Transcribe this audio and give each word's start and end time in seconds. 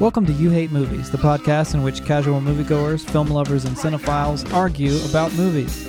Welcome 0.00 0.26
to 0.26 0.32
You 0.32 0.50
Hate 0.50 0.70
Movies, 0.72 1.10
the 1.10 1.18
podcast 1.18 1.72
in 1.74 1.82
which 1.82 2.04
casual 2.04 2.40
moviegoers, 2.40 3.08
film 3.08 3.28
lovers, 3.28 3.64
and 3.64 3.76
cinephiles 3.76 4.52
argue 4.52 4.96
about 5.08 5.32
movies. 5.34 5.84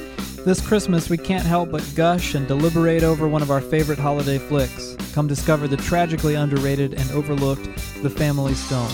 This 0.46 0.66
Christmas, 0.66 1.10
we 1.10 1.18
can't 1.18 1.46
help 1.46 1.71
but 1.71 1.92
gush 1.96 2.36
and 2.36 2.47
deliberate 2.47 3.04
over 3.04 3.28
one 3.28 3.41
of 3.41 3.49
our 3.52 3.60
favorite 3.60 3.97
holiday 3.99 4.38
flicks. 4.38 4.96
Come 5.13 5.28
discover 5.28 5.68
the 5.68 5.78
tragically 5.78 6.36
underrated 6.36 6.94
and 6.94 7.12
overlooked 7.12 7.65
The 8.04 8.10
Family 8.10 8.54
Stone. 8.54 8.89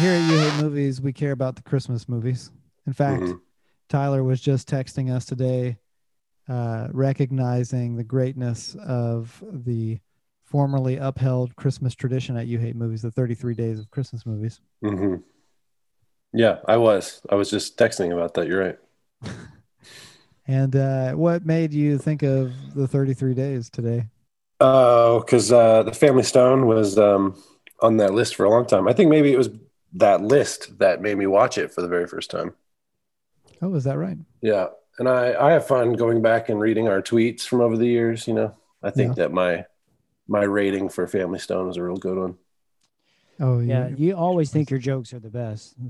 Here 0.00 0.12
at 0.14 0.30
You 0.30 0.38
Hate 0.38 0.62
Movies, 0.62 1.00
we 1.02 1.12
care 1.12 1.32
about 1.32 1.56
the 1.56 1.62
Christmas 1.62 2.08
movies. 2.08 2.50
In 2.86 2.92
fact, 2.92 3.22
Mhm. 3.24 3.40
Tyler 3.88 4.22
was 4.24 4.40
just 4.40 4.68
texting 4.68 5.10
us 5.10 5.24
today, 5.26 5.78
uh, 6.48 6.88
recognizing 6.92 7.96
the 7.96 8.04
greatness 8.04 8.76
of 8.76 9.42
the 9.52 9.98
formerly 10.50 10.96
upheld 10.96 11.56
Christmas 11.56 11.94
tradition 11.94 12.36
at 12.36 12.46
You 12.46 12.58
Hate 12.58 12.76
Movies, 12.76 13.02
the 13.02 13.10
33 13.10 13.54
days 13.54 13.78
of 13.78 13.90
Christmas 13.90 14.26
movies. 14.26 14.60
Mm-hmm. 14.84 15.16
Yeah, 16.32 16.58
I 16.66 16.76
was. 16.76 17.22
I 17.30 17.36
was 17.36 17.50
just 17.50 17.78
texting 17.78 18.12
about 18.12 18.34
that. 18.34 18.46
You're 18.46 18.60
right. 18.60 18.78
And 20.50 20.74
uh, 20.74 21.12
what 21.12 21.46
made 21.46 21.72
you 21.72 21.96
think 21.96 22.24
of 22.24 22.52
the 22.74 22.88
33 22.88 23.34
days 23.34 23.70
today? 23.70 24.06
Oh, 24.58 25.20
because 25.20 25.52
uh, 25.52 25.84
the 25.84 25.92
Family 25.92 26.24
Stone 26.24 26.66
was 26.66 26.98
um, 26.98 27.40
on 27.80 27.98
that 27.98 28.14
list 28.14 28.34
for 28.34 28.44
a 28.44 28.50
long 28.50 28.66
time. 28.66 28.88
I 28.88 28.92
think 28.92 29.10
maybe 29.10 29.32
it 29.32 29.38
was 29.38 29.50
that 29.92 30.22
list 30.22 30.76
that 30.80 31.02
made 31.02 31.16
me 31.16 31.28
watch 31.28 31.56
it 31.56 31.72
for 31.72 31.82
the 31.82 31.88
very 31.88 32.08
first 32.08 32.32
time. 32.32 32.54
Oh, 33.62 33.72
is 33.76 33.84
that 33.84 33.96
right? 33.96 34.18
Yeah, 34.40 34.68
and 34.98 35.08
I 35.08 35.34
I 35.40 35.52
have 35.52 35.68
fun 35.68 35.92
going 35.92 36.20
back 36.20 36.48
and 36.48 36.58
reading 36.58 36.88
our 36.88 37.00
tweets 37.00 37.42
from 37.42 37.60
over 37.60 37.76
the 37.76 37.86
years. 37.86 38.26
You 38.26 38.34
know, 38.34 38.56
I 38.82 38.90
think 38.90 39.14
that 39.16 39.30
my 39.30 39.66
my 40.30 40.44
rating 40.44 40.88
for 40.88 41.06
Family 41.08 41.40
Stone 41.40 41.68
is 41.70 41.76
a 41.76 41.82
real 41.82 41.96
good 41.96 42.16
one. 42.16 42.36
Oh, 43.40 43.58
Yeah, 43.58 43.88
you- 43.88 43.96
you 43.96 44.14
always 44.16 44.50
think 44.50 44.70
your 44.70 44.78
jokes 44.78 45.12
are 45.12 45.18
the 45.18 45.28
best. 45.30 45.74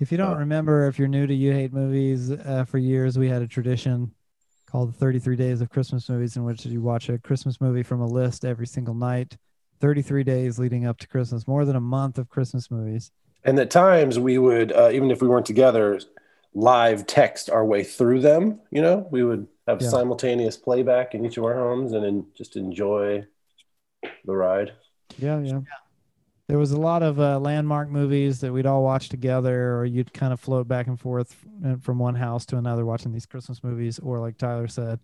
If 0.00 0.10
you 0.10 0.18
don't 0.18 0.34
Uh, 0.34 0.38
remember, 0.38 0.88
if 0.88 0.98
you're 0.98 1.06
new 1.06 1.28
to 1.28 1.34
You 1.34 1.52
Hate 1.52 1.72
Movies, 1.72 2.32
uh, 2.32 2.64
for 2.64 2.78
years 2.78 3.16
we 3.16 3.28
had 3.28 3.40
a 3.40 3.46
tradition 3.46 4.10
called 4.66 4.96
33 4.96 5.36
Days 5.36 5.60
of 5.60 5.70
Christmas 5.70 6.08
Movies, 6.08 6.36
in 6.36 6.42
which 6.42 6.66
you 6.66 6.82
watch 6.82 7.08
a 7.08 7.18
Christmas 7.18 7.60
movie 7.60 7.84
from 7.84 8.00
a 8.00 8.06
list 8.06 8.44
every 8.44 8.66
single 8.66 8.94
night, 8.94 9.36
33 9.80 10.24
days 10.24 10.58
leading 10.58 10.86
up 10.86 10.98
to 10.98 11.06
Christmas, 11.06 11.46
more 11.46 11.64
than 11.64 11.76
a 11.76 11.80
month 11.80 12.18
of 12.18 12.28
Christmas 12.28 12.68
movies. 12.68 13.12
And 13.44 13.56
at 13.60 13.70
times 13.70 14.18
we 14.18 14.38
would, 14.38 14.72
uh, 14.72 14.90
even 14.92 15.12
if 15.12 15.22
we 15.22 15.28
weren't 15.28 15.46
together, 15.46 16.00
live 16.54 17.06
text 17.06 17.48
our 17.50 17.64
way 17.64 17.82
through 17.84 18.20
them. 18.20 18.60
You 18.70 18.82
know, 18.82 19.08
we 19.10 19.22
would 19.24 19.46
have 19.66 19.80
Yeah. 19.80 19.88
simultaneous 19.88 20.56
playback 20.56 21.14
in 21.14 21.24
each 21.24 21.36
of 21.38 21.44
our 21.44 21.54
homes 21.54 21.92
and 21.92 22.04
then 22.04 22.26
just 22.34 22.56
enjoy 22.56 23.24
the 24.24 24.36
ride. 24.36 24.72
Yeah, 25.18 25.40
yeah. 25.40 25.60
There 26.48 26.58
was 26.58 26.72
a 26.72 26.80
lot 26.80 27.02
of 27.02 27.18
uh, 27.20 27.38
landmark 27.38 27.88
movies 27.88 28.40
that 28.40 28.52
we'd 28.52 28.66
all 28.66 28.82
watch 28.82 29.08
together, 29.08 29.76
or 29.78 29.84
you'd 29.86 30.12
kind 30.12 30.32
of 30.32 30.40
float 30.40 30.68
back 30.68 30.86
and 30.86 31.00
forth 31.00 31.34
from 31.80 31.98
one 31.98 32.14
house 32.14 32.44
to 32.46 32.58
another 32.58 32.84
watching 32.84 33.12
these 33.12 33.26
Christmas 33.26 33.62
movies, 33.64 33.98
or 34.00 34.18
like 34.18 34.36
Tyler 34.36 34.68
said, 34.68 34.98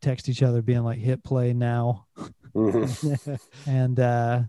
text 0.00 0.28
each 0.28 0.42
other 0.42 0.62
being 0.62 0.82
like, 0.82 0.98
hit 0.98 1.22
play 1.22 1.52
now. 1.52 2.06
Mhm. 2.54 3.40
and 3.66 4.00
uh 4.00 4.42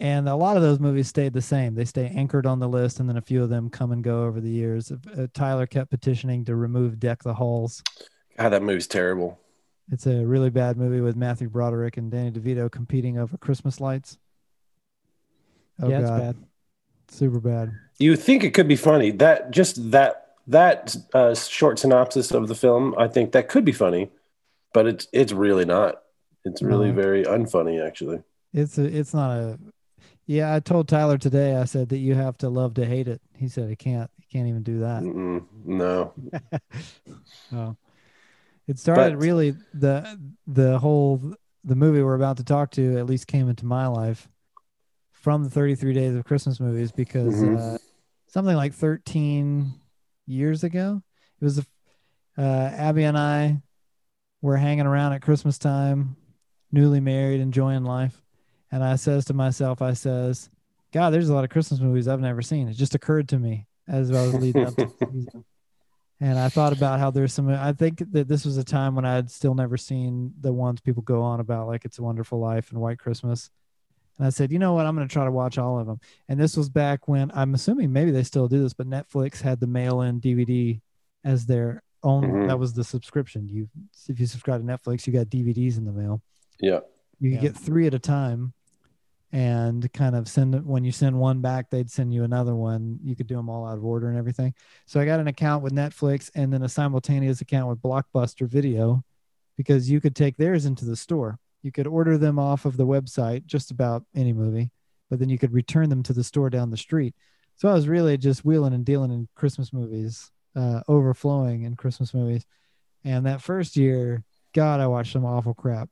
and 0.00 0.28
a 0.28 0.34
lot 0.34 0.56
of 0.56 0.62
those 0.62 0.80
movies 0.80 1.06
stayed 1.08 1.32
the 1.32 1.42
same 1.42 1.74
they 1.74 1.84
stay 1.84 2.10
anchored 2.16 2.46
on 2.46 2.58
the 2.58 2.68
list 2.68 2.98
and 3.00 3.08
then 3.08 3.16
a 3.18 3.22
few 3.22 3.42
of 3.42 3.50
them 3.50 3.68
come 3.70 3.92
and 3.92 4.02
go 4.02 4.24
over 4.24 4.40
the 4.40 4.48
years 4.50 4.90
uh, 4.92 5.26
tyler 5.34 5.66
kept 5.66 5.90
petitioning 5.90 6.44
to 6.44 6.56
remove 6.56 6.98
deck 6.98 7.22
the 7.22 7.34
halls 7.34 7.82
God, 8.38 8.48
that 8.50 8.62
movie's 8.62 8.86
terrible. 8.86 9.38
it's 9.92 10.06
a 10.06 10.24
really 10.24 10.50
bad 10.50 10.76
movie 10.76 11.00
with 11.00 11.16
matthew 11.16 11.48
broderick 11.48 11.96
and 11.98 12.10
danny 12.10 12.30
devito 12.30 12.70
competing 12.70 13.18
over 13.18 13.36
christmas 13.36 13.80
lights 13.80 14.18
oh 15.82 15.88
yeah, 15.88 16.00
it's 16.00 16.10
god 16.10 16.20
bad. 16.20 16.36
super 17.08 17.40
bad 17.40 17.72
You 17.98 18.16
think 18.16 18.44
it 18.44 18.54
could 18.54 18.68
be 18.68 18.76
funny? 18.76 19.10
That 19.10 19.50
just 19.50 19.90
that 19.90 20.16
that 20.46 20.96
uh, 21.14 21.34
short 21.34 21.78
synopsis 21.78 22.30
of 22.32 22.48
the 22.48 22.54
film, 22.54 22.94
I 22.98 23.06
think 23.08 23.32
that 23.32 23.48
could 23.48 23.64
be 23.64 23.72
funny, 23.72 24.10
but 24.72 24.86
it's 24.86 25.06
it's 25.12 25.32
really 25.32 25.64
not. 25.66 26.00
It's 26.44 26.62
really 26.62 26.88
No. 26.88 26.94
very 27.02 27.24
unfunny, 27.24 27.76
actually. 27.86 28.22
it's 28.54 28.78
a 28.78 28.84
it's 28.84 29.12
not 29.14 29.30
a 29.36 29.58
yeah 30.30 30.54
i 30.54 30.60
told 30.60 30.86
tyler 30.86 31.18
today 31.18 31.56
i 31.56 31.64
said 31.64 31.88
that 31.88 31.98
you 31.98 32.14
have 32.14 32.36
to 32.38 32.48
love 32.48 32.74
to 32.74 32.84
hate 32.86 33.08
it. 33.08 33.20
He 33.36 33.48
said 33.48 33.68
he 33.68 33.76
can't 33.76 34.10
he 34.18 34.26
can't 34.32 34.46
even 34.48 34.62
do 34.62 34.80
that. 34.80 35.02
Mm-mm, 35.02 35.44
no, 35.64 36.12
Oh, 37.52 37.76
it 38.68 38.78
started 38.78 39.14
But- 39.18 39.22
really 39.24 39.54
the 39.74 40.18
the 40.46 40.78
whole 40.78 41.34
the 41.64 41.74
movie 41.74 42.02
we're 42.02 42.14
about 42.14 42.36
to 42.38 42.44
talk 42.44 42.70
to 42.72 42.98
at 42.98 43.06
least 43.06 43.26
came 43.26 43.48
into 43.48 43.66
my 43.66 43.86
life 43.86 44.28
from 45.12 45.42
the 45.44 45.50
33 45.50 45.92
days 45.92 46.14
of 46.14 46.24
Christmas 46.24 46.60
movies 46.60 46.92
because 46.92 47.34
Mhm. 47.42 47.74
uh, 47.74 47.78
something 48.28 48.56
like 48.56 48.72
13 48.72 49.74
years 50.26 50.62
ago 50.64 51.02
it 51.40 51.44
was 51.44 51.58
uh, 52.38 52.70
Abi 52.78 53.02
and 53.04 53.18
I 53.18 53.62
were 54.42 54.56
hanging 54.56 54.86
around 54.86 55.12
at 55.12 55.20
Christmas 55.22 55.58
time, 55.58 56.16
newly 56.72 57.00
married, 57.00 57.40
enjoying 57.40 57.84
life, 57.84 58.22
and 58.70 58.82
I 58.84 58.96
says 58.96 59.24
to 59.26 59.34
myself, 59.34 59.82
I 59.82 59.92
says, 59.94 60.48
God, 60.92 61.10
there's 61.10 61.28
a 61.28 61.34
lot 61.34 61.44
of 61.44 61.50
Christmas 61.50 61.80
movies 61.80 62.08
I've 62.08 62.20
never 62.20 62.42
seen. 62.42 62.68
It 62.68 62.74
just 62.74 62.94
occurred 62.94 63.28
to 63.30 63.38
me 63.38 63.66
as 63.88 64.10
I 64.10 64.22
was 64.22 64.34
leading 64.34 64.66
up 64.66 64.76
to 64.76 64.86
the 64.86 65.06
season. 65.12 65.44
And 66.22 66.38
I 66.38 66.48
thought 66.50 66.72
about 66.74 66.98
how 67.00 67.10
there's 67.10 67.32
some. 67.32 67.48
I 67.48 67.72
think 67.72 68.02
that 68.12 68.28
this 68.28 68.44
was 68.44 68.58
a 68.58 68.64
time 68.64 68.94
when 68.94 69.04
I 69.06 69.14
had 69.14 69.30
still 69.30 69.54
never 69.54 69.76
seen 69.78 70.34
the 70.40 70.52
ones 70.52 70.80
people 70.80 71.02
go 71.02 71.22
on 71.22 71.40
about, 71.40 71.66
like 71.66 71.84
"It's 71.86 71.98
a 71.98 72.02
Wonderful 72.02 72.38
Life" 72.38 72.70
and 72.72 72.80
"White 72.80 72.98
Christmas." 72.98 73.48
And 74.18 74.26
I 74.26 74.30
said, 74.30 74.52
you 74.52 74.58
know 74.58 74.74
what? 74.74 74.84
I'm 74.84 74.94
going 74.94 75.08
to 75.08 75.12
try 75.12 75.24
to 75.24 75.30
watch 75.30 75.56
all 75.56 75.78
of 75.78 75.86
them. 75.86 75.98
And 76.28 76.38
this 76.38 76.54
was 76.54 76.68
back 76.68 77.08
when 77.08 77.30
I'm 77.34 77.54
assuming 77.54 77.90
maybe 77.90 78.10
they 78.10 78.22
still 78.22 78.48
do 78.48 78.62
this, 78.62 78.74
but 78.74 78.86
Netflix 78.86 79.40
had 79.40 79.60
the 79.60 79.66
mail-in 79.66 80.20
DVD 80.20 80.78
as 81.24 81.46
their 81.46 81.82
own. 82.02 82.24
Mhm. 82.24 82.48
That 82.48 82.58
was 82.58 82.74
the 82.74 82.84
subscription. 82.84 83.48
You, 83.48 83.70
if 84.08 84.20
you 84.20 84.26
subscribe 84.26 84.60
to 84.60 84.66
Netflix, 84.70 85.06
you 85.06 85.14
got 85.14 85.28
DVDs 85.28 85.78
in 85.78 85.86
the 85.86 85.92
mail. 85.92 86.20
yeah, 86.60 86.80
You 87.18 87.30
could 87.30 87.36
Yeah. 87.42 87.48
get 87.48 87.56
three 87.56 87.86
at 87.86 87.94
a 87.94 87.98
time, 87.98 88.52
and 89.32 89.92
kind 89.92 90.16
of 90.16 90.28
send 90.28 90.54
it 90.54 90.64
when 90.64 90.84
you 90.84 90.90
send 90.90 91.16
one 91.16 91.40
back, 91.40 91.70
they'd 91.70 91.90
send 91.90 92.12
you 92.12 92.24
another 92.24 92.54
one. 92.54 92.98
You 93.02 93.14
could 93.14 93.28
do 93.28 93.36
them 93.36 93.48
all 93.48 93.66
out 93.66 93.78
of 93.78 93.84
order 93.84 94.08
and 94.08 94.18
everything. 94.18 94.54
So 94.86 95.00
I 95.00 95.04
got 95.04 95.20
an 95.20 95.28
account 95.28 95.62
with 95.62 95.72
Netflix 95.72 96.30
and 96.34 96.52
then 96.52 96.62
a 96.62 96.68
simultaneous 96.68 97.40
account 97.40 97.68
with 97.68 97.80
Blockbuster 97.80 98.48
Video, 98.48 99.04
because 99.56 99.90
you 99.90 100.00
could 100.00 100.16
take 100.16 100.36
theirs 100.36 100.66
into 100.66 100.84
the 100.84 100.96
store. 100.96 101.38
You 101.62 101.70
could 101.70 101.86
order 101.86 102.16
them 102.16 102.38
off 102.38 102.64
of 102.64 102.76
the 102.76 102.86
website, 102.86 103.46
just 103.46 103.70
about 103.70 104.04
any 104.14 104.32
movie, 104.32 104.70
but 105.10 105.18
then 105.18 105.28
you 105.28 105.38
could 105.38 105.52
return 105.52 105.90
them 105.90 106.02
to 106.04 106.12
the 106.12 106.24
store 106.24 106.50
down 106.50 106.70
the 106.70 106.76
street. 106.76 107.14
So 107.56 107.68
I 107.68 107.74
was 107.74 107.86
really 107.86 108.16
just 108.16 108.44
wheeling 108.44 108.72
and 108.72 108.86
dealing 108.86 109.12
in 109.12 109.28
Christmas 109.34 109.72
movies, 109.72 110.30
uh, 110.56 110.80
overflowing 110.88 111.64
in 111.64 111.76
Christmas 111.76 112.14
movies. 112.14 112.46
And 113.04 113.26
that 113.26 113.42
first 113.42 113.76
year, 113.76 114.24
God, 114.54 114.80
I 114.80 114.86
watched 114.86 115.12
some 115.12 115.26
awful 115.26 115.54
crap 115.54 115.88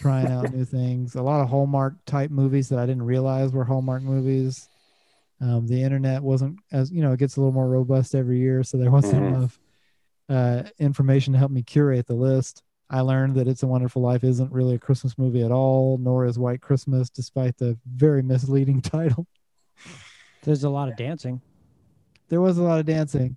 trying 0.00 0.28
out 0.28 0.52
new 0.52 0.64
things. 0.64 1.14
A 1.14 1.22
lot 1.22 1.40
of 1.40 1.48
Hallmark 1.48 1.94
type 2.06 2.30
movies 2.30 2.68
that 2.68 2.78
I 2.78 2.86
didn't 2.86 3.02
realize 3.04 3.52
were 3.52 3.64
Hallmark 3.64 4.02
movies. 4.02 4.68
Um, 5.40 5.66
the 5.66 5.82
internet 5.82 6.22
wasn't 6.22 6.58
as 6.72 6.90
you 6.90 7.00
know, 7.02 7.12
it 7.12 7.18
gets 7.18 7.36
a 7.36 7.40
little 7.40 7.52
more 7.52 7.68
robust 7.68 8.14
every 8.14 8.38
year, 8.38 8.62
so 8.64 8.76
there 8.78 8.90
wasn't 8.90 9.22
Mhm. 9.22 9.28
enough 9.36 9.60
uh, 10.30 10.62
information 10.78 11.32
to 11.32 11.38
help 11.38 11.50
me 11.50 11.62
curate 11.62 12.06
the 12.06 12.14
list. 12.14 12.62
I 12.90 13.00
learned 13.00 13.34
that 13.36 13.48
It's 13.48 13.62
a 13.62 13.66
Wonderful 13.66 14.02
Life 14.02 14.24
isn't 14.24 14.52
really 14.52 14.74
a 14.74 14.78
Christmas 14.78 15.16
movie 15.16 15.42
at 15.42 15.50
all, 15.50 15.96
nor 15.98 16.26
is 16.26 16.38
White 16.38 16.60
Christmas, 16.60 17.08
despite 17.08 17.56
the 17.56 17.78
very 17.86 18.22
misleading 18.22 18.80
title. 18.82 19.26
There's 20.42 20.64
a 20.64 20.70
lot 20.70 20.88
of 20.88 20.96
dancing. 20.96 21.40
there 22.28 22.40
was 22.42 22.58
a 22.58 22.62
lot 22.62 22.78
of 22.78 22.84
dancing. 22.86 23.36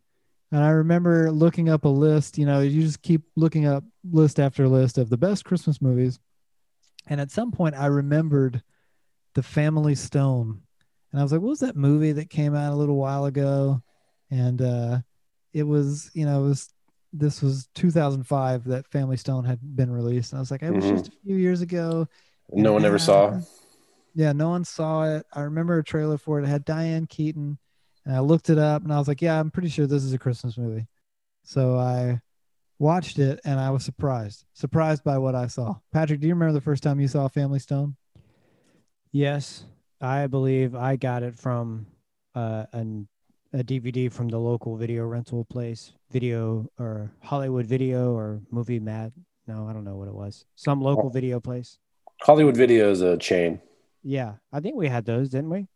And 0.52 0.62
I 0.64 0.70
remember 0.70 1.32
looking 1.32 1.70
up 1.70 1.86
a 1.86 1.90
list, 1.90 2.38
you 2.38 2.46
know, 2.46 2.60
you 2.60 2.82
just 2.82 3.02
keep 3.02 3.22
looking 3.36 3.66
up 3.66 3.84
list 4.10 4.40
after 4.40 4.68
list 4.68 4.98
of 4.98 5.10
the 5.10 5.18
best 5.18 5.46
Christmas 5.46 5.82
movies. 5.82 6.20
And 7.08 7.22
at 7.22 7.32
some 7.32 7.52
point 7.52 7.76
I 7.76 7.86
remembered 7.86 8.62
The 9.34 9.44
Family 9.44 9.96
Stone. 9.96 10.62
And 11.12 11.20
I 11.20 11.24
was 11.24 11.32
like, 11.32 11.42
what 11.42 11.50
was 11.50 11.60
that 11.62 11.76
movie 11.76 12.12
that 12.14 12.30
came 12.30 12.54
out 12.56 12.74
a 12.74 12.76
little 12.76 12.98
while 12.98 13.26
ago? 13.26 13.82
And 14.30 14.62
uh 14.62 15.00
it 15.54 15.64
was, 15.64 16.12
you 16.14 16.26
know, 16.26 16.44
it 16.46 16.48
was 16.50 16.70
this 17.14 17.42
was 17.42 17.68
2005 17.76 18.66
that 18.66 18.88
Family 18.88 19.18
Stone 19.18 19.44
had 19.46 19.60
been 19.62 19.92
released. 19.92 20.32
And 20.32 20.38
I 20.38 20.42
was 20.42 20.52
like, 20.52 20.64
it 20.64 20.72
was 20.72 20.86
Mhm. 20.86 20.90
just 20.90 21.08
a 21.10 21.12
few 21.26 21.36
years 21.36 21.62
ago. 21.62 22.08
no 22.54 22.74
one 22.74 22.84
ever 22.86 23.00
saw. 23.00 23.40
Yeah, 24.14 24.34
no 24.34 24.50
one 24.50 24.66
saw 24.66 25.04
it. 25.16 25.26
I 25.34 25.42
remember 25.42 25.78
a 25.78 25.84
trailer 25.84 26.18
for 26.18 26.40
it. 26.40 26.44
It 26.44 26.48
had 26.48 26.66
Diane 26.66 27.08
Keaton, 27.08 27.58
and 28.06 28.16
I 28.16 28.20
looked 28.20 28.50
it 28.50 28.58
up, 28.58 28.84
and 28.84 28.94
I 28.94 28.98
was 29.00 29.08
like, 29.08 29.22
"Yeah, 29.22 29.40
I'm 29.40 29.52
pretty 29.52 29.70
sure 29.70 29.88
this 29.88 30.04
is 30.04 30.14
a 30.14 30.20
Christmas 30.20 30.58
movie." 30.58 30.88
So 31.44 31.78
I 31.78 32.22
watched 32.80 33.20
it, 33.20 33.40
and 33.46 33.60
I 33.60 33.70
was 33.70 33.86
surprised, 33.86 34.46
surprised 34.54 35.04
by 35.04 35.18
what 35.18 35.36
I 35.36 35.48
saw. 35.48 35.76
Patrick, 35.94 36.20
do 36.20 36.28
you 36.28 36.34
remember 36.34 36.54
the 36.54 36.62
first 36.62 36.84
time 36.84 37.00
you 37.00 37.08
saw 37.08 37.28
Family 37.28 37.60
Stone? 37.60 37.96
Yes, 39.12 39.66
I 40.00 40.28
believe 40.28 40.74
I 40.74 40.96
got 40.96 41.22
it 41.22 41.36
from 41.36 41.86
uh, 42.34 42.66
an, 42.74 43.08
a 43.54 43.64
DVD 43.64 44.12
from 44.12 44.30
the 44.30 44.40
local 44.40 44.78
video 44.78 45.06
rental 45.06 45.46
place, 45.46 45.94
video 46.12 46.70
or 46.80 47.12
Hollywood 47.22 47.66
Video 47.66 48.14
or 48.14 48.42
Movie 48.50 48.80
Mat. 48.80 49.12
No, 49.48 49.68
I 49.68 49.74
don't 49.74 49.84
know 49.84 49.96
what 49.96 50.08
it 50.08 50.14
was. 50.14 50.46
Some 50.56 50.82
local 50.82 51.10
video 51.10 51.40
place. 51.40 51.78
Hollywood 52.22 52.56
Video 52.56 52.90
is 52.90 53.02
a 53.02 53.18
chain. 53.18 53.60
Yeah, 54.04 54.36
I 54.52 54.60
think 54.60 54.76
we 54.76 54.88
had 54.88 55.06
those, 55.06 55.30
didn't 55.30 55.50
we? 55.50 55.68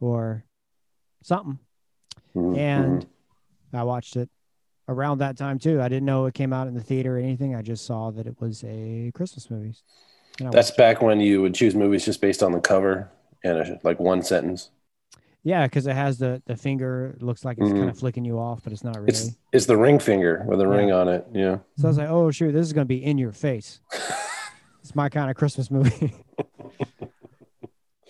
Or 0.00 0.44
something. 1.24 1.58
Mhm, 2.36 2.56
And 2.58 3.02
mhm. 3.02 3.06
I 3.78 3.82
watched 3.82 4.16
it 4.16 4.28
around 4.88 5.18
that 5.18 5.36
time 5.36 5.58
too. 5.58 5.80
I 5.80 5.88
didn't 5.88 6.04
know 6.04 6.26
it 6.26 6.34
came 6.34 6.52
out 6.52 6.68
in 6.68 6.74
the 6.74 6.82
theater 6.82 7.16
or 7.16 7.18
anything. 7.18 7.54
I 7.54 7.62
just 7.62 7.86
saw 7.86 8.10
that 8.12 8.26
it 8.26 8.40
was 8.40 8.62
a 8.64 9.10
Christmas 9.14 9.50
movie. 9.50 9.74
That's 10.38 10.54
watched 10.54 10.70
it. 10.70 10.76
back 10.76 11.02
when 11.02 11.20
you 11.20 11.40
would 11.42 11.54
choose 11.54 11.74
movies 11.74 12.04
just 12.04 12.20
based 12.20 12.42
on 12.42 12.52
the 12.52 12.60
cover 12.60 13.08
and 13.42 13.58
a, 13.58 13.80
like 13.84 13.98
one 14.00 14.22
sentence. 14.22 14.70
yeah, 15.42 15.66
because 15.66 15.86
it 15.86 15.94
has 15.94 16.18
the 16.18 16.42
the 16.46 16.56
finger. 16.56 17.16
Looks 17.20 17.44
like 17.44 17.58
it's 17.58 17.68
Mhm. 17.68 17.76
kind 17.78 17.90
of 17.90 17.98
flicking 17.98 18.24
you 18.24 18.38
off, 18.38 18.62
but 18.64 18.72
it's 18.72 18.82
not 18.84 18.96
really. 18.96 19.08
It's 19.08 19.30
it's 19.52 19.66
the 19.66 19.76
ring 19.76 19.98
finger 19.98 20.42
with 20.46 20.60
a 20.60 20.66
ring 20.68 20.90
on 20.92 21.08
it. 21.08 21.26
Yeah. 21.32 21.58
so 21.76 21.84
I 21.86 21.88
was 21.88 21.98
like, 21.98 22.08
oh 22.10 22.30
shoot, 22.30 22.52
this 22.52 22.66
is 22.66 22.72
gonna 22.72 22.84
be 22.86 23.02
in 23.04 23.16
your 23.18 23.32
face. 23.32 23.80
it's 24.82 24.94
my 24.94 25.08
kind 25.08 25.30
of 25.30 25.36
Christmas 25.36 25.70
movie. 25.70 26.14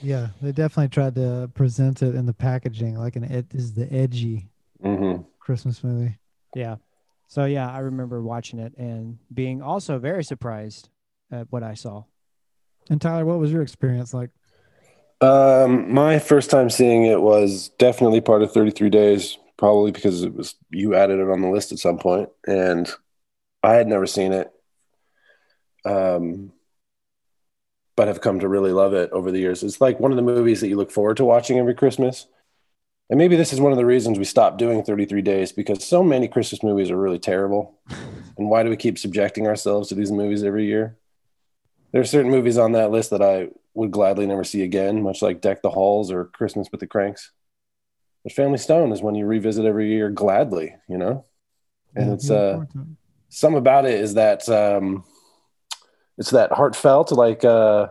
Yeah, 0.04 0.28
they 0.42 0.52
definitely 0.52 0.90
tried 0.90 1.14
to 1.14 1.50
present 1.54 2.02
it 2.02 2.14
in 2.14 2.26
the 2.26 2.34
packaging 2.34 2.98
like 2.98 3.16
an 3.16 3.24
it 3.24 3.46
is 3.54 3.72
the 3.72 3.90
edgy 3.92 4.50
hmm 4.82 5.16
Christmas 5.40 5.82
movie. 5.82 6.18
yeah. 6.54 6.76
So 7.28 7.46
yeah, 7.46 7.70
I 7.70 7.78
remember 7.78 8.22
watching 8.22 8.58
it 8.58 8.76
and 8.76 9.18
being 9.32 9.62
also 9.62 9.98
very 9.98 10.22
surprised 10.22 10.88
at 11.32 11.46
what 11.50 11.62
I 11.62 11.74
saw. 11.74 12.04
And 12.90 13.00
Tyler, 13.00 13.24
what 13.24 13.38
was 13.38 13.50
your 13.50 13.62
experience 13.62 14.12
like? 14.12 14.30
Um, 15.20 15.92
my 15.92 16.18
first 16.18 16.50
time 16.50 16.68
seeing 16.68 17.06
it 17.06 17.20
was 17.20 17.70
definitely 17.78 18.20
part 18.20 18.42
of 18.42 18.52
33 18.52 18.90
Days, 18.90 19.38
probably 19.56 19.90
because 19.90 20.22
it 20.22 20.34
was 20.34 20.54
you 20.70 20.94
added 20.94 21.18
it 21.18 21.30
on 21.30 21.40
the 21.40 21.48
list 21.48 21.72
at 21.72 21.78
some 21.78 21.98
point, 21.98 22.28
and 22.46 22.90
I 23.62 23.72
had 23.74 23.88
never 23.88 24.06
seen 24.06 24.32
it. 24.32 24.50
Um, 25.86 26.52
but 27.96 28.08
have 28.08 28.20
come 28.20 28.40
to 28.40 28.48
really 28.48 28.72
love 28.72 28.92
it 28.92 29.10
over 29.12 29.30
the 29.30 29.38
years. 29.38 29.62
It's 29.62 29.80
like 29.80 30.00
one 30.00 30.12
of 30.12 30.16
the 30.16 30.22
movies 30.22 30.60
that 30.60 30.68
you 30.68 30.76
look 30.76 30.90
forward 30.90 31.16
to 31.18 31.24
watching 31.24 31.58
every 31.58 31.74
Christmas. 31.74 32.26
And 33.10 33.18
maybe 33.18 33.36
this 33.36 33.52
is 33.52 33.60
one 33.60 33.72
of 33.72 33.78
the 33.78 33.86
reasons 33.86 34.18
we 34.18 34.24
stopped 34.24 34.58
doing 34.58 34.82
33 34.82 35.22
Days 35.22 35.52
because 35.52 35.84
so 35.84 36.02
many 36.02 36.26
Christmas 36.26 36.62
movies 36.62 36.90
are 36.90 36.96
really 36.96 37.18
terrible. 37.18 37.78
and 38.38 38.48
why 38.48 38.62
do 38.62 38.70
we 38.70 38.76
keep 38.76 38.98
subjecting 38.98 39.46
ourselves 39.46 39.88
to 39.88 39.94
these 39.94 40.10
movies 40.10 40.42
every 40.42 40.66
year? 40.66 40.96
There 41.92 42.00
are 42.00 42.06
certain 42.06 42.30
movies 42.30 42.58
on 42.58 42.72
that 42.72 42.90
list 42.90 43.10
that 43.10 43.22
I 43.22 43.50
would 43.74 43.90
gladly 43.90 44.26
never 44.26 44.42
see 44.42 44.62
again, 44.62 45.02
much 45.02 45.22
like 45.22 45.40
Deck 45.40 45.62
the 45.62 45.70
Halls 45.70 46.10
or 46.10 46.24
Christmas 46.24 46.68
with 46.72 46.80
the 46.80 46.86
Cranks. 46.86 47.30
But 48.24 48.32
Family 48.32 48.58
Stone 48.58 48.90
is 48.90 49.02
one 49.02 49.14
you 49.14 49.26
revisit 49.26 49.64
every 49.66 49.88
year 49.90 50.10
gladly, 50.10 50.74
you 50.88 50.98
know? 50.98 51.26
And 51.94 52.08
Yeah, 52.08 52.14
it's 52.14 52.30
uh 52.30 52.52
forward 52.52 52.70
to 52.70 52.80
it. 52.80 52.86
some 53.28 53.54
about 53.54 53.84
it 53.86 54.00
is 54.00 54.14
that 54.14 54.48
um 54.48 55.04
it's 56.18 56.30
that 56.30 56.52
heartfelt 56.52 57.12
like 57.12 57.44
uh 57.44 57.88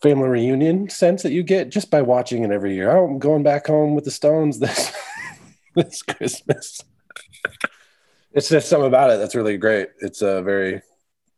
family 0.00 0.28
reunion 0.28 0.88
sense 0.88 1.22
that 1.22 1.32
you 1.32 1.42
get 1.42 1.70
just 1.70 1.90
by 1.90 2.02
watching 2.02 2.44
it 2.44 2.50
every 2.50 2.74
year. 2.74 2.90
Oh, 2.90 3.04
I'm 3.04 3.18
going 3.18 3.42
back 3.42 3.66
home 3.66 3.94
with 3.94 4.04
the 4.04 4.10
Stones 4.10 4.58
this 4.58 4.94
this 5.74 6.02
Christmas. 6.02 6.80
it's 8.32 8.48
just 8.48 8.68
something 8.68 8.86
about 8.86 9.10
it 9.10 9.18
that's 9.18 9.34
really 9.34 9.56
great. 9.56 9.88
It's 10.00 10.22
a 10.22 10.42
very 10.42 10.82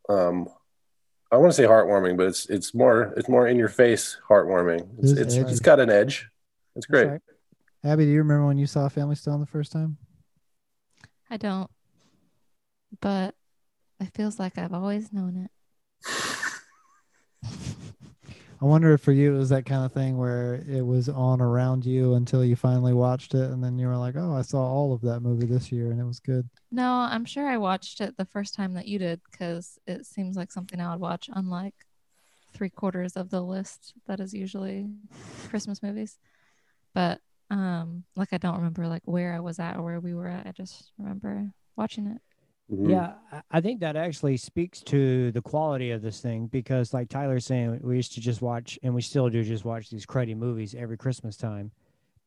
um 0.08 0.48
I 1.32 1.36
want 1.36 1.50
to 1.52 1.56
say 1.56 1.64
heartwarming, 1.64 2.16
but 2.16 2.26
it's 2.26 2.46
it's 2.46 2.74
more 2.74 3.14
it's 3.16 3.28
more 3.28 3.46
in 3.46 3.56
your 3.56 3.68
face 3.68 4.18
heartwarming. 4.28 4.88
It's 4.98 5.12
It 5.12 5.26
is 5.26 5.36
it's, 5.36 5.50
it's 5.50 5.60
got 5.60 5.80
an 5.80 5.90
edge. 5.90 6.28
It's 6.76 6.86
great. 6.86 7.08
right. 7.08 7.20
Abi, 7.84 8.04
do 8.04 8.10
you 8.10 8.18
remember 8.18 8.46
when 8.46 8.58
you 8.58 8.66
saw 8.66 8.88
Family 8.88 9.14
Stone 9.14 9.40
the 9.40 9.46
first 9.46 9.72
time? 9.72 9.98
I 11.28 11.36
don't. 11.36 11.70
But 13.00 13.34
it 14.00 14.10
feels 14.14 14.38
like 14.38 14.56
I've 14.58 14.72
always 14.72 15.12
known 15.12 15.36
it. 15.36 15.50
I 18.64 18.66
wonder 18.66 18.94
if 18.94 19.02
for 19.02 19.12
you 19.12 19.34
it 19.34 19.38
was 19.38 19.50
that 19.50 19.66
kind 19.66 19.84
of 19.84 19.92
thing 19.92 20.16
where 20.16 20.64
it 20.66 20.80
was 20.80 21.10
on 21.10 21.42
around 21.42 21.84
you 21.84 22.14
until 22.14 22.42
you 22.42 22.56
finally 22.56 22.94
watched 22.94 23.34
it, 23.34 23.50
and 23.50 23.62
then 23.62 23.78
you 23.78 23.88
were 23.88 23.96
like, 23.96 24.16
"Oh, 24.16 24.34
I 24.34 24.40
saw 24.40 24.60
all 24.60 24.94
of 24.94 25.02
that 25.02 25.20
movie 25.20 25.44
this 25.44 25.70
year, 25.70 25.90
and 25.90 26.00
it 26.00 26.04
was 26.04 26.18
good." 26.18 26.48
No, 26.70 26.90
I'm 26.90 27.26
sure 27.26 27.46
I 27.46 27.58
watched 27.58 28.00
it 28.00 28.16
the 28.16 28.24
first 28.24 28.54
time 28.54 28.72
that 28.74 28.86
you 28.86 28.98
did 28.98 29.20
because 29.30 29.78
it 29.86 30.06
seems 30.06 30.36
like 30.36 30.50
something 30.50 30.80
I 30.80 30.90
would 30.92 31.00
watch, 31.00 31.28
unlike 31.34 31.74
three 32.54 32.70
quarters 32.70 33.16
of 33.16 33.28
the 33.28 33.42
list 33.42 33.92
that 34.06 34.20
is 34.20 34.32
usually 34.32 34.88
Christmas 35.50 35.82
movies. 35.82 36.18
But 36.94 37.20
um, 37.50 38.04
like 38.16 38.32
I 38.32 38.38
don't 38.38 38.56
remember 38.56 38.86
like 38.88 39.02
where 39.04 39.34
I 39.34 39.40
was 39.40 39.58
at 39.58 39.76
or 39.76 39.82
where 39.82 40.00
we 40.00 40.14
were 40.14 40.28
at. 40.28 40.46
I 40.46 40.52
just 40.52 40.92
remember 40.96 41.50
watching 41.76 42.06
it. 42.06 42.22
Mhm. 42.74 42.90
Yeah, 42.90 43.14
I- 43.32 43.42
I 43.50 43.60
think 43.60 43.80
that 43.80 43.96
actually 43.96 44.36
speaks 44.36 44.82
to 44.84 45.30
the 45.32 45.42
quality 45.42 45.90
of 45.90 46.02
this 46.02 46.20
thing 46.20 46.46
because, 46.46 46.92
like 46.94 47.08
Tyler's 47.08 47.46
saying, 47.46 47.80
we 47.82 47.96
used 47.96 48.12
to 48.14 48.20
just 48.20 48.42
watch, 48.42 48.78
and 48.82 48.94
we 48.94 49.02
still 49.02 49.28
do 49.28 49.42
just 49.42 49.64
watch 49.64 49.90
these 49.90 50.06
cruddy 50.06 50.36
movies 50.36 50.74
every 50.74 50.96
Christmas 50.96 51.36
time. 51.36 51.70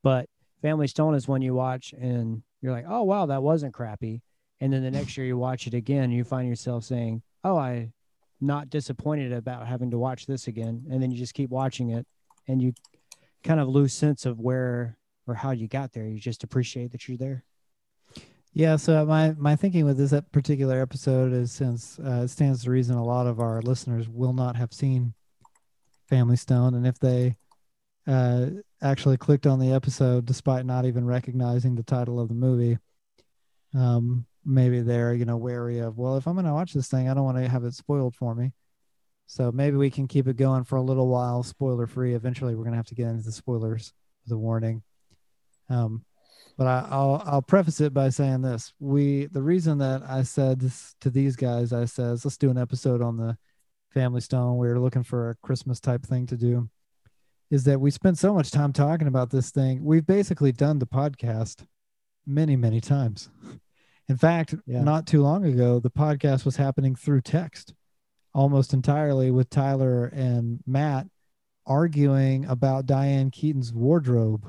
But 0.04 0.30
Family 0.62 0.88
Stone 0.88 1.16
is 1.16 1.28
one 1.28 1.42
you 1.42 1.54
watch, 1.54 1.94
and 1.94 2.42
you're 2.62 2.72
like, 2.72 2.86
oh, 2.88 3.04
wow, 3.04 3.26
that 3.28 3.44
wasn't 3.44 3.74
crappy. 3.74 4.22
And 4.60 4.74
then 4.74 4.82
the 4.84 4.92
next 4.92 5.16
year 5.18 5.28
you 5.28 5.38
watch 5.38 5.68
it 5.68 5.74
again, 5.74 6.12
you 6.12 6.24
find 6.24 6.48
yourself 6.48 6.84
saying, 6.84 7.22
oh, 7.44 7.58
I'm 7.58 7.94
not 8.42 8.70
disappointed 8.70 9.32
about 9.34 9.68
having 9.68 9.92
to 9.92 10.00
watch 10.00 10.26
this 10.26 10.48
again. 10.48 10.86
And 10.90 11.02
then 11.02 11.12
you 11.12 11.18
just 11.18 11.34
keep 11.36 11.50
watching 11.50 11.92
it, 11.92 12.08
and 12.48 12.62
you 12.62 12.74
kind 13.44 13.60
of 13.60 13.68
lose 13.68 13.94
sense 13.94 14.26
of 14.26 14.40
where 14.40 14.98
or 15.28 15.36
how 15.36 15.52
you 15.52 15.68
got 15.68 15.92
there. 15.94 16.08
You 16.08 16.20
just 16.20 16.44
appreciate 16.44 16.92
that 16.92 17.08
you're 17.08 17.18
there. 17.18 17.44
Yeah, 18.54 18.76
so 18.78 19.06
my 19.06 19.34
my 19.38 19.56
thinking 19.56 19.86
with 19.86 19.98
this 19.98 20.20
particular 20.32 20.82
episode 20.82 21.32
is 21.32 21.52
since 21.52 22.00
uh, 22.00 22.22
it 22.24 22.30
stands 22.30 22.64
to 22.64 22.72
reason 22.72 22.96
a 22.96 23.04
lot 23.06 23.28
of 23.28 23.40
our 23.40 23.62
listeners 23.62 24.10
will 24.10 24.34
not 24.34 24.56
have 24.56 24.74
seen 24.74 25.14
Family 26.10 26.38
Stone, 26.38 26.74
and 26.74 26.88
if 26.88 26.98
they 27.00 27.36
uh, 28.08 28.48
actually 28.82 29.18
clicked 29.18 29.46
on 29.46 29.60
the 29.60 29.74
episode 29.74 30.26
despite 30.26 30.66
not 30.66 30.86
even 30.86 31.06
recognizing 31.06 31.76
the 31.76 31.84
title 31.84 32.20
of 32.20 32.30
the 32.30 32.34
movie, 32.34 32.78
um, 33.76 34.26
maybe 34.44 34.82
they're 34.82 35.14
you 35.14 35.26
know 35.26 35.38
wary 35.38 35.80
of 35.80 35.98
well, 35.98 36.18
if 36.18 36.28
I'm 36.28 36.34
going 36.34 36.46
to 36.46 36.54
watch 36.54 36.74
this 36.74 36.88
thing, 36.88 37.10
I 37.10 37.14
don't 37.14 37.26
want 37.26 37.38
to 37.38 37.48
have 37.48 37.64
it 37.64 37.74
spoiled 37.74 38.16
for 38.16 38.34
me. 38.34 38.54
So 39.28 39.52
maybe 39.52 39.76
we 39.76 39.92
can 39.92 40.08
keep 40.08 40.28
it 40.28 40.38
going 40.38 40.64
for 40.64 40.78
a 40.78 40.82
little 40.82 41.10
while, 41.10 41.44
spoiler 41.44 41.86
free. 41.86 42.14
Eventually, 42.16 42.56
we're 42.56 42.64
going 42.64 42.72
to 42.72 42.78
have 42.78 42.88
to 42.88 42.96
get 42.96 43.10
into 43.10 43.24
the 43.24 43.32
spoilers 43.32 43.94
with 44.26 44.38
warning. 44.38 44.84
Um, 45.70 46.06
but 46.58 46.68
I, 46.68 46.88
I'll 46.90 47.22
I'll 47.26 47.42
preface 47.42 47.80
it 47.82 47.94
by 47.94 48.10
saying 48.10 48.42
this: 48.42 48.74
we 48.80 49.28
the 49.28 49.42
reason 49.42 49.78
that 49.80 50.02
I 50.08 50.24
said 50.24 50.60
this 50.60 50.96
to 51.02 51.10
these 51.10 51.36
guys, 51.36 51.72
I 51.74 51.86
says 51.86 52.26
let's 52.26 52.38
do 52.38 52.50
an 52.50 52.58
episode 52.58 53.02
on 53.02 53.18
the 53.18 53.38
Family 53.94 54.22
Stone. 54.22 54.58
We 54.58 54.68
were 54.68 54.80
looking 54.80 55.04
for 55.04 55.30
a 55.30 55.36
Christmas 55.36 55.80
type 55.80 56.04
thing 56.06 56.26
to 56.28 56.38
do. 56.38 56.70
Is 57.50 57.64
that 57.64 57.80
we 57.80 57.92
spent 57.92 58.18
so 58.18 58.34
much 58.34 58.52
time 58.52 58.74
talking 58.74 59.08
about 59.08 59.30
this 59.30 59.52
thing? 59.52 59.84
We've 59.84 60.06
basically 60.06 60.52
done 60.52 60.80
the 60.80 60.88
podcast 60.88 61.66
many 62.26 62.56
many 62.56 62.82
times. 62.82 63.30
In 64.10 64.18
fact, 64.18 64.56
Yeah. 64.66 64.84
not 64.84 65.06
too 65.06 65.22
long 65.22 65.46
ago, 65.46 65.80
the 65.80 65.92
podcast 65.92 66.46
was 66.46 66.56
happening 66.56 66.96
through 66.96 67.22
text, 67.22 67.74
almost 68.34 68.74
entirely 68.74 69.32
with 69.32 69.50
Tyler 69.50 70.06
and 70.06 70.62
Matt 70.66 71.08
arguing 71.66 72.46
about 72.46 72.86
Diane 72.86 73.30
Keaton's 73.30 73.74
wardrobe 73.74 74.46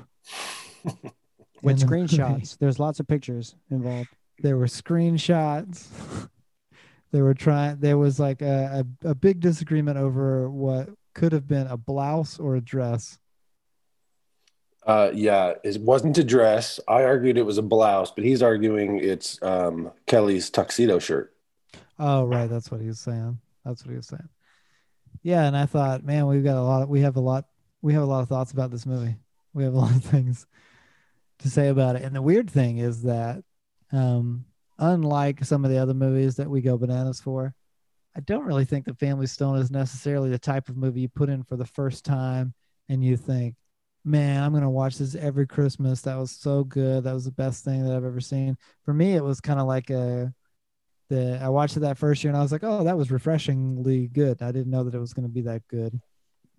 With 1.61 1.77
in 1.79 1.79
the 1.79 1.87
movie. 2.11 2.47
screenshots, 2.47 2.57
there's 2.59 2.79
lots 2.79 2.99
of 2.99 3.07
pictures 3.07 3.55
involved. 3.69 4.15
there 4.41 4.57
were 4.57 4.65
screenshots 4.67 5.87
they 7.11 7.21
were 7.21 7.33
trying 7.33 7.79
there 7.79 7.97
was 7.97 8.19
like 8.19 8.41
a, 8.41 8.85
a, 9.03 9.09
a 9.09 9.15
big 9.15 9.39
disagreement 9.41 9.97
over 9.97 10.49
what 10.49 10.89
could 11.13 11.31
have 11.33 11.47
been 11.47 11.67
a 11.67 11.77
blouse 11.77 12.39
or 12.39 12.55
a 12.55 12.61
dress 12.61 13.17
Uh, 14.85 15.11
yeah, 15.13 15.53
it 15.63 15.79
wasn't 15.81 16.17
a 16.17 16.23
dress. 16.23 16.79
I 16.87 17.03
argued 17.03 17.37
it 17.37 17.45
was 17.45 17.57
a 17.57 17.61
blouse, 17.61 18.11
but 18.11 18.23
he's 18.23 18.41
arguing 18.41 18.99
it's 18.99 19.37
um, 19.43 19.91
Kelly's 20.07 20.49
tuxedo 20.49 20.99
shirt. 20.99 21.33
oh 21.99 22.25
right 22.25 22.49
that's 22.49 22.71
what 22.71 22.79
he 22.81 22.87
was 22.87 22.99
saying 22.99 23.37
that's 23.65 23.83
what 23.85 23.91
he 23.91 23.97
was 23.97 24.07
saying 24.07 24.29
yeah 25.21 25.45
and 25.45 25.55
i 25.57 25.65
thought 25.65 26.03
man 26.03 26.27
we've 26.27 26.43
got 26.45 26.55
a 26.57 26.63
lot 26.63 26.81
of, 26.81 26.89
we 26.89 27.01
have 27.01 27.17
a 27.17 27.19
lot 27.19 27.45
we 27.81 27.93
have 27.93 28.03
a 28.03 28.05
lot 28.05 28.21
of 28.21 28.29
thoughts 28.29 28.51
about 28.53 28.71
this 28.71 28.85
movie 28.85 29.15
we 29.53 29.63
have 29.65 29.73
a 29.73 29.77
lot 29.77 29.91
of 29.95 30.03
things 30.03 30.45
to 31.39 31.49
say 31.49 31.69
about 31.69 31.95
it. 31.95 32.03
And 32.03 32.15
the 32.15 32.21
weird 32.21 32.49
thing 32.49 32.77
is 32.77 33.03
that 33.03 33.43
um 33.91 34.45
unlike 34.77 35.43
some 35.43 35.65
of 35.65 35.71
the 35.71 35.77
other 35.77 35.93
movies 35.93 36.35
that 36.35 36.49
we 36.49 36.61
go 36.61 36.77
bananas 36.77 37.19
for 37.19 37.53
i 38.15 38.19
don't 38.21 38.45
really 38.45 38.65
think 38.65 38.85
the 38.85 38.93
family 38.95 39.27
stone 39.27 39.57
is 39.57 39.71
necessarily 39.71 40.29
the 40.29 40.39
type 40.39 40.69
of 40.69 40.77
movie 40.77 41.01
you 41.01 41.09
put 41.09 41.29
in 41.29 41.43
for 41.43 41.57
the 41.57 41.65
first 41.65 42.05
time 42.05 42.53
and 42.87 43.03
you 43.03 43.17
think 43.17 43.55
man 44.05 44.43
i'm 44.43 44.51
going 44.51 44.63
to 44.63 44.69
watch 44.69 44.97
this 44.97 45.15
every 45.15 45.45
christmas. 45.45 46.01
That 46.01 46.17
was 46.17 46.31
so 46.31 46.63
good. 46.63 47.03
That 47.03 47.13
was 47.13 47.25
the 47.25 47.31
best 47.31 47.65
thing 47.65 47.83
that 47.83 47.95
i've 47.95 48.05
ever 48.05 48.21
seen. 48.21 48.57
For 48.85 48.93
me 48.93 49.15
it 49.15 49.23
was 49.23 49.41
kind 49.41 49.59
of 49.59 49.67
like 49.67 49.89
a 49.89 50.33
the 51.09 51.39
i 51.41 51.49
watched 51.49 51.75
it 51.75 51.81
that 51.81 51.97
first 51.97 52.23
year 52.23 52.29
and 52.29 52.37
i 52.37 52.41
was 52.41 52.51
like 52.51 52.63
oh 52.63 52.83
that 52.83 52.97
was 52.97 53.11
refreshingly 53.11 54.07
good. 54.07 54.41
I 54.41 54.51
didn't 54.51 54.71
know 54.71 54.83
that 54.83 54.95
it 54.95 54.99
was 54.99 55.13
going 55.13 55.27
to 55.27 55.33
be 55.33 55.41
that 55.41 55.67
good. 55.67 55.99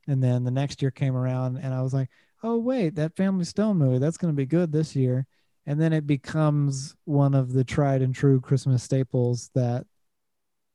And 0.09 0.23
then 0.23 0.45
the 0.45 0.51
next 0.51 0.83
year 0.83 0.91
came 0.91 1.17
around 1.17 1.57
and 1.59 1.73
i 1.73 1.81
was 1.81 1.95
like 1.95 2.11
oh 2.43 2.57
wait 2.59 2.95
that 2.95 3.17
family 3.17 3.45
stone 3.45 3.77
movie 3.77 3.99
that's 3.99 4.17
going 4.17 4.33
to 4.33 4.37
be 4.37 4.47
good 4.47 4.73
this 4.73 4.97
year 4.97 5.27
and 5.67 5.81
then 5.81 5.93
it 5.93 6.07
becomes 6.07 6.97
one 7.05 7.35
of 7.35 7.53
the 7.53 7.65
tried 7.65 8.03
and 8.03 8.15
true 8.15 8.41
christmas 8.41 8.83
staples 8.83 9.51
that 9.55 9.85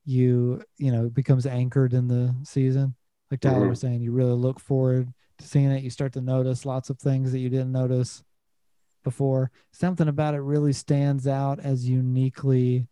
you 0.05 0.61
you 0.77 0.91
know 0.91 1.09
becomes 1.09 1.45
anchored 1.45 1.93
in 1.93 2.07
the 2.07 2.33
season 2.43 2.95
like 3.31 3.39
Tyler 3.39 3.65
Mhm. 3.65 3.69
was 3.69 3.79
saying, 3.79 4.01
you 4.01 4.11
really 4.11 4.33
look 4.35 4.59
forward 4.59 5.11
to 5.39 5.47
seeing 5.47 5.71
it. 5.71 5.81
You 5.81 5.89
start 5.89 6.13
to 6.13 6.21
notice 6.21 6.63
lots 6.63 6.91
of 6.91 6.99
things 6.99 7.31
that 7.31 7.39
you 7.39 7.49
didn't 7.49 7.71
notice 7.71 8.23
before. 9.03 9.49
Something 9.71 10.07
about 10.07 10.35
it 10.35 10.41
really 10.41 10.73
stands 10.73 11.25
out 11.25 11.59
as 11.59 11.89
uniquely, 11.89 12.87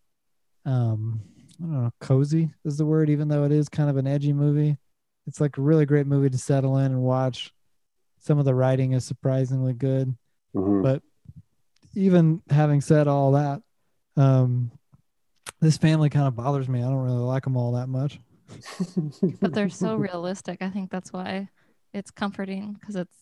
um, 0.65 1.21
I 1.59 1.65
don't 1.65 1.71
know, 1.83 1.91
cozy 1.99 2.51
is 2.65 2.77
the 2.77 2.85
word, 2.85 3.11
even 3.11 3.27
though 3.27 3.43
it 3.43 3.51
is 3.51 3.69
kind 3.69 3.91
of 3.91 3.97
an 3.97 4.07
edgy 4.07 4.33
movie. 4.33 4.79
It's 5.27 5.39
like 5.39 5.57
a 5.57 5.61
really 5.61 5.85
great 5.85 6.07
movie 6.07 6.31
to 6.31 6.37
settle 6.39 6.79
in 6.79 6.91
and 6.91 7.03
watch. 7.03 7.53
Some 8.23 8.39
of 8.39 8.45
the 8.45 8.55
writing 8.55 8.93
is 8.93 9.03
surprisingly 9.03 9.73
good. 9.73 10.15
Mhm. 10.55 10.81
But 10.81 11.03
even 11.93 12.41
having 12.49 12.79
said 12.81 13.07
all 13.07 13.33
that, 13.33 13.61
um, 14.15 14.71
this 15.59 15.77
family 15.77 16.09
kind 16.09 16.27
of 16.27 16.35
bothers 16.35 16.69
me. 16.69 16.79
I 16.79 16.87
don't 16.87 17.03
really 17.03 17.17
like 17.17 17.43
them 17.43 17.57
all 17.57 17.73
that 17.73 17.87
much. 17.87 18.19
But 19.41 19.53
they're 19.53 19.69
so 19.69 19.95
realistic. 20.09 20.61
I 20.61 20.69
think 20.69 20.89
that's 20.89 21.11
why 21.11 21.49
it's 21.93 22.11
comforting 22.11 22.73
because 22.79 22.95
it's 22.95 23.15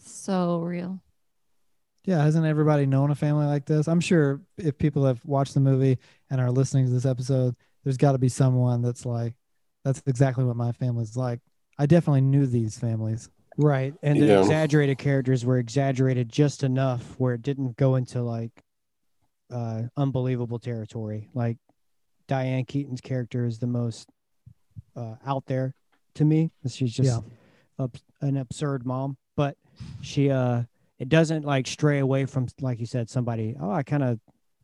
so 0.00 0.60
real. 0.60 1.00
Yeah, 2.04 2.22
hasn't 2.22 2.46
everybody 2.46 2.86
known 2.86 3.10
a 3.10 3.14
family 3.14 3.44
like 3.44 3.66
this? 3.66 3.86
I'm 3.86 4.00
sure 4.00 4.40
if 4.56 4.78
people 4.78 5.04
have 5.04 5.22
watched 5.26 5.52
the 5.52 5.60
movie 5.60 5.98
and 6.30 6.40
are 6.40 6.50
listening 6.50 6.86
to 6.86 6.92
this 6.92 7.04
episode, 7.04 7.54
there's 7.84 7.98
got 7.98 8.12
to 8.12 8.18
be 8.18 8.30
someone 8.30 8.80
that's 8.80 9.04
like, 9.04 9.34
that's 9.84 10.02
exactly 10.06 10.44
what 10.44 10.56
my 10.56 10.72
family's 10.72 11.16
like. 11.16 11.40
I 11.78 11.84
definitely 11.86 12.22
knew 12.22 12.46
these 12.46 12.78
families. 12.78 13.28
Right. 13.58 13.92
And 14.02 14.20
the 14.22 14.26
Yeah. 14.26 14.38
exaggerated 14.40 14.98
characters 14.98 15.44
were 15.44 15.58
exaggerated 15.58 16.28
just 16.28 16.62
enough 16.62 17.18
where 17.18 17.34
it 17.34 17.42
didn't 17.42 17.76
go 17.76 17.96
into 17.96 18.22
like 18.22 18.62
uh 19.50 19.82
unbelievable 19.96 20.58
territory. 20.60 21.28
Like 21.34 21.58
Diane 22.28 22.64
Keaton's 22.64 23.00
character 23.00 23.44
is 23.44 23.58
the 23.58 23.66
most 23.66 24.08
uh 24.94 25.16
out 25.26 25.46
there 25.46 25.74
to 26.14 26.24
me. 26.24 26.52
She's 26.68 26.92
just 26.94 27.22
Yeah. 27.78 27.84
ab- 27.84 27.96
an 28.20 28.36
absurd 28.36 28.86
mom, 28.86 29.16
but 29.36 29.56
she 30.02 30.30
uh 30.30 30.62
it 31.00 31.08
doesn't 31.08 31.44
like 31.44 31.66
stray 31.66 31.98
away 31.98 32.26
from 32.26 32.46
like 32.60 32.78
you 32.78 32.86
said 32.86 33.10
somebody, 33.10 33.56
oh, 33.60 33.70
I 33.72 33.82
kind 33.82 34.04
of 34.04 34.20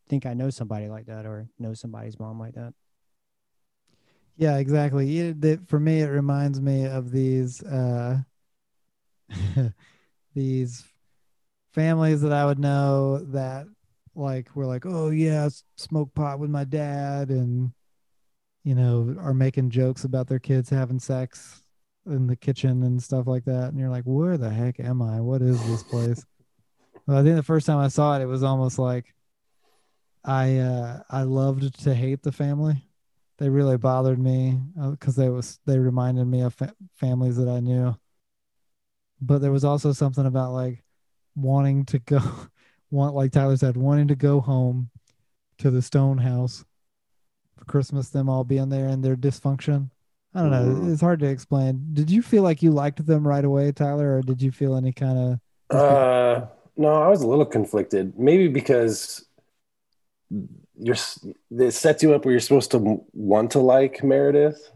think 0.09 0.25
I 0.27 0.35
know 0.35 0.51
somebody 0.51 0.87
like 0.89 1.07
that 1.07 1.27
or 1.27 1.49
know 1.59 1.75
somebody's 1.75 2.19
mom 2.21 2.39
like 2.39 2.55
that. 2.55 2.75
Yeah, 4.37 4.59
exactly. 4.59 5.19
It, 5.19 5.41
that- 5.41 5.69
for 5.69 5.81
me, 5.81 6.01
it 6.01 6.09
reminds 6.11 6.61
me 6.61 6.87
of 6.87 7.11
these 7.11 7.63
uh, 7.63 8.19
these 10.35 10.85
families 11.73 12.21
that 12.23 12.33
I 12.33 12.45
would 12.45 12.59
know 12.59 13.19
that 13.19 13.67
like 14.15 14.55
were 14.55 14.67
like, 14.67 14.87
oh 14.87 15.11
yeah, 15.11 15.49
smoke 15.77 16.15
pot 16.15 16.39
with 16.39 16.51
my 16.51 16.65
dad, 16.65 17.31
and 17.31 17.73
you 18.65 18.75
know, 18.75 19.15
are 19.19 19.35
making 19.35 19.71
jokes 19.71 20.05
about 20.05 20.27
their 20.29 20.39
kids 20.39 20.71
having 20.71 20.99
sex 20.99 21.63
in 22.07 22.27
the 22.27 22.37
kitchen 22.37 22.83
and 22.83 23.03
stuff 23.03 23.27
like 23.27 23.45
that. 23.45 23.69
And 23.69 23.79
you're 23.79 23.91
like, 23.91 24.05
where 24.05 24.37
the 24.37 24.51
heck 24.51 24.81
am 24.81 25.03
I? 25.03 25.21
What 25.21 25.43
is 25.43 25.61
this 25.69 25.83
place? 25.85 26.25
well, 27.07 27.19
I 27.19 27.23
think 27.23 27.37
the 27.37 27.43
first 27.43 27.67
time 27.67 27.79
I 27.79 27.89
saw 27.89 28.17
it, 28.17 28.23
it 28.23 28.27
was 28.27 28.43
almost 28.43 28.79
like 28.79 29.15
I 30.25 30.59
uh, 30.59 31.03
I 31.11 31.23
loved 31.23 31.83
to 31.85 31.95
hate 31.95 32.23
the 32.23 32.33
family 32.33 32.85
they 33.39 33.49
really 33.49 33.77
bothered 33.77 34.19
me 34.19 34.61
because 34.91 35.17
they 35.17 35.29
was 35.29 35.59
they 35.67 35.79
reminded 35.79 36.27
me 36.27 36.43
of 36.43 36.55
fa- 36.55 36.75
families 36.95 37.37
that 37.37 37.49
I 37.49 37.61
knew. 37.61 37.97
But 39.21 39.41
there 39.41 39.53
was 39.53 39.65
also 39.65 39.93
something 39.93 40.27
about 40.27 40.53
like 40.53 40.85
wanting 41.37 41.85
to 41.87 41.99
go, 41.99 42.21
want 42.91 43.15
like 43.15 43.33
Tyler 43.33 43.57
said, 43.57 43.77
wanting 43.77 44.09
to 44.09 44.17
go 44.17 44.41
home 44.41 44.91
to 45.59 45.71
the 45.71 45.83
Stone 45.83 46.19
house 46.19 46.65
for 47.57 47.65
Christmas. 47.65 48.11
Them 48.11 48.29
all 48.29 48.45
being 48.45 48.69
there 48.69 48.89
and 48.89 49.05
their 49.05 49.17
dysfunction. 49.17 49.91
I 50.35 50.41
don't 50.41 50.51
know. 50.51 50.65
Mhm. 50.65 50.93
It's 50.93 51.01
hard 51.01 51.21
to 51.21 51.27
explain. 51.27 51.91
Did 51.93 52.11
you 52.11 52.21
feel 52.21 52.43
like 52.43 52.63
you 52.63 52.73
liked 52.73 53.05
them 53.07 53.27
right 53.27 53.45
away, 53.45 53.71
Tyler, 53.71 54.17
or 54.17 54.23
did 54.23 54.43
you 54.43 54.51
feel 54.51 54.75
any 54.75 54.93
kind 54.93 55.19
of? 55.71 55.77
Uh, 55.77 56.47
no, 56.77 56.89
I 56.89 57.09
was 57.09 57.23
a 57.23 57.27
little 57.29 57.47
conflicted. 57.47 58.19
Maybe 58.19 58.49
because 58.49 59.25
you're 60.77 60.97
it 61.51 61.71
sets 61.71 62.03
you 62.03 62.15
up 62.15 62.25
where 62.25 62.33
you're 62.33 62.41
supposed 62.41 62.73
to 62.73 63.01
want 63.13 63.53
to 63.53 63.61
like 63.61 64.03
Meredith, 64.03 64.73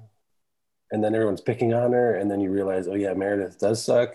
and 0.90 1.02
then 1.02 1.14
everyone's 1.14 1.40
picking 1.40 1.74
on 1.74 1.92
her, 1.92 2.14
and 2.14 2.30
then 2.30 2.40
you 2.40 2.50
realize, 2.50 2.88
oh 2.88 2.94
yeah, 2.94 3.12
Meredith 3.14 3.58
does 3.58 3.84
suck. 3.84 4.14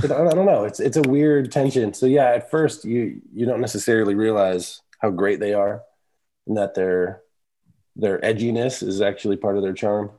But 0.00 0.12
I, 0.12 0.28
don't 0.32 0.46
know. 0.46 0.64
It's 0.64 0.78
it's 0.80 0.96
a 0.96 1.02
weird 1.02 1.50
tension. 1.50 1.92
So 1.92 2.06
yeah, 2.06 2.30
at 2.30 2.50
first 2.50 2.84
you 2.84 3.20
you 3.34 3.46
don't 3.46 3.60
necessarily 3.60 4.14
realize 4.14 4.80
how 5.00 5.10
great 5.10 5.40
they 5.40 5.54
are, 5.54 5.82
and 6.46 6.56
that 6.56 6.74
their 6.74 7.22
their 7.96 8.18
edginess 8.20 8.86
is 8.86 9.00
actually 9.00 9.36
part 9.36 9.56
of 9.56 9.62
their 9.62 9.72
charm. 9.72 10.10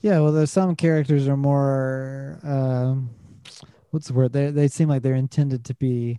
Yeah, 0.00 0.18
well, 0.18 0.32
there's 0.32 0.50
some 0.50 0.74
characters 0.74 1.28
are 1.28 1.36
more. 1.36 2.40
Um, 2.42 3.10
what's 3.90 4.08
the 4.08 4.14
word? 4.14 4.32
They 4.32 4.50
they 4.50 4.66
seem 4.66 4.88
like 4.88 5.02
they're 5.02 5.14
intended 5.14 5.64
to 5.66 5.74
be 5.74 6.18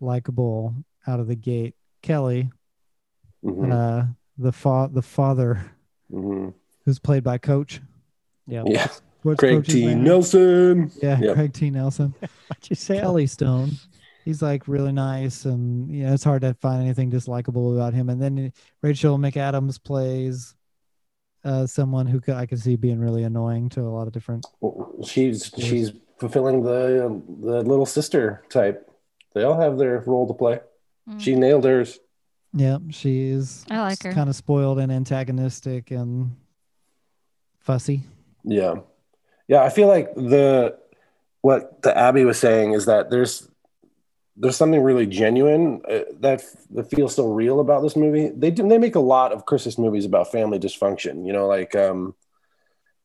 likable 0.00 0.74
out 1.06 1.20
of 1.20 1.28
the 1.28 1.36
gate. 1.36 1.76
Kelly, 2.02 2.50
Mhm, 3.44 3.72
uh, 3.72 4.06
the 4.36 4.52
fa- 4.52 4.90
the 4.92 5.02
father, 5.02 5.64
mhm. 6.12 6.52
Who's 6.84 6.98
played 6.98 7.24
by 7.24 7.38
Coach. 7.38 7.80
Yeah. 8.46 8.62
Yeah, 8.66 8.88
What's 9.22 9.38
Craig 9.40 9.64
T. 9.64 9.86
name? 9.86 10.04
Nelson. 10.04 10.90
Yeah, 11.02 11.18
Yeah. 11.20 11.34
Craig 11.34 11.52
T. 11.52 11.70
Nelson. 11.70 12.14
What'd 12.48 12.68
you 12.70 12.76
say? 12.76 13.00
Kelly 13.00 13.26
Stone. 13.26 13.72
He's 14.24 14.40
like 14.40 14.66
really 14.68 14.92
nice, 14.92 15.44
and 15.44 15.90
you 15.90 16.04
know 16.04 16.14
it's 16.14 16.24
hard 16.24 16.40
to 16.42 16.54
find 16.54 16.82
anything 16.82 17.10
dislikable 17.10 17.74
about 17.74 17.92
him. 17.92 18.08
And 18.08 18.20
then 18.22 18.52
Rachel 18.82 19.18
McAdams 19.18 19.82
plays 19.82 20.54
uh, 21.44 21.66
someone 21.66 22.06
who 22.06 22.20
I 22.32 22.46
could 22.46 22.58
see 22.58 22.76
being 22.76 22.98
really 22.98 23.24
annoying 23.24 23.68
to 23.70 23.82
a 23.82 23.92
lot 23.92 24.06
of 24.06 24.14
different. 24.14 24.46
she's 25.04 25.52
she's 25.58 25.92
fulfilling 26.18 26.62
the 26.62 27.20
the 27.40 27.60
little 27.62 27.84
sister 27.84 28.42
type. 28.48 28.90
They 29.34 29.42
all 29.42 29.60
have 29.60 29.76
their 29.76 30.00
role 30.06 30.26
to 30.26 30.32
play. 30.34 30.60
Mm. 31.06 31.20
She 31.20 31.34
nailed 31.34 31.64
hers. 31.64 31.98
Yeah, 32.54 32.78
she's 32.90 33.66
I 33.70 33.80
like 33.80 34.02
her. 34.04 34.12
kind 34.12 34.30
of 34.30 34.36
spoiled 34.36 34.78
and 34.78 34.90
antagonistic 34.90 35.90
and 35.90 36.34
fussy. 37.64 38.02
Yeah, 38.44 38.74
yeah. 39.48 39.62
I 39.64 39.70
feel 39.70 39.88
like 39.88 40.14
the 40.14 40.78
what 41.40 41.82
the 41.82 41.98
Abi 41.98 42.24
was 42.24 42.38
saying 42.38 42.72
is 42.72 42.86
that 42.86 43.10
there's 43.10 43.48
there's 44.36 44.56
something 44.56 44.82
really 44.82 45.06
genuine 45.06 45.80
uh, 45.88 46.00
that 46.20 46.42
that 46.70 46.90
feels 46.90 47.14
so 47.14 47.28
real 47.32 47.60
about 47.60 47.82
this 47.82 47.96
movie. 47.96 48.28
They 48.28 48.50
do 48.50 48.68
they 48.68 48.78
make 48.78 48.94
a 48.94 49.00
lot 49.00 49.32
of 49.32 49.46
Christmas 49.46 49.78
movies 49.78 50.04
about 50.04 50.30
family 50.30 50.58
dysfunction. 50.58 51.26
You 51.26 51.32
know, 51.32 51.46
like 51.46 51.74
um 51.74 52.14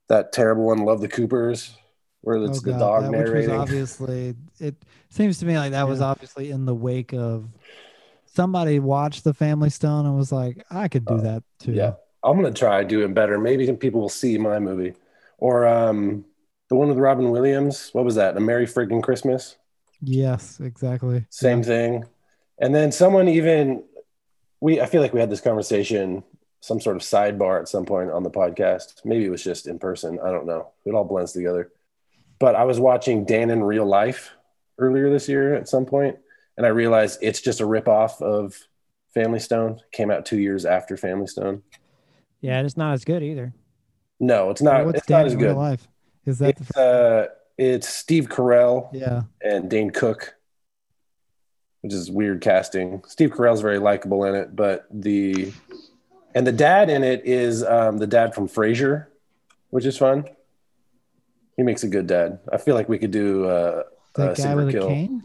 that 0.09 0.31
terrible 0.33 0.65
one, 0.65 0.79
Love 0.85 1.01
the 1.01 1.07
Coopers, 1.07 1.75
where 2.21 2.37
it's 2.43 2.61
the 2.61 2.71
dog 2.71 3.03
Oh, 3.03 3.11
that, 3.11 3.11
narrating. 3.11 3.51
obviously 3.51 4.35
it 4.59 4.75
seems 5.09 5.37
to 5.39 5.45
me 5.45 5.57
like 5.57 5.71
that 5.71 5.87
was 5.87 6.01
obviously 6.01 6.49
in 6.51 6.65
the 6.65 6.75
wake 6.75 7.13
of 7.13 7.47
somebody 8.25 8.79
watched 8.79 9.23
the 9.23 9.33
Family 9.33 9.69
Stone 9.69 10.05
and 10.05 10.17
was 10.17 10.31
like, 10.31 10.65
I 10.71 10.87
could 10.87 11.05
do 11.05 11.15
Uh, 11.15 11.21
that 11.21 11.43
too. 11.59 11.73
Yeah, 11.73 11.93
I'm 12.29 12.35
gonna 12.41 12.53
try 12.53 12.83
doing 12.83 13.13
better. 13.13 13.39
Maybe 13.39 13.65
some 13.65 13.77
people 13.77 14.01
will 14.01 14.09
see 14.09 14.37
my 14.37 14.59
movie, 14.59 14.93
or 15.37 15.67
um, 15.67 16.25
the 16.69 16.75
one 16.75 16.89
with 16.89 16.97
Robin 16.97 17.31
Williams. 17.31 17.89
What 17.93 18.05
was 18.05 18.15
that? 18.15 18.37
A 18.37 18.39
Merry 18.39 18.65
Friggin' 18.65 19.03
Christmas. 19.03 19.57
Yes, 20.01 20.59
exactly. 20.59 21.25
Same 21.29 21.63
thing. 21.63 22.05
And 22.59 22.73
then 22.73 22.91
someone 22.91 23.27
even 23.27 23.83
we 24.61 24.81
I 24.81 24.85
feel 24.85 25.01
like 25.01 25.13
we 25.13 25.19
had 25.19 25.29
this 25.29 25.41
conversation, 25.41 26.23
some 26.61 26.79
sort 26.79 26.95
of 26.95 27.01
sidebar 27.01 27.59
at 27.59 27.69
some 27.69 27.85
point 27.85 28.11
on 28.11 28.23
the 28.23 28.29
podcast. 28.29 29.05
Maybe 29.05 29.25
it 29.25 29.29
was 29.29 29.43
just 29.43 29.67
in 29.67 29.79
person. 29.79 30.19
I 30.23 30.31
don't 30.31 30.45
know. 30.45 30.69
It 30.85 30.93
all 30.93 31.05
blends 31.05 31.31
together. 31.31 31.71
But 32.39 32.55
I 32.55 32.63
was 32.63 32.79
watching 32.79 33.25
Dan 33.25 33.49
in 33.49 33.63
real 33.63 33.85
life 33.85 34.31
earlier 34.77 35.09
this 35.09 35.27
year 35.27 35.55
at 35.55 35.67
some 35.67 35.85
point, 35.85 36.17
and 36.57 36.65
I 36.65 36.69
realized 36.69 37.19
it's 37.21 37.41
just 37.41 37.59
a 37.59 37.65
ripoff 37.65 38.21
of 38.21 38.55
Family 39.13 39.39
Stone. 39.39 39.81
Came 39.91 40.11
out 40.11 40.25
two 40.25 40.39
years 40.39 40.65
after 40.65 40.95
Family 40.95 41.27
Stone. 41.27 41.63
Yeah, 42.41 42.61
it's 42.61 42.77
not 42.77 42.93
as 42.93 43.03
good 43.05 43.23
either. 43.23 43.53
No, 44.19 44.49
it's 44.49 44.61
not. 44.61 44.85
What's 44.85 44.99
It's 44.99 45.09
not 45.09 45.17
Dan 45.19 45.25
as 45.27 45.33
in 45.33 45.39
real 45.39 45.49
good. 45.53 45.57
life? 45.57 45.87
Is 46.25 46.39
that 46.39 46.49
It's 46.59 46.67
the 46.73 46.81
uh, 46.81 47.33
it's 47.57 47.87
Steve 47.89 48.27
Carell 48.29 48.89
yeah? 48.93 49.23
and 49.41 49.69
Dane 49.69 49.89
Cook, 49.91 50.35
which 51.81 51.93
is 51.93 52.09
weird 52.11 52.41
casting. 52.41 53.01
Steve 53.07 53.31
Carell's 53.31 53.61
very 53.61 53.79
likable 53.79 54.23
in 54.25 54.35
it, 54.35 54.55
but 54.55 54.85
the 54.91 55.51
and 56.35 56.45
the 56.45 56.51
dad 56.51 56.89
in 56.89 57.03
it 57.03 57.25
is 57.25 57.63
um, 57.63 57.97
the 57.97 58.07
dad 58.07 58.33
from 58.35 58.47
Frasier, 58.47 59.07
which 59.69 59.85
is 59.85 59.97
fun. 59.97 60.25
He 61.57 61.63
makes 61.63 61.83
a 61.83 61.87
good 61.89 62.07
dad. 62.07 62.39
I 62.51 62.57
feel 62.57 62.75
like 62.75 62.87
we 62.87 62.97
could 62.99 63.11
do 63.11 63.45
uh, 63.45 63.83
The 64.15 64.23
uh, 64.23 64.27
guy 64.29 64.33
Silver 64.35 64.65
with 64.65 64.69
a 64.69 64.71
Kill. 64.79 64.87
cane? 64.87 65.23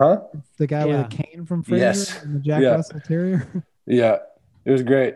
huh? 0.00 0.20
The 0.56 0.66
guy 0.66 0.86
Yeah. 0.86 1.02
with 1.02 1.12
a 1.12 1.16
cane 1.16 1.46
from 1.46 1.62
Frasier 1.62 1.78
Yes. 1.78 2.22
and 2.22 2.34
the 2.36 2.40
Jack 2.40 2.62
Yeah. 2.62 2.70
Russell 2.70 3.00
Terrier? 3.00 3.46
Yeah, 3.86 4.18
it 4.66 4.70
was 4.70 4.82
great. 4.82 5.14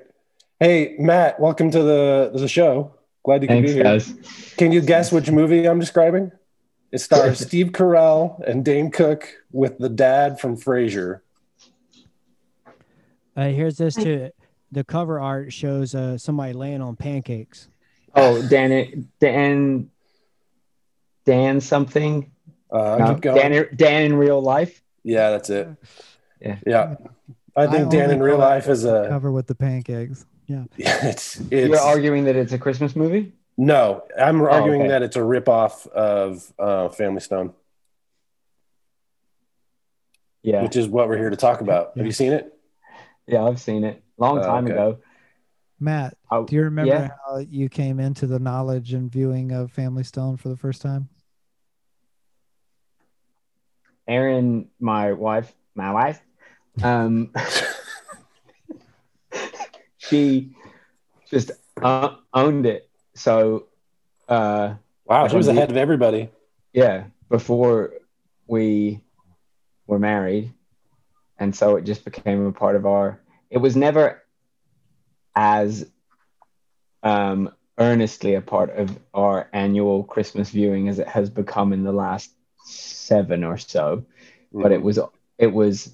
Hey, 0.62 0.94
Matt, 0.96 1.40
welcome 1.40 1.72
to 1.72 1.82
the 1.82 2.30
the 2.34 2.46
show. 2.46 2.94
Glad 3.24 3.42
you 3.42 3.48
could 3.48 3.54
Thanks, 3.54 3.70
be 3.70 3.74
here. 3.74 3.82
guys. 3.82 4.54
Can 4.56 4.70
you 4.70 4.80
guess 4.80 5.10
which 5.10 5.28
movie 5.28 5.66
I'm 5.66 5.80
describing? 5.80 6.30
It 6.92 6.98
stars 7.00 7.40
Steve 7.46 7.72
Carell 7.72 8.40
and 8.48 8.64
Dane 8.64 8.92
Cook 8.92 9.28
with 9.50 9.78
the 9.78 9.88
dad 9.88 10.38
from 10.38 10.56
Frasier. 10.56 11.22
Uh, 13.36 13.48
here's 13.48 13.76
this 13.76 13.96
too. 13.96 14.30
The 14.70 14.84
cover 14.84 15.18
art 15.18 15.52
shows 15.52 15.96
uh, 15.96 16.16
somebody 16.16 16.52
laying 16.52 16.80
on 16.80 16.94
pancakes. 16.94 17.66
Oh, 18.14 18.46
Dan, 18.46 19.08
Dan, 19.18 19.90
Dan 21.24 21.60
something. 21.60 22.30
Uh, 22.70 22.98
No. 23.00 23.14
Dan, 23.16 23.66
Dan 23.74 24.02
in 24.04 24.14
real 24.14 24.40
life. 24.40 24.80
yeah, 25.02 25.30
that's 25.30 25.50
it. 25.50 25.70
Yeah. 26.40 26.58
Yeah. 26.64 26.94
I 27.54 27.66
think 27.66 27.90
Dan 27.90 28.10
in 28.10 28.20
real 28.20 28.38
life 28.38 28.68
is 28.68 28.84
a. 28.84 29.06
cover 29.08 29.30
with 29.30 29.46
the 29.46 29.54
pancakes. 29.54 30.24
Yeah. 30.46 30.64
It's 30.78 31.40
You're 31.50 31.78
arguing 31.78 32.24
that 32.24 32.36
it's 32.36 32.52
a 32.52 32.58
Christmas 32.58 32.96
movie. 32.96 33.32
no. 33.56 34.02
I'm 34.18 34.40
arguing 34.42 34.82
okay. 34.82 34.88
that 34.88 35.02
it's 35.02 35.16
a 35.16 35.20
ripoff 35.20 35.86
of 35.88 36.52
uh, 36.58 36.88
Family 36.90 37.20
Stone, 37.20 37.52
Yeah, 40.42 40.62
which 40.62 40.76
is 40.76 40.88
what 40.88 41.08
we're 41.08 41.18
here 41.18 41.30
to 41.30 41.36
talk 41.36 41.60
about. 41.60 41.92
Have 41.96 42.06
you 42.06 42.12
seen 42.12 42.32
it? 42.32 42.58
yeah, 43.26 43.44
I've 43.44 43.60
seen 43.60 43.84
it 43.84 44.02
long 44.18 44.38
Oh, 44.38 44.42
time 44.42 44.64
okay. 44.64 44.72
ago. 44.74 44.98
Matt, 45.78 46.16
I- 46.30 46.42
do 46.42 46.56
you 46.56 46.62
remember 46.62 46.92
yeah. 46.92 47.08
how 47.26 47.38
you 47.38 47.68
came 47.68 48.00
into 48.00 48.26
the 48.26 48.38
knowledge 48.38 48.94
and 48.94 49.10
viewing 49.10 49.52
of 49.52 49.70
Family 49.72 50.04
Stone 50.04 50.36
for 50.38 50.48
the 50.48 50.56
first 50.56 50.80
time? 50.82 51.08
Erin, 54.08 54.68
my 54.80 55.12
wife, 55.12 55.54
my 55.74 55.92
wife, 55.92 56.20
um, 56.82 57.30
she 59.98 60.54
just 61.30 61.50
uh, 61.82 62.16
owned 62.32 62.66
it. 62.66 62.88
So, 63.14 63.66
uh, 64.28 64.74
Wow, 65.04 65.28
she 65.28 65.36
was 65.36 65.46
we- 65.46 65.52
ahead 65.52 65.70
of 65.70 65.76
everybody. 65.76 66.30
yeah, 66.72 67.04
before 67.28 67.94
we 68.46 69.00
were 69.86 69.98
married, 69.98 70.52
and 71.38 71.54
so 71.54 71.76
it 71.76 71.84
just 71.84 72.04
became 72.04 72.46
a 72.46 72.52
part 72.52 72.76
of 72.76 72.86
our. 72.86 73.20
It 73.50 73.58
was 73.58 73.76
never 73.76 74.22
as 75.34 75.90
um, 77.02 77.50
earnestly 77.78 78.34
a 78.34 78.40
part 78.40 78.70
of 78.70 78.98
our 79.12 79.48
annual 79.52 80.04
Christmas 80.04 80.50
viewing 80.50 80.88
as 80.88 80.98
it 80.98 81.08
has 81.08 81.28
become 81.28 81.72
in 81.72 81.82
the 81.84 81.92
last 81.92 82.30
seven 82.64 83.44
or 83.44 83.58
so. 83.58 84.04
but 84.52 84.72
it 84.72 84.80
was 84.82 84.98
it 85.38 85.52
was 85.52 85.90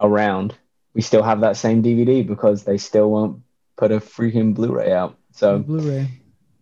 around. 0.00 0.54
We 0.94 1.02
still 1.02 1.22
have 1.22 1.40
that 1.40 1.56
same 1.56 1.82
DVD 1.82 2.26
because 2.26 2.64
they 2.64 2.78
still 2.78 3.10
won't 3.10 3.42
put 3.76 3.92
a 3.92 4.00
freaking 4.00 4.54
Blu-ray 4.54 4.92
out. 4.92 5.16
So 5.32 5.58
Blu-ray. 5.60 6.08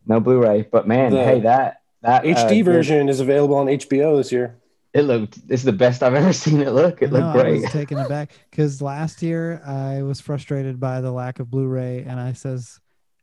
no 0.06 0.20
Blu-ray. 0.20 0.68
But 0.70 0.86
man, 0.86 1.12
The 1.12 1.24
hey, 1.24 1.40
that 1.40 1.80
that 2.02 2.24
HD 2.24 2.60
uh, 2.60 2.64
version 2.64 3.08
is 3.08 3.20
available 3.20 3.56
on 3.56 3.66
HBO 3.66 4.16
this 4.18 4.30
year. 4.32 4.56
It 4.92 5.02
looked. 5.02 5.38
It's 5.48 5.62
the 5.62 5.72
best 5.72 6.02
I've 6.02 6.14
ever 6.14 6.32
seen 6.44 6.60
it 6.60 6.70
look. 6.72 7.02
It 7.02 7.12
No, 7.12 7.18
looked 7.20 7.36
I 7.36 7.42
great. 7.42 7.62
was 7.62 7.70
taken 7.72 7.98
aback 7.98 8.32
because 8.50 8.80
last 8.82 9.22
year 9.22 9.62
I 9.66 10.02
was 10.02 10.20
frustrated 10.20 10.78
by 10.80 11.00
the 11.00 11.10
lack 11.12 11.38
of 11.40 11.50
Blu-ray, 11.50 12.04
and 12.06 12.18
I 12.20 12.32
says 12.32 12.78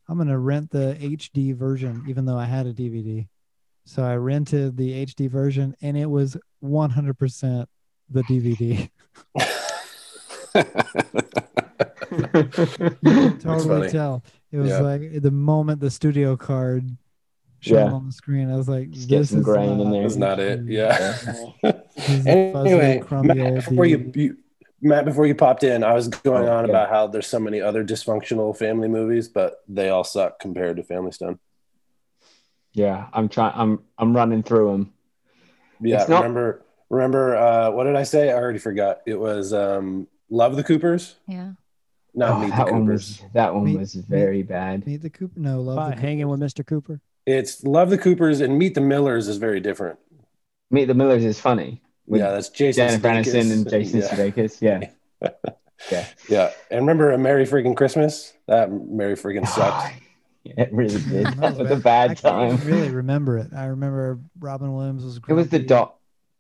I'm 0.08 0.17
gonna 0.17 0.38
rent 0.39 0.72
the 0.72 0.98
HD 1.00 1.55
version, 1.55 2.03
even 2.08 2.25
though 2.25 2.38
I 2.38 2.46
had 2.46 2.65
a 2.65 2.74
DVD. 2.74 3.27
So 3.86 4.03
I 4.03 4.15
rented 4.15 4.77
the 4.77 5.05
HD 5.05 5.29
version, 5.29 5.75
and 5.82 5.98
it 5.98 6.10
was 6.10 6.38
100% 6.63 7.65
the 8.10 8.24
DVD. 8.24 8.89
You 10.56 10.64
can 13.04 13.40
totally 13.40 13.90
tell. 13.90 14.24
It 14.52 14.58
was 14.58 14.70
Yeah. 14.70 14.80
like 14.80 15.22
the 15.22 15.32
moment 15.32 15.80
the 15.80 15.90
studio 15.90 16.36
card 16.38 16.86
showed 17.60 17.76
Yeah. 17.76 17.92
on 17.94 18.06
the 18.08 18.12
screen, 18.12 18.52
I 18.52 18.56
was 18.58 18.68
like, 18.70 18.92
Just 18.92 19.10
"This 19.10 19.30
some 19.30 19.40
is 19.40 19.46
grain 19.46 19.70
in 19.72 19.78
not 19.80 19.92
there. 19.92 20.02
That's 20.04 20.16
not 20.16 20.40
it. 20.40 20.62
Yeah. 20.66 20.98
This 21.96 22.10
is 22.10 22.28
a 22.28 22.52
fuzzy, 22.54 22.70
anyway, 22.72 23.04
Matt, 23.12 23.56
before 23.56 23.86
you, 23.86 24.12
you 24.16 24.38
Matt, 24.82 25.06
before 25.06 25.26
you 25.26 25.34
popped 25.36 25.64
in, 25.64 25.84
I 25.84 25.94
was 25.94 26.08
going 26.10 26.48
Oh, 26.48 26.58
on 26.58 26.66
yeah. 26.66 26.70
about 26.72 26.90
how 26.90 27.08
there's 27.08 27.28
so 27.28 27.40
many 27.40 27.62
other 27.62 27.84
dysfunctional 27.86 28.56
family 28.58 28.88
movies, 28.90 29.30
but 29.30 29.64
they 29.68 29.90
all 29.90 30.04
suck 30.04 30.40
compared 30.40 30.76
to 30.78 30.84
Family 30.84 31.12
Stone. 31.14 31.40
yeah, 32.74 33.08
I'm 33.14 33.30
trying. 33.30 33.54
I'm 33.56 33.80
I'm 33.98 34.16
running 34.16 34.44
through 34.44 34.72
them. 34.72 34.94
Yeah, 35.80 36.06
not- 36.10 36.24
remember 36.24 36.63
remember 36.89 37.36
uh, 37.38 37.72
what 37.72 37.86
did 37.86 37.96
I 37.96 38.04
say? 38.04 38.30
I 38.30 38.34
already 38.36 38.60
forgot. 38.60 39.02
It 39.06 39.18
was 39.20 39.54
um, 39.54 40.08
Love 40.34 40.56
the 40.56 40.63
Coopers, 40.63 41.15
Yeah. 41.28 41.52
not 42.15 42.32
Oh, 42.32 42.39
Meet 42.39 42.50
that 42.50 42.65
the 42.65 42.72
one 42.74 42.82
Coopers. 42.86 43.22
was 43.22 43.32
that 43.34 43.54
one 43.54 43.63
Meet- 43.65 43.78
was 43.80 43.93
very 43.93 44.41
bad. 44.41 44.86
Meet 44.88 45.04
the 45.04 45.10
Cooper. 45.12 45.39
No, 45.39 45.62
love 45.62 45.76
By 45.76 45.93
the 45.93 46.02
hanging 46.02 46.28
with 46.28 46.39
Mr. 46.39 46.65
Cooper. 46.65 47.00
It's 47.28 47.63
Love 47.63 47.89
the 47.91 47.98
Coopers 48.00 48.41
and 48.41 48.58
Meet 48.58 48.74
the 48.76 48.82
Millers 48.82 49.28
is 49.28 49.38
very 49.38 49.60
different. 49.60 50.00
Meet 50.72 50.86
the 50.86 50.96
Millers 50.96 51.24
is 51.24 51.39
funny. 51.39 51.82
Yeah, 52.08 52.32
that's 52.32 52.50
Jason 52.50 52.88
Jennifer 52.88 53.08
Sudeikis. 53.08 53.34
Aniston 53.36 53.52
and 53.54 53.69
Jason 53.69 54.00
yeah. 54.00 54.08
Sudeikis. 54.08 54.62
Yeah. 54.62 55.30
Yeah. 55.91 56.06
Yeah, 56.30 56.52
and 56.72 56.80
remember 56.82 57.12
a 57.12 57.17
Merry 57.17 57.46
Freaking 57.46 57.76
Christmas? 57.76 58.32
That 58.48 58.72
Merry 58.72 59.15
Freaking 59.15 59.41
oh, 59.43 59.50
sucked. 59.50 59.93
Yeah, 60.46 60.54
it 60.63 60.74
really 60.74 61.02
did. 61.02 61.12
Yeah, 61.12 61.32
That 61.36 61.58
was 61.58 61.72
a 61.72 61.76
I 61.76 61.80
bad 61.80 62.08
can't 62.17 62.19
time. 62.19 62.52
I 62.58 62.63
really 62.69 62.89
remember 62.89 63.38
it. 63.38 63.54
I 63.54 63.65
remember 63.65 64.19
Robin 64.39 64.74
Williams 64.74 65.04
was. 65.06 65.19
Great. 65.19 65.34
It 65.34 65.36
was 65.36 65.48
the 65.50 65.60
grumpy. 65.60 65.67
dog. 65.67 65.91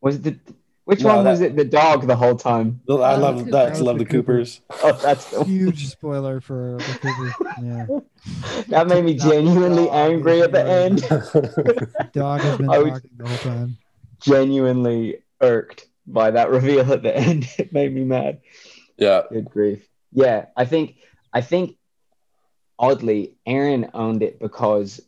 Was 0.01 0.15
it 0.17 0.23
the 0.23 0.39
which 0.85 1.01
No, 1.01 1.15
one 1.15 1.25
was 1.25 1.41
it? 1.41 1.55
The 1.55 1.65
dog 1.65 2.07
the 2.07 2.15
whole 2.15 2.35
time. 2.35 2.81
I 2.89 2.93
Love 2.93 3.19
love 3.21 3.45
the 3.45 3.51
that's 3.51 3.79
Coopers. 3.79 3.81
Love 3.81 3.97
the 3.99 4.05
Coopers. 4.05 4.61
Oh, 4.83 4.99
that's 5.01 5.29
the 5.31 5.43
Huge 5.45 5.87
spoiler 5.87 6.41
for 6.41 6.77
the 6.77 6.99
Cooper. 7.01 7.53
Yeah, 7.63 8.63
that 8.67 8.87
made 8.87 9.03
me 9.05 9.13
genuinely 9.15 9.89
angry 9.89 10.41
at 10.41 10.51
the 10.51 10.65
end. 10.65 11.01
dog 12.13 12.41
has 12.41 12.57
been 12.57 12.67
talking 12.67 13.09
the 13.17 13.27
whole 13.27 13.37
time. 13.37 13.77
genuinely 14.21 15.19
irked 15.41 15.87
by 16.05 16.31
that 16.31 16.49
reveal 16.49 16.91
at 16.91 17.03
the 17.03 17.15
end. 17.15 17.47
It 17.57 17.71
made 17.73 17.93
me 17.93 18.03
mad. 18.03 18.41
yeah, 18.97 19.21
Good 19.31 19.49
grief. 19.49 19.87
Yeah, 20.11 20.45
I 20.55 20.65
think 20.65 20.95
I 21.33 21.41
think 21.41 21.77
oddly, 22.77 23.35
Erin 23.45 23.89
owned 23.93 24.21
it 24.23 24.39
because 24.39 25.01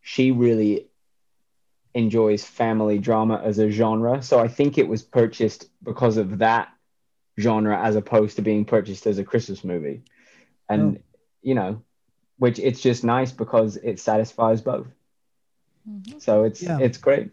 she 0.00 0.30
really 0.32 0.87
enjoys 1.98 2.44
family 2.44 2.98
drama 2.98 3.36
as 3.44 3.58
a 3.58 3.68
genre. 3.70 4.22
So 4.22 4.38
I 4.38 4.48
think 4.48 4.78
it 4.78 4.88
was 4.88 5.02
purchased 5.02 5.68
because 5.82 6.16
of 6.16 6.38
that 6.38 6.68
genre 7.38 7.76
as 7.88 7.94
opposed 7.96 8.36
to 8.36 8.42
being 8.42 8.64
purchased 8.64 9.06
as 9.06 9.18
a 9.18 9.24
Christmas 9.24 9.64
movie. 9.64 10.02
And 10.68 11.00
you 11.42 11.54
know, 11.54 11.82
which 12.38 12.58
it's 12.58 12.80
just 12.80 13.02
nice 13.04 13.32
because 13.32 13.76
it 13.90 13.98
satisfies 13.98 14.60
both. 14.60 14.86
Mhm. 15.88 16.20
So 16.20 16.44
it's 16.44 16.62
Yeah. 16.62 16.78
it's 16.80 16.98
great. 16.98 17.30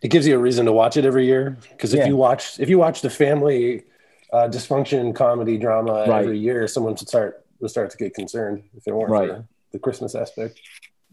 it 0.00 0.08
gives 0.12 0.26
you 0.28 0.34
a 0.36 0.38
reason 0.48 0.64
to 0.66 0.72
watch 0.72 0.96
it 0.96 1.04
every 1.04 1.26
year. 1.26 1.56
Because 1.70 1.92
if 1.92 1.98
Yeah. 2.00 2.08
you 2.10 2.16
watch 2.16 2.60
if 2.60 2.68
you 2.68 2.78
watch 2.78 3.00
the 3.00 3.10
family 3.10 3.84
uh, 4.32 4.46
dysfunction 4.56 5.14
comedy 5.14 5.56
drama 5.56 6.04
Right. 6.06 6.20
every 6.24 6.38
year, 6.38 6.68
someone 6.68 6.92
would 6.92 7.08
start 7.08 7.44
would 7.60 7.70
start 7.70 7.88
to 7.90 7.96
get 7.96 8.12
concerned 8.14 8.62
if 8.76 8.86
it 8.86 8.92
weren't 8.94 9.10
Right. 9.10 9.30
for 9.30 9.44
the 9.72 9.78
Christmas 9.78 10.14
aspect. 10.14 10.60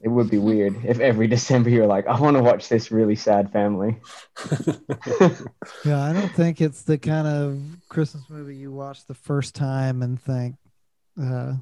It 0.06 0.10
would 0.10 0.30
be 0.30 0.38
weird 0.38 0.86
if 0.86 1.00
every 1.00 1.26
December 1.36 1.72
you're 1.72 1.88
like, 1.88 2.06
I 2.06 2.20
want 2.20 2.38
to 2.38 2.44
watch 2.44 2.70
this 2.70 2.92
really 2.92 3.16
sad 3.16 3.52
family. 3.52 3.98
Yeah, 5.84 6.02
I 6.04 6.14
don't 6.14 6.32
think 6.32 6.62
it's 6.62 6.84
the 6.84 6.98
kind 6.98 7.28
of 7.28 7.60
Christmas 7.90 8.24
movie 8.30 8.56
you 8.56 8.72
watch 8.72 9.06
the 9.06 9.14
first 9.14 9.54
time 9.56 10.02
and 10.02 10.20
think, 10.22 10.56
uh, 11.22 11.54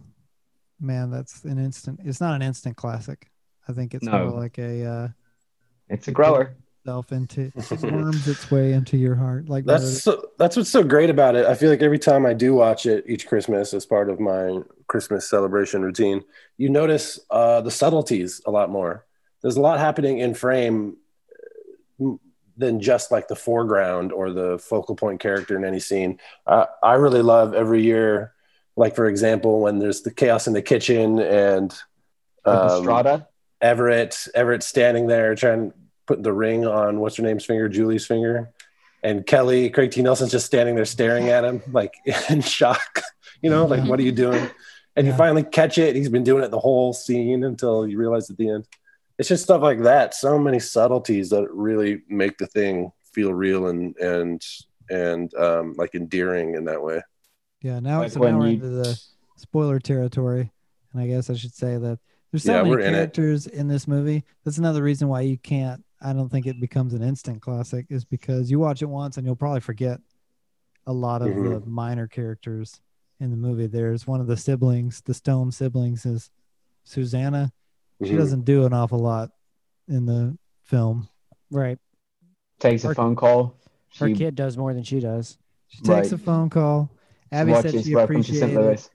"Man, 0.79 1.09
that's 1.09 1.43
an 1.45 1.57
instant." 1.57 1.99
It's 2.03 2.21
not 2.21 2.35
an 2.35 2.41
instant 2.41 2.77
classic. 2.77 3.31
I 3.67 3.73
think 3.73 3.93
it's 3.93 4.05
No. 4.05 4.25
more 4.25 4.39
like 4.39 4.57
a 4.59 4.85
uh, 4.85 5.07
It's 5.89 6.07
a 6.07 6.11
grower. 6.11 6.55
Self 6.83 7.11
into 7.11 7.51
it 7.55 7.81
worms 7.81 8.27
its 8.27 8.51
way 8.51 8.73
into 8.73 8.97
your 8.97 9.15
heart. 9.15 9.47
Like 9.47 9.65
That's 9.65 10.03
so, 10.03 10.29
that's 10.37 10.55
what's 10.55 10.69
so 10.69 10.83
great 10.83 11.09
about 11.09 11.35
it. 11.35 11.45
I 11.45 11.55
feel 11.55 11.69
like 11.69 11.81
every 11.81 11.99
time 11.99 12.25
I 12.25 12.33
do 12.33 12.53
watch 12.53 12.85
it 12.85 13.05
each 13.07 13.27
Christmas 13.27 13.73
as 13.73 13.85
part 13.85 14.09
of 14.09 14.19
my 14.19 14.61
Christmas 14.87 15.29
celebration 15.29 15.81
routine, 15.81 16.23
you 16.57 16.69
notice 16.69 17.19
uh, 17.29 17.61
the 17.61 17.71
subtleties 17.71 18.41
a 18.45 18.51
lot 18.51 18.69
more. 18.69 19.05
There's 19.41 19.57
a 19.57 19.61
lot 19.61 19.79
happening 19.79 20.19
in 20.19 20.33
frame 20.33 20.97
uh, 22.01 22.11
than 22.57 22.81
just 22.81 23.11
like 23.11 23.27
the 23.27 23.35
foreground 23.35 24.11
or 24.11 24.31
the 24.31 24.59
focal 24.59 24.95
point 24.95 25.19
character 25.19 25.55
in 25.55 25.65
any 25.65 25.79
scene. 25.79 26.19
Uh, 26.45 26.65
I 26.81 26.93
really 26.95 27.21
love 27.21 27.53
every 27.53 27.81
year, 27.81 28.33
like 28.75 28.95
for 28.95 29.07
example, 29.07 29.61
when 29.61 29.79
there's 29.79 30.01
the 30.01 30.13
chaos 30.13 30.47
in 30.47 30.53
the 30.53 30.61
kitchen 30.61 31.19
and 31.19 31.71
With 31.71 31.79
the 32.43 32.73
um, 32.73 32.81
strata. 32.83 33.27
Everett 33.61 34.27
Everett 34.35 34.61
standing 34.61 35.07
there 35.07 35.35
trying 35.35 35.71
to 36.07 36.13
put 36.15 36.23
the 36.23 36.33
ring 36.33 36.65
on 36.65 36.99
what's 36.99 37.17
her 37.17 37.23
name's 37.23 37.45
finger, 37.45 37.69
Julie's 37.69 38.05
finger, 38.05 38.51
and 39.03 39.25
Kelly 39.25 39.69
Craig 39.69 39.91
T. 39.91 40.01
Nelson's 40.01 40.31
just 40.31 40.45
standing 40.45 40.75
there 40.75 40.85
staring 40.85 41.29
at 41.29 41.43
him 41.43 41.61
like 41.71 41.93
in 42.29 42.41
shock. 42.41 43.01
You 43.41 43.49
know, 43.49 43.65
like 43.65 43.83
what 43.87 43.99
are 43.99 44.03
you 44.03 44.11
doing? 44.11 44.49
And 44.95 45.05
you 45.07 45.11
Yeah. 45.13 45.17
finally 45.17 45.43
catch 45.43 45.77
it. 45.77 45.95
He's 45.95 46.09
been 46.09 46.23
doing 46.23 46.43
it 46.43 46.51
the 46.51 46.59
whole 46.59 46.93
scene 46.93 47.43
until 47.43 47.87
you 47.87 47.97
realize 47.97 48.29
at 48.29 48.37
the 48.37 48.49
end. 48.49 48.67
It's 49.17 49.29
just 49.29 49.43
stuff 49.43 49.61
like 49.61 49.81
that. 49.83 50.13
So 50.13 50.39
many 50.39 50.59
subtleties 50.59 51.29
that 51.31 51.47
really 51.51 52.01
make 52.09 52.37
the 52.37 52.47
thing 52.47 52.91
feel 53.13 53.33
real 53.33 53.67
and 53.67 53.95
and 53.97 54.41
and 54.89 55.33
um, 55.35 55.73
like 55.77 55.95
endearing 55.95 56.55
in 56.55 56.65
that 56.65 56.81
way. 56.81 57.01
Yeah, 57.61 57.79
now 57.79 57.99
Like 57.99 58.07
it's 58.07 58.17
when 58.17 58.33
now 58.33 58.39
we're 58.39 58.47
you- 58.47 58.53
into 58.55 58.69
the 58.69 58.99
spoiler 59.37 59.79
territory, 59.79 60.51
and 60.91 61.01
I 61.01 61.07
guess 61.07 61.29
I 61.29 61.35
should 61.35 61.53
say 61.53 61.77
that 61.77 61.99
there's 62.31 62.43
so 62.43 62.51
Yeah, 62.53 62.57
many 62.63 62.69
we're 62.71 62.79
in 62.79 62.93
characters 62.93 63.45
in, 63.47 63.67
this 63.67 63.87
movie. 63.87 64.23
That's 64.43 64.57
another 64.57 64.81
reason 64.83 65.07
why 65.07 65.21
you 65.21 65.37
can't. 65.37 65.83
I 66.03 66.11
don't 66.13 66.29
think 66.29 66.45
it 66.45 66.59
becomes 66.59 66.93
an 66.93 67.01
instant 67.01 67.41
classic, 67.41 67.85
is 67.89 68.03
because 68.03 68.51
you 68.51 68.59
watch 68.59 68.81
it 68.81 68.87
once 68.89 69.17
and 69.17 69.25
you'll 69.25 69.35
probably 69.37 69.61
forget 69.61 70.01
a 70.85 70.91
lot 70.93 71.21
of 71.21 71.29
Mhm. 71.29 71.63
the 71.63 71.69
minor 71.69 72.07
characters 72.07 72.81
in 73.21 73.31
the 73.31 73.37
movie. 73.37 73.67
There's 73.67 74.05
one 74.05 74.19
of 74.19 74.27
the 74.27 74.35
siblings, 74.35 75.01
the 75.01 75.13
Stone 75.13 75.51
siblings, 75.53 76.05
is 76.05 76.29
Susanna. 76.83 77.53
She 78.03 78.11
Mhm. 78.11 78.17
doesn't 78.17 78.41
do 78.45 78.65
an 78.65 78.73
awful 78.73 78.99
lot 78.99 79.31
in 79.87 80.05
the 80.05 80.37
film. 80.61 81.07
Right. 81.49 81.79
Takes 82.59 82.83
Her- 82.83 82.91
a 82.91 82.95
phone 82.95 83.15
call. 83.15 83.55
Her 83.97 84.09
kid 84.13 84.35
does 84.35 84.57
more 84.57 84.73
than 84.73 84.83
she 84.83 84.99
does. 84.99 85.37
She 85.67 85.77
takes 85.77 85.87
Right. 85.87 86.11
a 86.11 86.17
phone 86.17 86.49
call. 86.49 86.89
Abi 87.31 87.53
said 87.61 87.83
she 87.83 87.95
Welcome 87.95 88.17
to 88.17 88.23
St. 88.23 88.43
appreciated 88.43 88.55
Louis. 88.59 88.89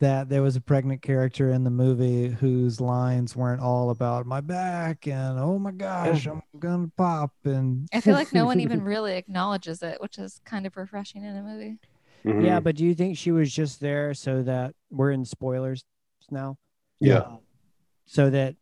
That 0.00 0.28
there 0.28 0.42
was 0.42 0.54
a 0.56 0.60
pregnant 0.60 1.02
character 1.02 1.50
in 1.50 1.64
the 1.64 1.70
movie 1.70 2.28
whose 2.28 2.80
lines 2.80 3.34
weren't 3.34 3.60
all 3.60 3.90
about 3.90 4.26
my 4.26 4.40
back 4.40 5.06
and 5.08 5.38
oh 5.38 5.58
my 5.58 5.72
gosh, 5.72 6.26
I'm 6.26 6.42
gonna 6.58 6.90
pop 6.96 7.32
and 7.44 7.88
I 7.92 8.00
feel 8.00 8.14
like 8.14 8.32
no 8.32 8.44
one 8.46 8.60
even 8.60 8.82
really 8.84 9.14
acknowledges 9.16 9.82
it, 9.82 10.00
which 10.00 10.18
is 10.18 10.40
kind 10.44 10.66
of 10.66 10.76
refreshing 10.76 11.24
in 11.24 11.36
a 11.36 11.42
movie. 11.42 11.78
Mhm. 12.24 12.44
Yeah, 12.44 12.60
but 12.60 12.76
do 12.76 12.84
you 12.84 12.94
think 12.94 13.16
she 13.16 13.30
was 13.32 13.52
just 13.52 13.80
there 13.80 14.14
so 14.14 14.42
that 14.42 14.74
we're 14.90 15.10
in 15.10 15.24
spoilers 15.24 15.84
now? 16.30 16.58
yeah. 17.00 17.36
So 18.06 18.30
that 18.30 18.56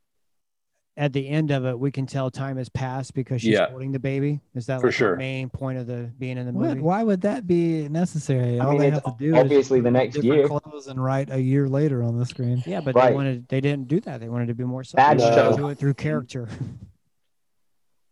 at 0.99 1.13
the 1.13 1.29
end 1.29 1.51
of 1.51 1.67
it, 1.67 1.79
we 1.79 1.91
can 1.91 2.07
tell 2.07 2.31
time 2.31 2.57
has 2.57 2.71
passed 2.71 3.13
because 3.15 3.43
she's 3.43 3.53
Yeah. 3.53 3.69
holding 3.69 3.93
the 3.93 3.99
baby. 3.99 4.41
Is 4.55 4.65
that 4.67 4.81
For 4.81 4.87
like 4.87 4.95
sure. 4.95 5.11
the 5.13 5.19
main 5.19 5.51
point 5.51 5.77
of 5.79 5.87
the 5.87 6.11
being 6.19 6.39
in 6.39 6.47
the 6.47 6.53
What, 6.53 6.69
movie? 6.69 6.81
why 6.81 7.03
would 7.05 7.21
that 7.21 7.47
be 7.47 7.87
necessary? 7.89 8.59
I 8.59 8.65
All 8.65 8.71
mean, 8.73 8.81
they 8.81 8.91
have 8.91 9.05
to 9.05 9.15
do 9.19 9.37
obviously 9.37 9.79
is 9.79 9.85
the 9.85 9.91
next 9.91 10.23
year. 10.25 10.49
clothes 10.49 10.87
and 10.87 11.03
write 11.03 11.29
a 11.31 11.39
year 11.41 11.69
later 11.69 12.03
on 12.03 12.19
the 12.19 12.25
screen. 12.25 12.63
Yeah, 12.67 12.81
but 12.81 12.95
Right. 12.95 13.11
they 13.11 13.15
wanted 13.15 13.49
they 13.49 13.61
didn't 13.61 13.89
do 13.89 14.01
that. 14.01 14.21
They 14.21 14.29
wanted 14.31 14.47
to 14.49 14.55
be 14.55 14.65
more 14.65 14.83
Bad 14.95 15.21
subtle. 15.21 15.51
They 15.51 15.57
show. 15.57 15.57
do 15.59 15.69
it 15.69 15.79
through 15.79 15.95
character. 15.95 16.49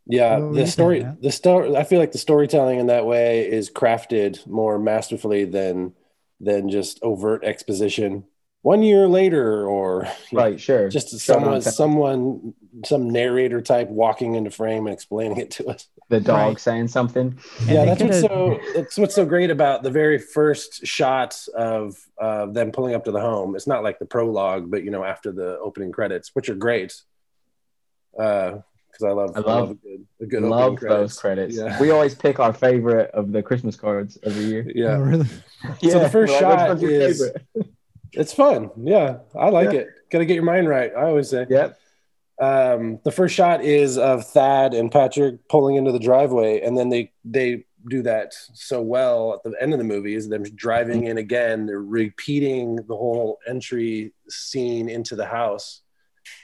Yeah, 0.07 0.37
What 0.39 0.53
the 0.55 0.61
you 0.61 0.67
story, 0.67 1.01
saying, 1.01 1.17
the 1.23 1.33
story. 1.33 1.77
I 1.77 1.83
feel 1.85 1.99
like 1.99 2.13
the 2.13 2.19
storytelling 2.19 2.79
in 2.79 2.89
that 2.89 3.07
way 3.07 3.51
is 3.51 3.71
crafted 3.71 4.47
more 4.47 4.79
masterfully 4.79 5.47
than 5.47 5.95
than 6.41 6.69
just 6.69 7.03
overt 7.03 7.43
exposition. 7.43 8.25
One 8.65 8.83
year 8.83 9.07
later, 9.07 9.67
or 9.69 10.09
you 10.31 10.39
know, 10.39 10.43
Right, 10.45 10.59
sure. 10.59 10.89
just 10.89 11.11
Showing 11.11 11.61
someone, 11.61 11.61
someone, 11.61 12.55
some 12.87 13.11
narrator 13.11 13.61
type 13.61 13.91
walking 13.91 14.37
into 14.37 14.51
frame 14.51 14.87
and 14.87 14.95
explaining 14.95 15.37
it 15.37 15.51
to 15.53 15.67
us. 15.69 15.87
the 16.09 16.19
dog 16.19 16.49
Right. 16.49 16.59
saying 16.59 16.89
something. 16.89 17.39
Yeah, 17.67 17.85
that's 17.85 18.03
what's 18.03 18.21
so 18.23 18.59
that's 18.75 18.97
what's 18.99 19.15
so 19.15 19.27
great 19.27 19.51
about 19.51 19.83
the 19.83 19.91
very 19.91 20.19
first 20.19 20.87
shot 20.87 21.39
of 21.55 21.99
uh, 22.19 22.47
them 22.47 22.73
pulling 22.73 22.95
up 22.95 23.05
to 23.05 23.13
the 23.13 23.21
home. 23.21 23.55
It's 23.55 23.67
not 23.67 23.83
like 23.83 23.99
the 23.99 24.07
prologue, 24.07 24.71
but 24.71 24.83
you 24.83 24.91
know, 24.91 25.05
after 25.05 25.31
the 25.31 25.59
opening 25.59 25.93
credits, 25.93 26.31
which 26.35 26.49
are 26.49 26.55
great. 26.55 26.95
Because 28.13 28.63
I 29.05 29.11
love, 29.11 29.33
I 29.37 29.41
love- 29.41 29.71
a 29.73 29.75
good, 29.75 30.07
a 30.23 30.27
good 30.27 30.37
opening 30.39 30.51
Love 30.51 30.77
credits. 30.77 31.01
those 31.01 31.19
credits. 31.21 31.57
Yeah. 31.57 31.79
We 31.81 31.91
always 31.91 32.15
pick 32.15 32.39
our 32.41 32.55
favorite 32.55 33.11
of 33.11 33.31
the 33.33 33.43
Christmas 33.43 33.77
cards 33.77 34.17
every 34.23 34.45
year. 34.45 34.71
Yeah, 34.75 34.97
Oh, 34.97 35.01
really? 35.11 35.27
So 35.83 35.99
the 35.99 36.09
first 36.09 36.33
we're 36.33 36.41
like, 36.49 36.59
shot 36.59 36.61
"Which 36.61 36.69
one's 36.69 36.83
your 36.83 36.91
is- 36.93 37.19
favorite?" 37.55 37.74
It's 38.17 38.33
fun. 38.33 38.71
Yeah, 38.77 39.19
I 39.35 39.49
like 39.51 39.73
Yeah. 39.73 39.81
it. 39.81 39.89
Got 40.11 40.19
to 40.21 40.27
get 40.27 40.35
your 40.35 40.45
mind 40.45 40.69
right. 40.69 40.93
I 40.97 41.03
always 41.07 41.31
say. 41.31 41.47
Yep. 41.49 41.79
Um, 42.41 42.99
the 43.05 43.13
first 43.13 43.35
shot 43.35 43.63
is 43.65 43.97
of 43.97 44.27
Thad 44.27 44.75
and 44.75 44.91
Patrick 44.91 45.47
pulling 45.49 45.77
into 45.77 45.93
the 45.93 45.99
driveway, 46.01 46.61
and 46.61 46.77
then 46.77 46.89
they 46.89 47.13
they 47.25 47.65
do 47.89 48.03
that 48.03 48.33
so 48.55 48.81
well 48.81 49.35
at 49.35 49.43
the 49.43 49.55
end 49.63 49.73
of 49.75 49.79
the 49.79 49.85
movie 49.85 50.15
is 50.15 50.29
them 50.29 50.43
driving 50.43 51.05
in 51.05 51.19
again. 51.19 51.67
They're 51.67 51.81
repeating 51.83 52.77
the 52.77 52.97
whole 52.97 53.39
entry 53.47 54.15
scene 54.29 54.89
into 54.89 55.15
the 55.17 55.27
house, 55.27 55.83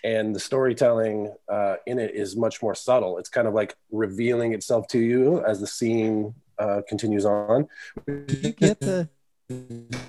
and 0.04 0.34
the 0.34 0.38
storytelling 0.40 1.34
uh, 1.48 1.76
in 1.86 1.98
it 1.98 2.14
is 2.14 2.36
much 2.36 2.62
more 2.62 2.74
subtle. 2.74 3.18
It's 3.18 3.30
kind 3.30 3.48
of 3.48 3.54
like 3.54 3.74
revealing 3.90 4.52
itself 4.52 4.86
to 4.88 4.98
you 4.98 5.42
as 5.44 5.60
the 5.60 5.66
scene 5.66 6.34
uh, 6.58 6.82
continues 6.88 7.24
on. 7.24 7.66
Did 8.06 8.44
you 8.44 8.52
get 8.52 8.80
the 8.80 9.08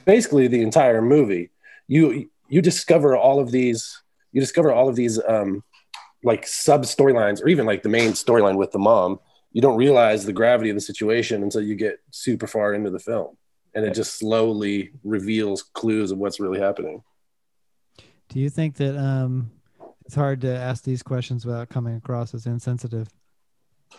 basically 0.05 0.47
the 0.47 0.61
entire 0.61 1.01
movie. 1.01 1.49
You 1.87 2.29
you 2.47 2.61
discover 2.61 3.15
all 3.15 3.39
of 3.39 3.51
these. 3.51 4.01
You 4.31 4.41
discover 4.41 4.71
all 4.71 4.87
of 4.87 4.95
these 4.95 5.19
um, 5.27 5.63
like 6.23 6.47
sub 6.47 6.83
storylines, 6.83 7.41
or 7.41 7.47
even 7.47 7.65
like 7.65 7.83
the 7.83 7.89
main 7.89 8.11
storyline 8.11 8.55
with 8.55 8.71
the 8.71 8.79
mom. 8.79 9.19
You 9.51 9.61
don't 9.61 9.77
realize 9.77 10.25
the 10.25 10.33
gravity 10.33 10.69
of 10.69 10.75
the 10.75 10.81
situation 10.81 11.43
until 11.43 11.61
you 11.61 11.75
get 11.75 11.99
super 12.11 12.47
far 12.47 12.73
into 12.73 12.89
the 12.89 12.99
film, 12.99 13.37
and 13.73 13.85
it 13.85 13.93
just 13.93 14.17
slowly 14.17 14.91
reveals 15.03 15.63
clues 15.63 16.11
of 16.11 16.17
what's 16.17 16.39
really 16.39 16.59
happening. 16.59 17.03
Do 18.29 18.39
you 18.39 18.49
think 18.49 18.77
that 18.77 18.97
um, 18.97 19.51
it's 20.05 20.15
hard 20.15 20.39
to 20.41 20.55
ask 20.55 20.85
these 20.85 21.03
questions 21.03 21.45
without 21.45 21.67
coming 21.67 21.97
across 21.97 22.33
as 22.33 22.45
insensitive? 22.45 23.09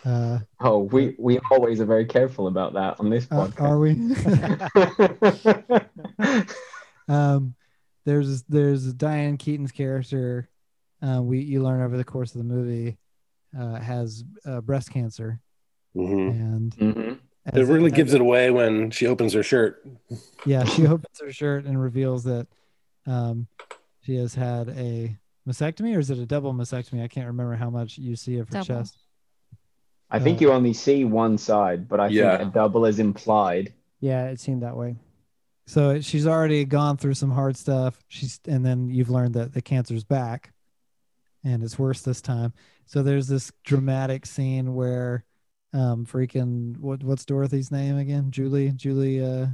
Uh, 0.05 0.39
Oh, 0.65 0.79
we 0.79 1.15
we 1.19 1.39
always 1.51 1.81
are 1.81 1.85
very 1.85 2.05
careful 2.05 2.47
about 2.47 2.73
that 2.73 2.97
on 2.99 3.09
this 3.09 3.27
uh, 3.31 3.47
podcast. 3.47 3.59
are 3.59 3.79
we? 3.79 3.97
um, 7.13 7.55
there's 8.05 8.43
there's 8.43 8.93
Diane 8.93 9.37
Keaton's 9.37 9.71
character. 9.71 10.49
Uh, 11.01 11.21
we 11.21 11.39
you 11.41 11.61
learn 11.61 11.81
over 11.81 11.97
the 11.97 12.03
course 12.05 12.33
of 12.33 12.37
the 12.37 12.45
movie 12.45 12.97
uh, 13.57 13.75
has 13.75 14.23
uh, 14.45 14.61
breast 14.61 14.89
cancer, 14.91 15.39
hmm 15.93 16.29
and 16.29 16.71
Mhm. 16.77 17.19
It 17.53 17.67
really 17.67 17.91
as- 17.91 17.97
gives 17.97 18.13
it 18.13 18.21
away 18.21 18.49
when 18.51 18.89
she 18.91 19.05
opens 19.07 19.33
her 19.33 19.43
shirt. 19.43 19.85
Yeah, 20.45 20.63
she 20.63 20.87
opens 20.87 21.19
her 21.21 21.31
shirt 21.33 21.65
and 21.65 21.81
reveals 21.81 22.23
that 22.23 22.47
um, 23.05 23.47
she 24.01 24.15
has 24.15 24.33
had 24.33 24.69
a 24.69 25.17
mastectomy, 25.47 25.93
or 25.95 25.99
is 25.99 26.09
it 26.09 26.19
a 26.19 26.25
double 26.25 26.53
mastectomy? 26.53 27.03
I 27.03 27.09
can't 27.09 27.27
remember 27.27 27.55
how 27.55 27.69
much 27.69 27.97
you 27.97 28.15
see 28.15 28.37
of 28.37 28.47
her 28.47 28.53
Double. 28.53 28.65
chest. 28.65 28.97
I 30.13 30.19
think 30.19 30.39
you 30.41 30.51
only 30.51 30.73
see 30.73 31.03
one 31.05 31.37
side, 31.39 31.89
but 31.89 31.99
I 31.99 32.07
Yeah. 32.07 32.37
think 32.37 32.49
a 32.49 32.53
double 32.53 32.85
is 32.85 32.99
implied. 32.99 33.73
yeah, 33.99 34.27
it 34.29 34.39
seemed 34.39 34.61
that 34.63 34.77
way. 34.77 34.95
So 35.65 36.01
she's 36.01 36.27
already 36.27 36.65
gone 36.65 36.97
through 36.97 37.13
some 37.15 37.31
hard 37.31 37.55
stuff. 37.57 38.03
She's 38.09 38.39
and 38.47 38.65
then 38.65 38.89
you've 38.89 39.09
learned 39.09 39.33
that 39.35 39.53
the 39.53 39.61
cancer's 39.61 40.03
back, 40.03 40.53
and 41.43 41.63
it's 41.63 41.79
worse 41.79 42.01
this 42.01 42.21
time. 42.21 42.53
So 42.85 43.01
there's 43.01 43.27
this 43.27 43.51
dramatic 43.63 44.25
scene 44.25 44.75
where, 44.75 45.23
um, 45.71 46.05
freaking 46.05 46.77
what 46.79 47.01
what's 47.03 47.25
Dorothy's 47.25 47.71
name 47.71 47.97
again? 47.97 48.29
Julie, 48.29 48.71
Julie, 48.73 49.23
uh, 49.23 49.47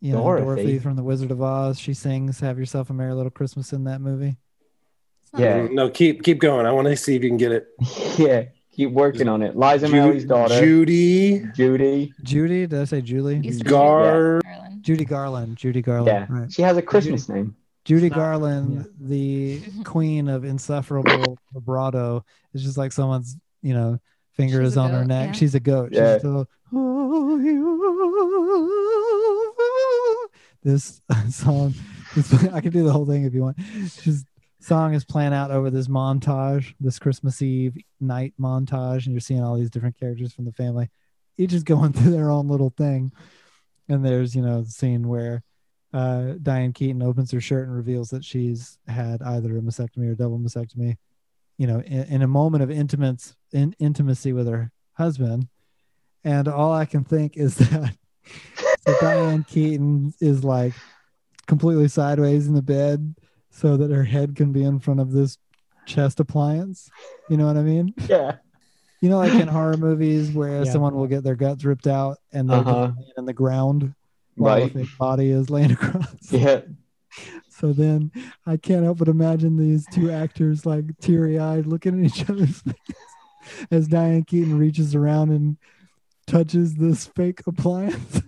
you 0.00 0.12
know, 0.12 0.22
Dorothy. 0.22 0.44
Dorothy 0.62 0.78
from 0.78 0.94
the 0.94 1.02
Wizard 1.02 1.32
of 1.32 1.42
Oz. 1.42 1.78
She 1.78 1.92
sings 1.92 2.38
"Have 2.40 2.58
Yourself 2.58 2.88
a 2.90 2.94
Merry 2.94 3.14
Little 3.14 3.30
Christmas" 3.32 3.72
in 3.72 3.82
that 3.84 4.00
movie. 4.00 4.36
It's 5.32 5.32
not 5.34 5.42
Yeah. 5.42 5.68
No, 5.70 5.90
keep 5.90 6.22
keep 6.22 6.38
going. 6.40 6.66
I 6.66 6.72
want 6.72 6.88
to 6.88 6.96
see 6.96 7.16
if 7.16 7.22
you 7.22 7.28
can 7.30 7.36
get 7.36 7.52
it. 7.52 7.66
yeah, 8.18 8.44
keep 8.72 8.90
working 8.92 9.28
on 9.28 9.42
it. 9.42 9.56
Liza 9.56 9.86
Ju- 9.88 9.92
Minnelli's 9.92 10.24
daughter, 10.24 10.58
Judy 10.60 11.44
Judy. 11.54 12.12
Judy, 12.22 12.66
did 12.66 12.80
I 12.80 12.84
say 12.84 13.00
Julie? 13.02 13.38
Used 13.38 13.58
to 13.60 13.64
be 13.64 13.70
Gar- 13.70 14.40
Ireland. 14.44 14.82
Judy 14.82 15.04
Garland. 15.04 15.56
Judy 15.56 15.82
Garland. 15.82 16.06
Yeah, 16.08 16.26
Right. 16.40 16.52
she 16.52 16.62
has 16.62 16.76
a 16.76 16.82
Christmas 16.82 17.28
name. 17.28 17.54
Judy 17.84 18.08
not- 18.08 18.16
Garland, 18.16 18.88
the 19.00 19.60
queen 19.84 20.28
of 20.28 20.44
insufferable 20.44 21.38
vibrato, 21.52 22.24
is 22.54 22.62
just 22.62 22.78
like 22.78 22.92
someone's, 22.92 23.36
you 23.62 23.74
know, 23.74 23.98
finger 24.34 24.62
is 24.62 24.76
a 24.76 24.80
on 24.80 24.90
her 24.92 25.04
neck. 25.04 25.26
yeah. 25.28 25.32
She's 25.32 25.54
a 25.54 25.60
goat. 25.60 25.90
Yeah. 25.92 26.14
She's 26.14 26.20
still, 26.22 26.48
oh, 26.72 27.40
oh, 27.40 28.68
oh, 29.60 30.28
this 30.62 31.00
song. 31.30 31.74
This, 32.14 32.32
I 32.48 32.60
can 32.60 32.70
do 32.72 32.84
the 32.84 32.92
whole 32.92 33.06
thing 33.06 33.24
if 33.24 33.34
you 33.34 33.42
want. 33.42 33.58
She's 34.00 34.24
song 34.68 34.92
is 34.92 35.04
playing 35.04 35.32
out 35.32 35.50
over 35.50 35.70
this 35.70 35.88
montage, 35.88 36.74
this 36.78 36.98
Christmas 36.98 37.40
Eve 37.40 37.76
night 38.00 38.34
montage, 38.38 39.06
and 39.06 39.14
you're 39.14 39.20
seeing 39.20 39.42
all 39.42 39.56
these 39.56 39.70
different 39.70 39.98
characters 39.98 40.34
from 40.34 40.44
the 40.44 40.52
family, 40.52 40.90
each 41.38 41.54
is 41.54 41.62
going 41.64 41.92
through 41.92 42.12
their 42.12 42.30
own 42.30 42.48
little 42.48 42.70
thing. 42.76 43.10
And 43.88 44.04
there's, 44.04 44.36
you 44.36 44.42
know, 44.42 44.60
the 44.60 44.70
scene 44.70 45.08
where 45.08 45.42
uh, 45.94 46.34
Diane 46.42 46.74
Keaton 46.74 47.02
opens 47.02 47.30
her 47.32 47.40
shirt 47.40 47.66
and 47.66 47.74
reveals 47.74 48.10
that 48.10 48.24
she's 48.24 48.78
had 48.86 49.22
either 49.22 49.56
a 49.56 49.60
mastectomy 49.60 50.10
or 50.10 50.14
double 50.14 50.38
mastectomy. 50.38 50.98
You 51.56 51.66
know, 51.66 51.80
in, 51.80 52.02
in 52.04 52.22
a 52.22 52.28
moment 52.28 52.62
of 52.62 52.70
in 52.70 53.74
intimacy 53.78 54.32
with 54.32 54.46
her 54.46 54.70
husband, 54.92 55.48
and 56.22 56.46
all 56.46 56.72
I 56.72 56.84
can 56.84 57.04
think 57.04 57.36
is 57.36 57.56
that 57.56 57.96
so 58.86 58.94
Diane 59.00 59.44
Keaton 59.44 60.12
is 60.20 60.44
like 60.44 60.74
completely 61.46 61.88
sideways 61.88 62.46
in 62.46 62.54
the 62.54 62.62
bed 62.62 63.14
so 63.58 63.76
that 63.76 63.90
her 63.90 64.04
head 64.04 64.36
can 64.36 64.52
be 64.52 64.62
in 64.62 64.78
front 64.78 65.00
of 65.00 65.10
this 65.12 65.36
chest 65.86 66.20
appliance. 66.20 66.88
You 67.28 67.36
know 67.36 67.46
what 67.46 67.56
I 67.56 67.62
mean? 67.62 67.92
Yeah, 68.08 68.36
You 69.00 69.08
know, 69.10 69.18
like 69.18 69.32
in 69.34 69.48
horror 69.48 69.76
movies 69.76 70.30
where 70.32 70.62
Yeah. 70.64 70.70
someone 70.72 70.94
will 70.94 71.06
get 71.06 71.24
their 71.24 71.34
guts 71.36 71.64
ripped 71.64 71.86
out 71.86 72.18
and 72.32 72.48
they're 72.48 72.58
Uh-huh. 72.58 72.80
laying 72.96 73.12
in 73.16 73.24
the 73.24 73.32
ground 73.32 73.94
while 74.36 74.60
right. 74.60 74.72
the 74.72 74.88
body 74.98 75.30
is 75.30 75.50
laying 75.50 75.72
across. 75.72 76.14
Yeah, 76.30 76.60
So 77.48 77.72
then 77.72 78.12
I 78.46 78.56
can't 78.58 78.84
help 78.84 78.98
but 78.98 79.08
imagine 79.08 79.56
these 79.56 79.86
two 79.88 80.10
actors 80.10 80.64
like 80.64 80.84
teary 81.00 81.38
eyed 81.38 81.66
looking 81.66 81.98
at 81.98 82.06
each 82.06 82.28
other's 82.30 82.60
face 82.62 83.66
as 83.70 83.88
Diane 83.88 84.22
Keaton 84.24 84.56
reaches 84.58 84.94
around 84.94 85.30
and 85.30 85.56
touches 86.26 86.74
this 86.76 87.06
fake 87.06 87.40
appliance. 87.46 88.20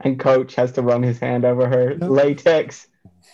and 0.00 0.18
Coach 0.18 0.54
has 0.54 0.72
to 0.72 0.82
run 0.82 1.02
his 1.02 1.18
hand 1.18 1.44
over 1.44 1.68
her 1.68 1.90
Yep. 2.00 2.08
latex 2.10 2.88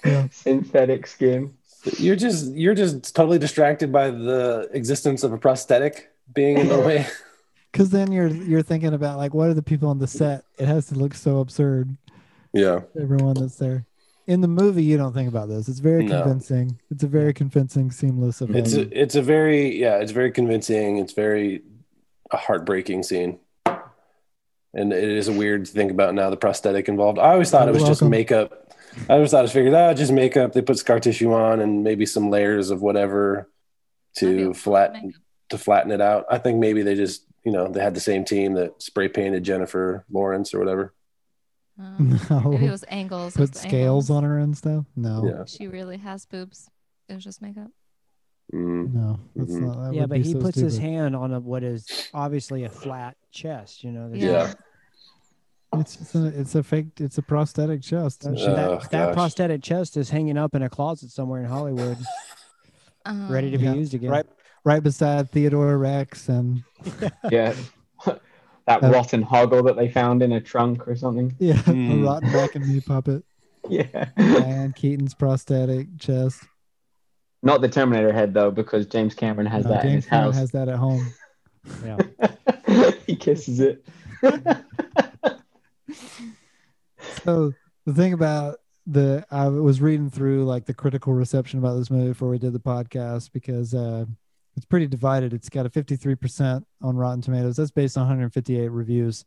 Yeah. 0.04 0.28
synthetic 0.30 1.06
skin. 1.06 1.54
You're 1.98 2.16
just 2.16 2.52
you're 2.54 2.74
just 2.74 3.14
totally 3.14 3.38
distracted 3.38 3.90
by 3.92 4.10
the 4.10 4.68
existence 4.72 5.22
of 5.24 5.32
a 5.32 5.38
prosthetic 5.38 6.10
being 6.34 6.58
in 6.58 6.68
the 6.68 6.78
way. 6.80 7.06
Because 7.72 7.88
then 7.88 8.12
you're 8.12 8.28
you're 8.28 8.60
thinking 8.62 8.92
about 8.92 9.16
like 9.16 9.32
what 9.32 9.48
are 9.48 9.54
the 9.54 9.62
people 9.62 9.88
on 9.88 9.98
the 9.98 10.06
set? 10.06 10.44
It 10.58 10.66
has 10.66 10.88
to 10.88 10.94
look 10.94 11.14
so 11.14 11.38
absurd. 11.38 11.96
Yeah. 12.52 12.80
Everyone 13.00 13.32
that's 13.32 13.56
there. 13.56 13.86
in 14.26 14.42
the 14.42 14.46
movie 14.48 14.84
you 14.84 14.98
don't 14.98 15.14
think 15.14 15.26
about 15.28 15.48
this. 15.48 15.68
It's 15.70 15.78
very 15.78 16.04
No. 16.04 16.20
convincing. 16.20 16.78
It's 16.90 17.02
a 17.02 17.06
very 17.08 17.32
convincing, 17.32 17.90
seamless 17.90 18.42
event. 18.42 18.58
It's 18.66 18.74
a, 18.74 19.00
it's 19.02 19.14
a 19.14 19.22
very 19.22 19.74
yeah, 19.80 19.96
it's 19.96 20.12
very 20.12 20.30
convincing. 20.30 20.98
It's 20.98 21.14
very 21.14 21.62
a 22.30 22.36
heartbreaking 22.36 23.04
scene, 23.04 23.38
and 24.74 24.92
it 24.92 25.02
is 25.04 25.28
a 25.28 25.32
weird 25.32 25.64
to 25.66 25.72
think 25.72 25.90
about 25.90 26.14
now 26.14 26.30
the 26.30 26.36
prosthetic 26.36 26.88
involved. 26.88 27.18
I 27.18 27.32
always 27.32 27.50
thought 27.50 27.68
it 27.68 27.72
You're 27.74 27.80
was 27.80 27.88
just 27.88 28.02
welcome. 28.02 28.10
makeup. 28.10 28.61
I 29.08 29.14
always 29.14 29.30
thought 29.30 29.40
it 29.40 29.42
was 29.42 29.52
figured 29.52 29.74
out 29.74 29.96
just 29.96 30.12
makeup. 30.12 30.52
They 30.52 30.62
put 30.62 30.78
scar 30.78 31.00
tissue 31.00 31.32
on 31.32 31.60
and 31.60 31.82
maybe 31.82 32.06
some 32.06 32.30
layers 32.30 32.70
of 32.70 32.82
whatever 32.82 33.48
to 34.16 34.50
a 34.50 34.54
flatten 34.54 35.14
to 35.50 35.58
flatten 35.58 35.90
it 35.90 36.00
out. 36.00 36.26
I 36.30 36.38
think 36.38 36.58
maybe 36.58 36.82
they 36.82 36.94
just 36.94 37.24
you 37.44 37.52
know 37.52 37.68
they 37.68 37.80
had 37.82 37.94
the 37.94 38.00
same 38.00 38.24
team 38.24 38.54
that 38.54 38.80
spray 38.82 39.08
painted 39.08 39.42
Jennifer 39.44 40.04
Lawrence 40.10 40.52
or 40.54 40.58
whatever. 40.58 40.94
Um, 41.78 42.20
no. 42.30 42.40
maybe 42.50 42.66
it 42.66 42.70
was 42.70 42.84
angles. 42.88 43.34
Put 43.34 43.54
scales 43.56 44.10
on 44.10 44.24
her 44.24 44.38
and 44.38 44.56
stuff. 44.56 44.84
No, 44.94 45.24
Yeah. 45.26 45.44
She 45.46 45.66
really 45.68 45.96
has 45.96 46.26
boobs. 46.26 46.68
It 47.08 47.14
was 47.14 47.24
just 47.24 47.40
makeup. 47.42 47.70
Mm. 48.52 48.92
no, 48.92 49.18
that's 49.34 49.52
Mhm. 49.52 49.60
not. 49.62 49.84
that 49.86 49.94
yeah, 49.94 50.04
but 50.06 50.18
he 50.18 50.32
so 50.34 50.40
puts 50.40 50.58
his 50.58 50.76
hand 50.76 51.16
on 51.16 51.32
a, 51.32 51.40
what 51.40 51.62
is 51.64 52.10
obviously 52.12 52.64
a 52.64 52.68
flat 52.68 53.16
chest. 53.30 53.82
You 53.82 53.92
know, 53.92 54.10
there's- 54.10 54.22
Yeah. 54.22 54.52
Yeah. 55.72 55.80
It's 55.80 56.14
a, 56.14 56.26
it's 56.26 56.54
a 56.54 56.62
fake. 56.62 56.86
It's 56.98 57.18
a 57.18 57.22
prosthetic 57.22 57.82
chest. 57.82 58.22
that, 58.22 58.34
Oh, 58.38 58.78
that, 58.78 58.90
that 58.90 59.14
prosthetic 59.14 59.62
chest 59.62 59.96
is 59.96 60.10
hanging 60.10 60.36
up 60.36 60.54
in 60.54 60.62
a 60.62 60.68
closet 60.68 61.10
somewhere 61.10 61.40
in 61.40 61.46
Hollywood, 61.48 61.96
Um, 63.04 63.30
ready 63.32 63.50
to 63.50 63.58
be 63.58 63.64
Yeah, 63.64 63.74
used 63.74 63.94
again. 63.94 64.10
right, 64.10 64.26
right 64.64 64.82
beside 64.82 65.30
Theodore 65.30 65.78
Rex 65.78 66.28
and 66.28 66.62
Yeah. 67.30 67.54
that 68.66 68.84
Uh, 68.84 68.90
rotten 68.90 69.24
hoggle 69.24 69.64
that 69.66 69.76
they 69.76 69.88
found 69.88 70.22
in 70.22 70.32
a 70.32 70.40
trunk 70.40 70.86
or 70.86 70.94
something. 70.94 71.34
yeah, 71.38 71.54
Hmm. 71.56 71.90
a 71.90 71.96
rotten 72.04 72.30
back 72.32 72.54
and 72.54 72.68
knee 72.68 72.80
puppet. 72.80 73.24
Yeah. 73.68 74.06
Diane 74.16 74.72
Keaton's 74.72 75.14
prosthetic 75.14 75.86
chest. 75.98 76.42
Not 77.44 77.60
the 77.60 77.68
Terminator 77.68 78.12
head 78.12 78.34
though, 78.34 78.50
because 78.50 78.86
James 78.86 79.14
Cameron 79.14 79.46
has 79.46 79.64
No, 79.64 79.70
that 79.70 79.84
in 79.84 79.90
James 79.92 80.04
his 80.04 80.10
Cameron 80.10 80.32
house. 80.32 80.40
has 80.40 80.50
that 80.52 80.68
at 80.68 80.76
home. 80.76 81.12
Yeah. 81.84 82.90
he 83.06 83.16
kisses 83.16 83.58
it. 83.60 83.84
So 87.24 87.52
the 87.86 87.94
thing 87.94 88.12
about 88.12 88.58
the 88.86 89.24
I 89.30 89.48
was 89.48 89.80
reading 89.80 90.10
through 90.10 90.44
like 90.44 90.66
the 90.66 90.74
critical 90.74 91.12
reception 91.12 91.58
about 91.58 91.74
this 91.76 91.90
movie 91.90 92.08
before 92.08 92.28
we 92.28 92.38
did 92.38 92.52
the 92.52 92.60
podcast 92.60 93.30
because 93.32 93.74
uh 93.74 94.04
it's 94.56 94.66
pretty 94.66 94.86
divided. 94.86 95.32
It's 95.32 95.48
got 95.48 95.64
a 95.64 95.70
53% 95.70 96.62
on 96.82 96.96
Rotten 96.96 97.22
Tomatoes. 97.22 97.56
That's 97.56 97.70
based 97.70 97.96
on 97.96 98.02
158 98.02 98.68
reviews. 98.68 99.24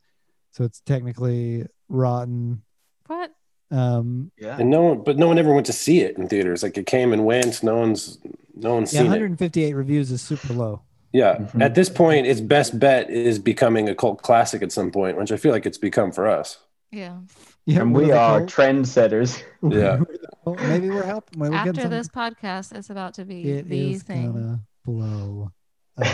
So 0.51 0.63
it's 0.63 0.82
technically 0.82 1.65
rotten. 1.89 2.62
What? 3.08 3.34
Um 3.71 4.32
yeah. 4.38 4.58
And 4.60 4.69
no 4.69 4.82
one, 4.84 5.04
but 5.04 5.17
no 5.17 5.28
one 5.28 5.39
ever 5.39 5.54
went 5.54 5.65
to 5.67 5.73
see 5.73 6.01
it 6.01 6.17
in 6.17 6.28
theaters. 6.28 6.63
Like 6.63 6.78
it 6.78 6.86
came 6.86 7.13
and 7.13 7.25
went. 7.25 7.63
No 7.63 7.78
one's, 7.78 8.19
no 8.56 8.75
one's 8.75 8.93
yeah, 8.93 8.99
seen 8.99 9.08
it. 9.08 9.10
158 9.10 9.73
reviews 9.73 10.12
is 10.12 10.21
super 10.21 10.54
low. 10.54 10.82
Yeah. 11.15 11.38
Mhm. 11.38 11.62
At 11.62 11.75
this 11.75 11.89
point, 11.89 12.28
its 12.28 12.41
best 12.41 12.78
bet 12.78 13.10
is 13.10 13.39
becoming 13.39 13.88
a 13.88 13.95
cult 13.95 14.21
classic 14.21 14.62
at 14.62 14.71
some 14.73 14.91
point, 14.91 15.17
which 15.17 15.32
I 15.32 15.38
feel 15.38 15.54
like 15.54 15.65
it's 15.65 15.78
become 15.78 16.12
for 16.12 16.28
us. 16.28 16.58
Yeah. 16.91 17.19
Yeah, 17.65 17.82
and 17.82 17.93
we're 17.95 18.01
we 18.01 18.08
the 18.08 18.13
cult. 18.13 18.49
trendsetters. 18.49 19.41
Yeah. 19.63 19.97
We're 19.99 20.17
the 20.17 20.28
cult. 20.43 20.60
Maybe 20.63 20.89
we're 20.89 21.04
helping. 21.04 21.39
Maybe 21.39 21.51
we're 21.54 21.58
After 21.69 21.88
this 21.88 22.10
podcast, 22.10 22.75
it's 22.75 22.89
about 22.89 23.13
to 23.15 23.23
be 23.25 23.49
it 23.49 23.69
the 23.69 23.93
is 23.93 24.04
thing. 24.04 24.34
gonna 24.34 24.60
blow. 24.84 25.51
up. 25.97 26.06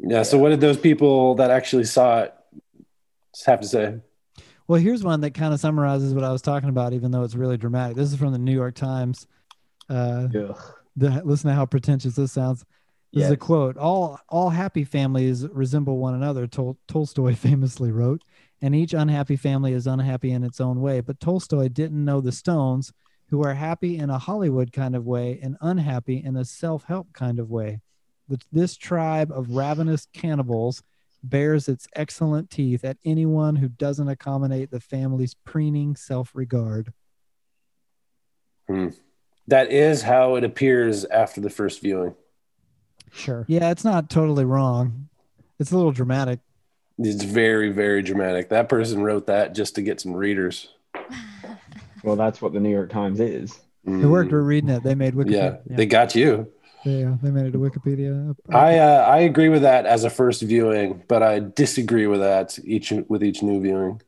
Yeah. 0.00 0.22
So, 0.22 0.38
what 0.38 0.50
did 0.50 0.60
those 0.60 0.78
people 0.78 1.34
that 1.34 1.50
actually 1.50 1.84
saw 1.84 2.20
it 2.20 2.34
have 3.46 3.60
to 3.60 3.66
say? 3.66 3.96
Well, 4.68 4.80
here's 4.80 5.02
one 5.02 5.20
that 5.22 5.34
kind 5.34 5.52
of 5.52 5.58
summarizes 5.58 6.14
what 6.14 6.22
I 6.24 6.30
was 6.30 6.40
talking 6.42 6.68
about, 6.68 6.92
even 6.92 7.10
though 7.10 7.24
it's 7.24 7.34
really 7.34 7.56
dramatic. 7.56 7.96
This 7.96 8.12
is 8.12 8.16
from 8.18 8.32
the 8.32 8.38
New 8.38 8.54
York 8.54 8.76
Times. 8.76 9.26
Uh, 9.88 10.28
Ugh. 10.34 10.56
the, 10.96 11.20
listen 11.24 11.48
to 11.50 11.54
how 11.56 11.66
pretentious 11.66 12.14
this 12.14 12.30
sounds. 12.32 12.64
This 13.12 13.24
is 13.24 13.30
a 13.32 13.36
quote: 13.36 13.76
"All 13.76 14.20
all 14.28 14.50
happy 14.50 14.84
families 14.84 15.46
resemble 15.48 15.98
one 15.98 16.14
another." 16.14 16.46
Tol- 16.46 16.78
Tolstoy 16.86 17.34
famously 17.36 17.90
wrote, 17.90 18.22
and 18.62 18.74
each 18.74 18.94
unhappy 18.94 19.36
family 19.36 19.72
is 19.72 19.86
unhappy 19.86 20.30
in 20.30 20.44
its 20.44 20.60
own 20.60 20.80
way. 20.80 21.00
But 21.00 21.18
Tolstoy 21.18 21.68
didn't 21.68 22.04
know 22.04 22.20
the 22.20 22.32
Stones, 22.32 22.92
who 23.28 23.42
are 23.42 23.54
happy 23.54 23.98
in 23.98 24.10
a 24.10 24.18
Hollywood 24.18 24.72
kind 24.72 24.94
of 24.94 25.06
way 25.06 25.40
and 25.42 25.56
unhappy 25.60 26.22
in 26.22 26.36
a 26.36 26.44
self-help 26.44 27.12
kind 27.12 27.38
of 27.38 27.50
way. 27.50 27.80
Th- 28.28 28.40
This 28.52 28.76
tribe 28.76 29.32
of 29.32 29.50
ravenous 29.50 30.06
cannibals 30.12 30.82
bears 31.22 31.68
its 31.68 31.86
excellent 31.94 32.50
teeth 32.50 32.84
at 32.84 32.96
anyone 33.04 33.56
who 33.56 33.68
doesn't 33.68 34.08
accommodate 34.08 34.70
the 34.70 34.80
family's 34.80 35.34
preening 35.34 35.96
self-regard. 35.96 36.92
Hmm. 38.68 38.88
That 39.48 39.70
is 39.72 40.02
how 40.02 40.36
it 40.36 40.44
appears 40.44 41.04
after 41.06 41.40
the 41.40 41.50
first 41.50 41.82
viewing. 41.82 42.14
Sure. 43.12 43.44
Yeah, 43.48 43.70
it's 43.70 43.84
not 43.84 44.08
totally 44.10 44.44
wrong. 44.44 45.08
It's 45.58 45.72
a 45.72 45.76
little 45.76 45.92
dramatic. 45.92 46.40
It's 46.98 47.22
very, 47.24 47.70
very 47.70 48.02
dramatic. 48.02 48.48
That 48.50 48.68
person 48.68 49.02
wrote 49.02 49.26
that 49.26 49.54
just 49.54 49.74
to 49.76 49.82
get 49.82 50.00
some 50.00 50.12
readers. 50.14 50.68
Well, 52.02 52.16
that's 52.16 52.40
what 52.40 52.54
the 52.54 52.60
New 52.60 52.70
York 52.70 52.88
Times 52.90 53.20
is. 53.20 53.60
They 53.84 54.06
weren't 54.06 54.30
Mm. 54.30 54.46
reading 54.46 54.70
it. 54.70 54.82
They 54.82 54.94
made 54.94 55.12
Wikipedia. 55.12 55.30
Yeah, 55.32 55.50
Wikipedia. 55.50 55.76
they 55.76 55.86
got 55.86 56.14
you. 56.14 56.50
Yeah, 56.82 57.16
they 57.22 57.30
made 57.30 57.44
it 57.46 57.54
a 57.54 57.58
Wikipedia. 57.58 58.34
I 58.48 58.78
uh, 58.78 59.04
I 59.06 59.18
agree 59.18 59.50
with 59.50 59.60
that 59.62 59.84
as 59.84 60.04
a 60.04 60.08
first 60.08 60.40
viewing, 60.40 61.02
but 61.08 61.22
I 61.22 61.40
disagree 61.40 62.06
with 62.06 62.20
that 62.20 62.58
each 62.64 62.90
with 63.08 63.22
each 63.22 63.42
new 63.42 63.60
viewing. 63.60 64.00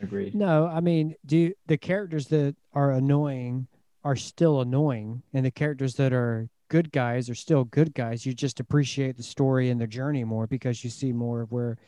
Agreed. 0.00 0.34
No, 0.34 0.66
I 0.66 0.80
mean, 0.80 1.16
do 1.26 1.36
you, 1.36 1.54
the 1.66 1.76
characters 1.76 2.28
that 2.28 2.56
are 2.72 2.92
annoying 2.92 3.66
are 4.04 4.16
still 4.16 4.62
annoying, 4.62 5.22
and 5.34 5.44
the 5.44 5.50
characters 5.50 5.96
that 5.96 6.14
are 6.14 6.48
good 6.74 6.90
guys 6.90 7.30
are 7.30 7.36
still 7.36 7.62
good 7.62 7.94
guys. 7.94 8.26
You 8.26 8.32
just 8.32 8.58
appreciate 8.58 9.16
the 9.16 9.22
story 9.22 9.70
and 9.70 9.80
the 9.80 9.86
journey 9.86 10.24
more 10.24 10.48
because 10.48 10.82
you 10.82 10.90
see 10.90 11.12
more 11.12 11.40
of 11.42 11.52
where 11.52 11.78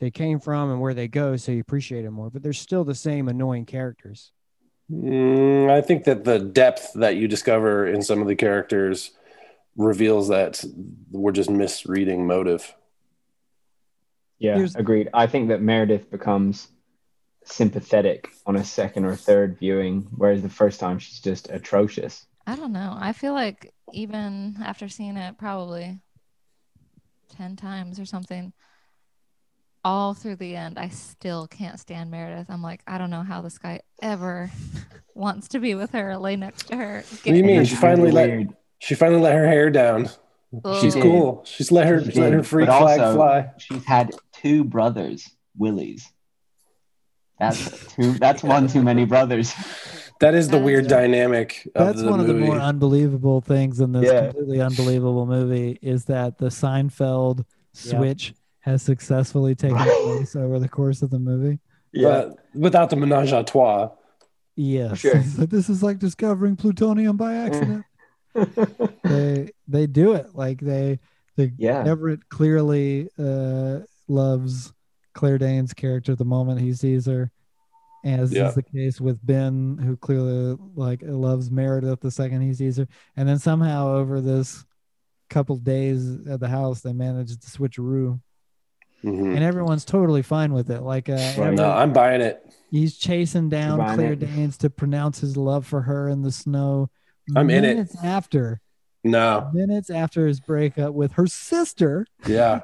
they 0.00 0.10
came 0.10 0.40
from 0.40 0.70
and 0.70 0.80
where 0.80 0.94
they 0.94 1.06
go, 1.06 1.36
so 1.36 1.52
you 1.52 1.60
appreciate 1.60 2.00
them 2.04 2.14
more. 2.14 2.30
But 2.30 2.42
they're 2.42 2.54
still 2.54 2.82
the 2.82 2.94
same 2.94 3.28
annoying 3.28 3.66
characters. 3.66 4.32
Mm, 4.90 5.70
I 5.70 5.82
think 5.82 6.04
that 6.04 6.24
the 6.24 6.38
depth 6.38 6.94
that 6.94 7.16
you 7.16 7.28
discover 7.28 7.86
in 7.86 8.00
some 8.00 8.22
of 8.22 8.26
the 8.26 8.34
characters 8.34 9.10
reveals 9.76 10.28
that 10.28 10.64
we're 11.10 11.32
just 11.32 11.50
misreading 11.50 12.26
motive. 12.26 12.74
Yeah, 14.38 14.56
Here's- 14.56 14.74
agreed. 14.76 15.10
I 15.12 15.26
think 15.26 15.48
that 15.48 15.60
Meredith 15.60 16.10
becomes 16.10 16.68
sympathetic 17.44 18.30
on 18.46 18.56
a 18.56 18.64
second 18.64 19.04
or 19.04 19.14
third 19.14 19.58
viewing, 19.58 20.08
whereas 20.16 20.40
the 20.40 20.48
first 20.48 20.80
time 20.80 20.98
she's 20.98 21.20
just 21.20 21.50
atrocious. 21.50 22.26
I 22.46 22.56
don't 22.56 22.72
know. 22.72 22.96
I 22.98 23.12
feel 23.12 23.34
like 23.34 23.74
even 23.92 24.56
after 24.64 24.88
seeing 24.88 25.16
it 25.16 25.38
probably 25.38 25.98
10 27.36 27.56
times 27.56 27.98
or 28.00 28.04
something, 28.04 28.52
all 29.84 30.14
through 30.14 30.36
the 30.36 30.54
end, 30.54 30.78
I 30.78 30.88
still 30.90 31.46
can't 31.48 31.80
stand 31.80 32.10
Meredith. 32.10 32.46
I'm 32.48 32.62
like, 32.62 32.82
I 32.86 32.98
don't 32.98 33.10
know 33.10 33.22
how 33.22 33.40
this 33.42 33.58
guy 33.58 33.80
ever 34.00 34.50
wants 35.14 35.48
to 35.48 35.58
be 35.58 35.74
with 35.74 35.90
her, 35.92 36.16
lay 36.16 36.36
next 36.36 36.68
to 36.68 36.76
her. 36.76 36.96
What 37.08 37.22
do 37.24 37.34
you 37.34 37.42
mean? 37.44 37.64
She 37.64 37.74
finally 37.74 38.10
let 38.10 38.48
she 38.78 38.94
finally 38.94 39.20
let 39.20 39.34
her 39.34 39.46
hair 39.46 39.70
down. 39.70 40.08
She's 40.80 40.94
She 40.94 41.00
cool. 41.00 41.44
She's 41.46 41.72
let 41.72 41.86
her 41.86 42.04
She 42.04 42.20
let 42.20 42.32
her 42.32 42.38
did, 42.38 42.46
freak 42.46 42.66
but 42.68 42.78
flag 42.78 43.00
also- 43.00 43.14
fly. 43.16 43.50
She's 43.58 43.84
had 43.84 44.10
two 44.32 44.64
brothers, 44.64 45.28
Willies. 45.56 46.12
That's 47.40 47.94
two. 47.94 48.12
That's 48.14 48.42
one 48.42 48.68
too 48.68 48.82
many 48.82 49.04
brothers. 49.04 49.52
That 50.22 50.34
is 50.34 50.46
the 50.48 50.52
That 50.52 50.58
is 50.58 50.64
weird 50.64 50.84
a- 50.86 50.88
dynamic 50.88 51.68
of 51.74 51.86
That's 51.86 52.02
the 52.02 52.08
one 52.10 52.20
of 52.20 52.26
the 52.28 52.34
more 52.34 52.56
unbelievable 52.58 53.40
things 53.40 53.80
in 53.80 53.90
this 53.92 54.04
Yeah. 54.04 54.26
completely 54.30 54.60
unbelievable 54.60 55.26
movie 55.26 55.78
is 55.82 56.04
that 56.06 56.38
the 56.38 56.46
Seinfeld 56.46 57.38
Yeah. 57.84 57.98
switch 57.98 58.34
has 58.60 58.82
successfully 58.82 59.54
taken 59.56 59.76
place 60.04 60.36
over 60.36 60.58
the 60.60 60.68
course 60.68 61.02
of 61.02 61.10
the 61.10 61.18
movie. 61.18 61.58
but 61.92 62.38
without 62.54 62.88
the 62.90 62.96
menage 62.96 63.32
a 63.32 63.42
trois. 63.42 63.90
Yes, 64.54 64.98
Sure. 64.98 65.14
This 65.38 65.68
is 65.68 65.82
like 65.82 65.98
discovering 65.98 66.54
plutonium 66.56 67.16
by 67.16 67.34
accident. 67.34 67.84
they 69.02 69.50
they 69.68 69.86
do 69.86 70.12
it 70.12 70.34
like 70.34 70.60
they 70.60 70.98
they 71.36 71.52
yeah. 71.58 71.84
Everett 71.86 72.28
clearly 72.28 73.08
uh, 73.18 73.80
loves 74.08 74.72
Claire 75.14 75.38
Danes' 75.38 75.72
character 75.74 76.14
the 76.14 76.24
moment 76.24 76.60
he 76.60 76.72
sees 76.72 77.06
her, 77.06 77.30
as 78.04 78.32
Yeah. 78.32 78.48
is 78.48 78.54
the 78.54 78.62
case 78.62 79.00
with 79.00 79.24
Ben, 79.24 79.78
who 79.78 79.96
clearly 79.96 80.56
like 80.74 81.02
loves 81.04 81.50
Meredith 81.50 82.00
the 82.00 82.10
second 82.10 82.40
he 82.42 82.52
sees 82.54 82.76
her. 82.76 82.86
And 83.16 83.28
then 83.28 83.38
somehow 83.38 83.94
over 83.94 84.20
this 84.20 84.64
couple 85.30 85.56
days 85.56 86.26
at 86.26 86.40
the 86.40 86.48
house, 86.48 86.80
they 86.80 86.92
manage 86.92 87.30
to 87.38 87.46
switcheroo, 87.46 88.20
Mhm. 89.04 89.34
and 89.34 89.38
everyone's 89.44 89.84
totally 89.84 90.22
fine 90.22 90.52
with 90.52 90.70
it. 90.70 90.82
Like 90.82 91.08
uh, 91.08 91.32
Right. 91.38 91.54
No, 91.54 91.70
I'm 91.70 91.92
buying 91.92 92.20
it. 92.20 92.44
he's 92.70 92.96
chasing 92.96 93.48
down 93.48 93.78
Buying 93.78 93.94
Claire 93.96 94.12
it. 94.12 94.20
Danes 94.20 94.56
to 94.58 94.70
pronounce 94.70 95.20
his 95.20 95.36
love 95.36 95.66
for 95.66 95.82
her 95.82 96.08
in 96.08 96.22
the 96.22 96.32
snow. 96.32 96.90
I'm 97.36 97.48
in 97.50 97.64
it. 97.64 97.68
minutes 97.76 97.96
after 98.04 98.60
No, 99.04 99.48
minutes 99.54 99.90
after 99.90 100.26
his 100.26 100.40
breakup 100.40 100.92
with 100.94 101.12
her 101.12 101.26
sister. 101.26 102.06
yeah. 102.26 102.62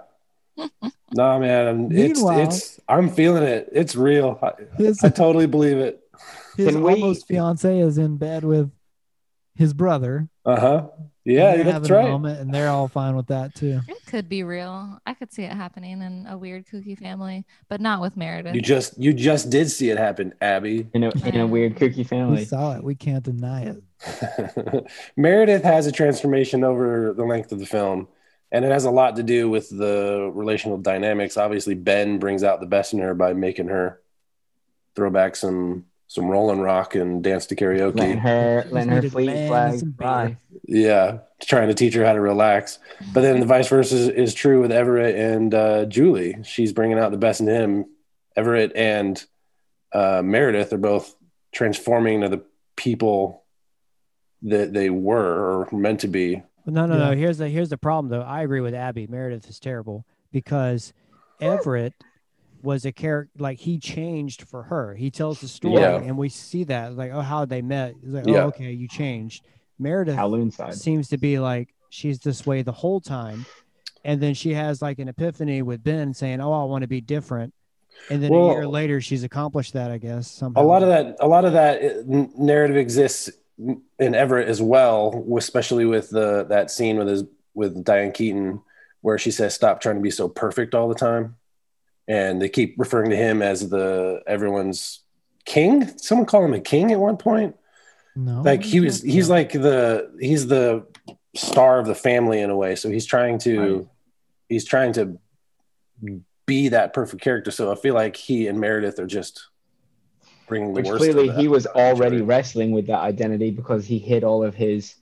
No, 1.14 1.38
man. 1.38 1.88
It's 1.92 2.18
Meanwhile- 2.20 2.40
it's 2.40 2.80
I'm 2.88 3.08
feeling 3.10 3.42
it. 3.44 3.68
It's 3.72 3.94
real. 3.96 4.38
I, 4.42 4.52
His 4.76 5.02
I 5.02 5.08
totally 5.08 5.46
believe 5.46 5.78
it. 5.78 6.00
his 6.56 6.68
Can 6.74 6.82
we- 6.82 6.92
almost 6.94 7.26
fiance 7.26 7.78
is 7.78 7.98
in 7.98 8.16
bed 8.16 8.44
with 8.44 8.70
his 9.54 9.72
brother. 9.74 10.28
Uh 10.44 10.60
huh. 10.60 10.86
Yeah, 11.24 11.56
they're 11.56 11.64
that's 11.64 11.88
having 11.88 11.90
a 11.90 11.94
right. 11.94 12.10
moment, 12.10 12.40
and 12.40 12.54
they're 12.54 12.70
all 12.70 12.88
fine 12.88 13.14
with 13.14 13.26
that 13.26 13.54
too. 13.54 13.80
It 13.86 13.98
could 14.06 14.30
be 14.30 14.44
real. 14.44 14.98
I 15.06 15.12
could 15.12 15.30
see 15.30 15.42
it 15.42 15.52
happening 15.52 16.00
in 16.00 16.26
a 16.26 16.38
weird 16.38 16.66
kooky 16.66 16.96
family, 16.98 17.44
but 17.68 17.82
not 17.82 18.00
with 18.00 18.16
Meredith. 18.16 18.54
You 18.54 18.62
just 18.62 18.98
you 18.98 19.12
just 19.12 19.50
did 19.50 19.70
see 19.70 19.90
it 19.90 19.98
happen, 19.98 20.32
Abi. 20.40 20.86
In 20.94 21.04
a 21.04 21.10
in 21.26 21.38
a 21.38 21.46
weird 21.46 21.76
cookie 21.76 22.06
We 22.10 22.44
saw 22.46 22.76
it. 22.76 22.82
We 22.84 22.94
can't 22.94 23.22
deny 23.24 23.64
it. 23.74 24.86
Meredith 25.16 25.64
has 25.64 25.86
a 25.86 25.92
transformation 25.92 26.64
over 26.64 27.12
the 27.12 27.24
length 27.24 27.52
of 27.52 27.58
the 27.58 27.66
film, 27.66 28.08
and 28.50 28.64
it 28.64 28.70
has 28.70 28.84
a 28.84 28.90
lot 28.90 29.16
to 29.16 29.22
do 29.22 29.48
with 29.50 29.68
the 29.68 30.30
relational 30.34 30.78
dynamics. 30.78 31.36
Obviously, 31.36 31.74
Ben 31.74 32.18
brings 32.18 32.42
out 32.42 32.60
the 32.60 32.66
best 32.66 32.92
in 32.92 33.00
her 33.00 33.14
by 33.14 33.32
making 33.32 33.68
her 33.68 34.00
throw 34.94 35.10
back 35.10 35.36
some 35.36 35.84
some 36.10 36.26
Rolling 36.26 36.60
Rock 36.60 36.94
and 36.94 37.22
dance 37.22 37.46
to 37.46 37.54
Letting 37.54 37.92
karaoke. 37.92 38.18
her 38.18 38.64
letting 38.70 38.90
her 38.90 39.02
fleet 39.02 39.46
flag 39.46 39.96
fly. 39.98 40.36
Yeah, 40.66 41.18
trying 41.42 41.68
to 41.68 41.74
teach 41.74 41.94
her 41.94 42.04
how 42.04 42.14
to 42.14 42.20
relax. 42.20 42.78
But 43.12 43.20
then 43.20 43.40
the 43.40 43.46
vice 43.46 43.68
versa 43.68 43.94
is, 43.94 44.08
is 44.08 44.34
true 44.34 44.62
with 44.62 44.72
Everett 44.72 45.14
and 45.16 45.54
uh, 45.54 45.84
Julie. 45.84 46.38
She's 46.44 46.72
bringing 46.72 46.98
out 46.98 47.10
the 47.10 47.18
best 47.18 47.40
in 47.40 47.46
him. 47.46 47.86
Everett 48.36 48.72
and 48.74 49.22
uh, 49.92 50.22
Meredith 50.24 50.72
are 50.72 50.78
both 50.78 51.14
transforming 51.52 52.16
into 52.16 52.28
the 52.28 52.44
people 52.76 53.44
that 54.42 54.72
they 54.72 54.88
were 54.88 55.62
or 55.62 55.76
meant 55.76 56.00
to 56.00 56.08
be. 56.08 56.42
But 56.68 56.74
no, 56.74 56.84
no, 56.84 56.98
Yeah. 56.98 57.10
no. 57.12 57.16
Here's 57.16 57.38
the 57.38 57.48
here's 57.48 57.70
the 57.70 57.78
problem 57.78 58.10
though. 58.10 58.20
I 58.20 58.42
agree 58.42 58.60
with 58.60 58.74
Abby. 58.74 59.06
Meredith 59.06 59.48
is 59.48 59.58
terrible 59.58 60.04
because 60.30 60.92
Everett 61.40 61.94
was 62.62 62.84
a 62.84 62.92
character 62.92 63.32
like 63.38 63.58
he 63.60 63.78
changed 63.78 64.42
for 64.42 64.64
her. 64.64 64.94
He 64.94 65.10
tells 65.10 65.40
the 65.40 65.48
story 65.48 65.80
Yeah. 65.80 65.96
and 65.96 66.18
we 66.18 66.28
see 66.28 66.64
that 66.64 66.94
like 66.94 67.10
oh 67.10 67.22
how 67.22 67.46
they 67.46 67.62
met. 67.62 67.94
It's 68.02 68.12
like 68.12 68.26
Yeah. 68.26 68.42
oh 68.44 68.46
okay 68.48 68.70
you 68.72 68.86
changed. 68.86 69.46
Meredith 69.78 70.16
side. 70.52 70.74
seems 70.74 71.08
to 71.08 71.16
be 71.16 71.38
like 71.38 71.70
she's 71.88 72.18
this 72.18 72.44
way 72.44 72.60
the 72.60 72.72
whole 72.72 73.00
time, 73.00 73.46
and 74.04 74.20
then 74.20 74.34
she 74.34 74.52
has 74.52 74.82
like 74.82 74.98
an 74.98 75.08
epiphany 75.08 75.62
with 75.62 75.82
Ben 75.82 76.12
saying 76.12 76.42
oh 76.42 76.52
I 76.52 76.64
want 76.64 76.82
to 76.82 76.88
be 76.88 77.00
different, 77.00 77.54
and 78.10 78.22
then 78.22 78.30
Well- 78.30 78.50
a 78.50 78.52
year 78.52 78.68
later 78.68 79.00
she's 79.00 79.24
accomplished 79.24 79.72
that 79.72 79.90
I 79.90 79.96
guess 79.96 80.30
somehow. 80.30 80.60
A 80.60 80.64
lot 80.64 80.82
of 80.82 80.90
that, 80.90 81.16
a 81.20 81.28
lot 81.28 81.46
of 81.46 81.54
that 81.54 81.82
uh, 81.82 82.26
narrative 82.36 82.76
exists 82.76 83.30
in 83.58 84.14
Everett 84.14 84.48
as 84.48 84.62
well, 84.62 85.24
especially 85.36 85.84
with 85.84 86.10
the 86.10 86.44
that 86.44 86.70
scene 86.70 86.96
with 86.98 87.08
his 87.08 87.24
with 87.54 87.84
Diane 87.84 88.12
Keaton, 88.12 88.62
where 89.00 89.18
she 89.18 89.30
says, 89.30 89.54
"Stop 89.54 89.80
trying 89.80 89.96
to 89.96 90.02
be 90.02 90.10
so 90.10 90.28
perfect 90.28 90.74
all 90.74 90.88
the 90.88 90.94
time," 90.94 91.36
and 92.06 92.40
they 92.40 92.48
keep 92.48 92.74
referring 92.78 93.10
to 93.10 93.16
him 93.16 93.42
as 93.42 93.68
the 93.68 94.22
everyone's 94.26 95.00
king. 95.44 95.88
Someone 95.98 96.26
called 96.26 96.44
him 96.44 96.54
a 96.54 96.60
king 96.60 96.92
at 96.92 97.00
one 97.00 97.16
point. 97.16 97.56
No, 98.14 98.42
Like 98.42 98.62
he 98.64 98.80
was, 98.80 99.00
he's 99.02 99.28
like 99.30 99.52
the 99.52 100.10
he's 100.20 100.46
the 100.46 100.86
star 101.36 101.78
of 101.78 101.86
the 101.86 101.94
family 101.94 102.40
in 102.40 102.50
a 102.50 102.56
way. 102.56 102.74
So 102.74 102.90
he's 102.90 103.06
trying 103.06 103.38
to 103.40 103.76
Right. 103.78 103.86
he's 104.48 104.64
trying 104.64 104.92
to 104.94 105.18
be 106.46 106.68
that 106.68 106.92
perfect 106.92 107.22
character. 107.22 107.50
So 107.50 107.70
I 107.70 107.74
feel 107.76 107.94
like 107.94 108.16
he 108.16 108.46
and 108.48 108.58
Meredith 108.60 108.98
are 108.98 109.06
just 109.06 109.48
bringing 110.48 110.68
the 110.68 110.80
Which 110.80 110.86
worst. 110.86 110.98
clearly 110.98 111.30
he 111.30 111.48
was 111.48 111.66
out 111.66 111.76
of 111.76 111.76
each 111.76 111.82
already 112.00 112.16
other. 112.16 112.24
wrestling 112.24 112.70
with 112.72 112.86
that 112.88 113.00
identity 113.00 113.50
because 113.50 113.86
he 113.86 113.98
hid 113.98 114.24
all 114.24 114.42
of 114.44 114.54
his 114.54 114.94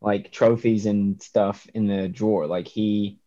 like 0.00 0.30
trophies 0.30 0.86
and 0.86 1.20
stuff 1.22 1.66
in 1.74 1.86
the 1.86 2.08
drawer. 2.08 2.46
Like 2.46 2.68
he 2.68 3.18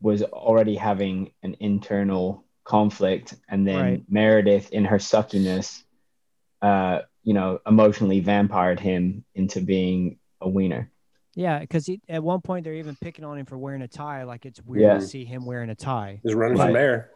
was 0.00 0.22
already 0.22 0.74
having 0.76 1.32
an 1.42 1.56
internal 1.60 2.44
conflict, 2.64 3.34
and 3.48 3.66
then 3.66 3.80
Right. 3.80 4.02
Meredith, 4.08 4.70
in 4.72 4.84
her 4.86 4.98
suckiness, 4.98 5.82
uh, 6.62 7.00
you 7.22 7.34
know, 7.34 7.58
emotionally 7.66 8.20
vampired 8.20 8.80
him 8.80 9.24
into 9.34 9.60
being 9.60 10.18
a 10.40 10.48
wiener. 10.48 10.90
yeah 11.36 11.58
because 11.58 11.88
at 12.08 12.22
one 12.22 12.40
point 12.40 12.62
they're 12.64 12.74
even 12.74 12.94
picking 13.00 13.24
on 13.24 13.36
him 13.38 13.44
for 13.46 13.58
wearing 13.58 13.82
a 13.82 13.88
tie 13.88 14.22
like 14.22 14.46
it's 14.46 14.62
weird 14.62 14.82
Yeah. 14.82 14.94
to 14.94 15.00
see 15.00 15.24
him 15.24 15.44
wearing 15.46 15.68
a 15.70 15.74
tie. 15.74 16.20
He's 16.22 16.34
running 16.34 16.58
Right. 16.58 16.66
from 16.68 16.76
air. 16.76 17.10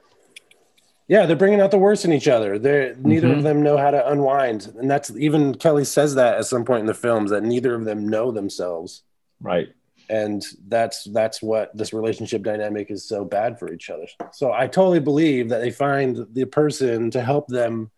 Yeah, 1.09 1.25
they're 1.27 1.37
bringing 1.37 1.61
out 1.61 1.71
the 1.71 1.79
worst 1.79 2.05
in 2.05 2.12
each 2.12 2.29
other. 2.29 2.59
They're 2.59 2.94
neither 2.97 3.29
Mhm. 3.29 3.38
of 3.38 3.42
them 3.42 3.62
know 3.62 3.79
how 3.79 3.90
to 3.90 4.11
unwind, 4.11 4.73
and 4.79 4.90
that's 4.90 5.11
even 5.16 5.55
Kelly 5.55 5.85
says 5.85 6.14
that 6.16 6.37
at 6.37 6.44
some 6.47 6.64
point 6.64 6.81
in 6.81 6.87
the 6.87 6.94
films 6.94 7.31
that 7.31 7.42
neither 7.42 7.75
of 7.75 7.85
them 7.87 8.07
know 8.07 8.31
themselves, 8.31 9.03
Right. 9.40 9.68
and 10.11 10.42
that's 10.68 11.05
that's 11.05 11.40
what 11.42 11.75
this 11.77 11.92
relationship 11.94 12.42
dynamic 12.42 12.90
is 12.90 13.09
so 13.09 13.25
bad 13.25 13.59
for 13.59 13.73
each 13.73 13.88
other. 13.88 14.07
So 14.33 14.53
I 14.53 14.66
totally 14.66 15.01
believe 15.01 15.49
that 15.49 15.61
they 15.61 15.71
find 15.71 16.27
the 16.33 16.44
person 16.44 17.11
to 17.12 17.23
help 17.23 17.49
them 17.49 17.90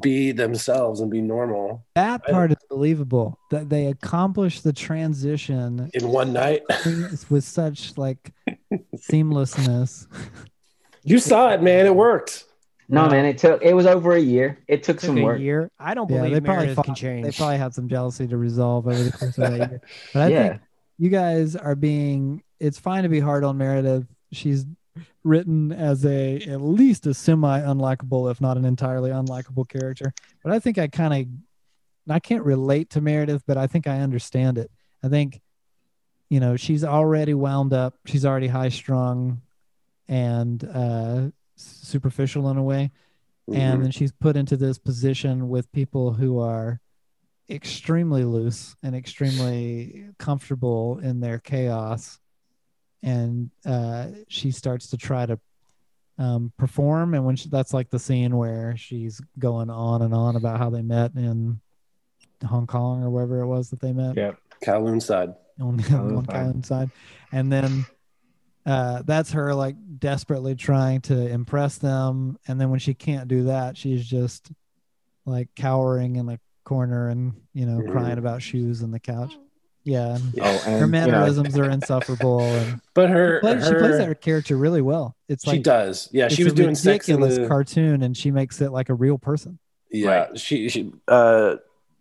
be 0.00 0.32
themselves 0.32 1.00
and 1.00 1.10
be 1.10 1.22
normal 1.22 1.82
that 1.94 2.22
part 2.26 2.50
is 2.50 2.58
believable. 2.68 3.38
That 3.50 3.70
they 3.70 3.86
accomplish 3.86 4.60
the 4.60 4.72
transition 4.74 5.90
in 5.94 6.08
one 6.08 6.32
night. 6.34 6.62
with 7.30 7.44
such 7.44 7.96
like 7.98 8.32
seamlessness. 8.96 10.06
You 11.04 11.18
saw 11.18 11.50
it, 11.50 11.62
man. 11.62 11.86
It 11.86 11.94
worked. 11.94 12.44
No, 12.88 13.04
No. 13.04 13.10
man, 13.10 13.24
it 13.26 13.36
took 13.38 13.62
it 13.62 13.74
was 13.74 13.84
over 13.86 14.12
a 14.14 14.20
year. 14.20 14.58
It 14.66 14.82
took 14.82 14.96
Took 14.98 15.06
some 15.08 15.18
a 15.18 15.22
work. 15.24 15.40
year. 15.40 15.70
I 15.78 15.92
don't 15.94 16.10
Yeah, 16.10 16.18
believe 16.18 16.32
they 16.34 16.40
probably 16.40 16.56
Meredith 16.66 16.76
fought- 16.76 16.84
can 16.86 16.94
change. 16.94 17.26
They 17.26 17.32
probably 17.32 17.58
had 17.58 17.74
some 17.74 17.88
jealousy 17.88 18.26
to 18.28 18.36
resolve 18.38 18.86
over 18.86 19.02
the 19.02 19.12
course 19.12 19.36
of 19.38 19.50
that 19.50 19.70
year. 19.70 19.80
But 20.14 20.22
I 20.22 20.28
Yeah. 20.28 20.48
think 20.48 20.60
you 20.98 21.10
guys 21.10 21.54
are 21.54 21.74
being. 21.74 22.42
It's 22.60 22.78
fine 22.78 23.02
to 23.02 23.08
be 23.10 23.20
hard 23.20 23.44
on 23.44 23.58
Meredith. 23.58 24.06
She's 24.32 24.64
written 25.22 25.70
as 25.70 26.04
a 26.06 26.36
at 26.42 26.60
least 26.62 27.06
a 27.06 27.12
semi 27.14 27.60
unlikable, 27.60 28.30
if 28.30 28.40
not 28.40 28.56
an 28.56 28.64
entirely 28.64 29.10
unlikable 29.10 29.68
character. 29.68 30.12
But 30.42 30.52
I 30.52 30.58
think 30.58 30.78
I 30.78 30.88
kind 30.88 31.12
of 31.14 32.12
I 32.12 32.20
can't 32.20 32.42
relate 32.44 32.88
to 32.90 33.02
Meredith, 33.02 33.42
but 33.46 33.58
I 33.58 33.66
think 33.66 33.86
I 33.86 34.00
understand 34.00 34.56
it. 34.56 34.70
I 35.04 35.08
think 35.08 35.42
you 36.30 36.40
know 36.40 36.56
she's 36.56 36.84
already 36.84 37.34
wound 37.34 37.74
up. 37.74 37.94
She's 38.06 38.24
already 38.24 38.46
high 38.48 38.70
strung 38.70 39.42
and 40.08 40.64
uh, 40.64 41.28
superficial 41.56 42.48
in 42.50 42.56
a 42.56 42.62
way 42.62 42.90
and 43.52 43.78
Mhm. 43.78 43.82
then 43.84 43.90
she's 43.90 44.12
put 44.12 44.36
into 44.36 44.56
this 44.56 44.78
position 44.78 45.48
with 45.48 45.72
people 45.72 46.12
who 46.12 46.38
are 46.38 46.80
extremely 47.50 48.22
loose 48.24 48.76
and 48.82 48.94
extremely 48.94 50.10
comfortable 50.18 50.98
in 50.98 51.20
their 51.20 51.38
chaos 51.38 52.18
and 53.02 53.50
uh, 53.64 54.08
she 54.28 54.50
starts 54.50 54.88
to 54.88 54.96
try 54.96 55.24
to 55.26 55.38
um, 56.18 56.52
perform 56.58 57.14
and 57.14 57.24
when 57.24 57.36
she, 57.36 57.48
that's 57.48 57.72
like 57.72 57.90
the 57.90 57.98
scene 57.98 58.36
where 58.36 58.76
she's 58.76 59.20
going 59.38 59.70
on 59.70 60.02
and 60.02 60.12
on 60.12 60.36
about 60.36 60.58
how 60.58 60.68
they 60.68 60.82
met 60.82 61.12
in 61.14 61.60
hong 62.44 62.66
kong 62.66 63.02
or 63.02 63.10
wherever 63.10 63.40
it 63.40 63.46
was 63.46 63.70
that 63.70 63.80
they 63.80 63.92
met 63.92 64.16
Yeah. 64.16 64.32
Kowloon 64.64 65.00
side. 65.00 65.34
on 65.60 65.76
the 65.76 65.96
on. 65.96 66.26
Kowloon 66.26 66.66
side. 66.66 66.90
And 67.32 67.50
then 67.52 67.86
uh, 68.68 69.02
that's 69.06 69.32
her 69.32 69.54
like 69.54 69.76
desperately 69.98 70.54
trying 70.54 71.00
to 71.00 71.26
impress 71.28 71.78
them. 71.78 72.38
And 72.46 72.60
then 72.60 72.68
when 72.70 72.78
she 72.80 72.92
can't 72.92 73.26
do 73.28 73.44
that, 73.44 73.76
she's 73.78 74.06
just 74.06 74.50
like 75.24 75.48
cowering 75.56 76.16
in 76.16 76.26
the 76.26 76.38
corner 76.64 77.08
and, 77.08 77.32
you 77.54 77.64
know, 77.64 77.80
Mhm. 77.80 77.90
crying 77.90 78.18
about 78.18 78.42
shoes 78.42 78.82
on 78.82 78.90
the 78.90 79.00
couch. 79.00 79.32
Yeah. 79.84 80.16
And 80.16 80.34
Yeah. 80.34 80.44
Oh, 80.44 80.58
her 80.58 80.70
and 80.70 80.74
you 80.74 80.80
know, 80.80 80.86
mannerisms 80.86 81.58
are 81.58 81.70
insufferable. 81.70 82.40
And 82.40 82.80
But 82.94 83.08
her, 83.08 83.38
she 83.38 83.40
plays, 83.40 83.66
she 83.68 83.74
plays 83.74 83.98
that 83.98 84.20
character 84.20 84.56
really 84.58 84.82
well. 84.82 85.16
It's 85.28 85.46
like 85.46 85.56
she 85.56 85.62
does. 85.62 86.10
Yeah, 86.12 86.26
it's 86.26 86.34
she 86.34 86.44
was 86.44 86.52
a 86.52 86.56
doing 86.56 86.74
sex 86.74 87.08
in 87.08 87.16
ridiculous 87.16 87.38
the 87.38 87.48
cartoon 87.48 88.02
and 88.02 88.14
she 88.14 88.30
makes 88.30 88.60
it 88.60 88.70
like 88.70 88.90
a 88.90 88.94
real 88.94 89.16
person. 89.16 89.58
Yeah, 89.90 90.28
she 90.34 90.68
she 90.68 90.92
uh 91.08 91.56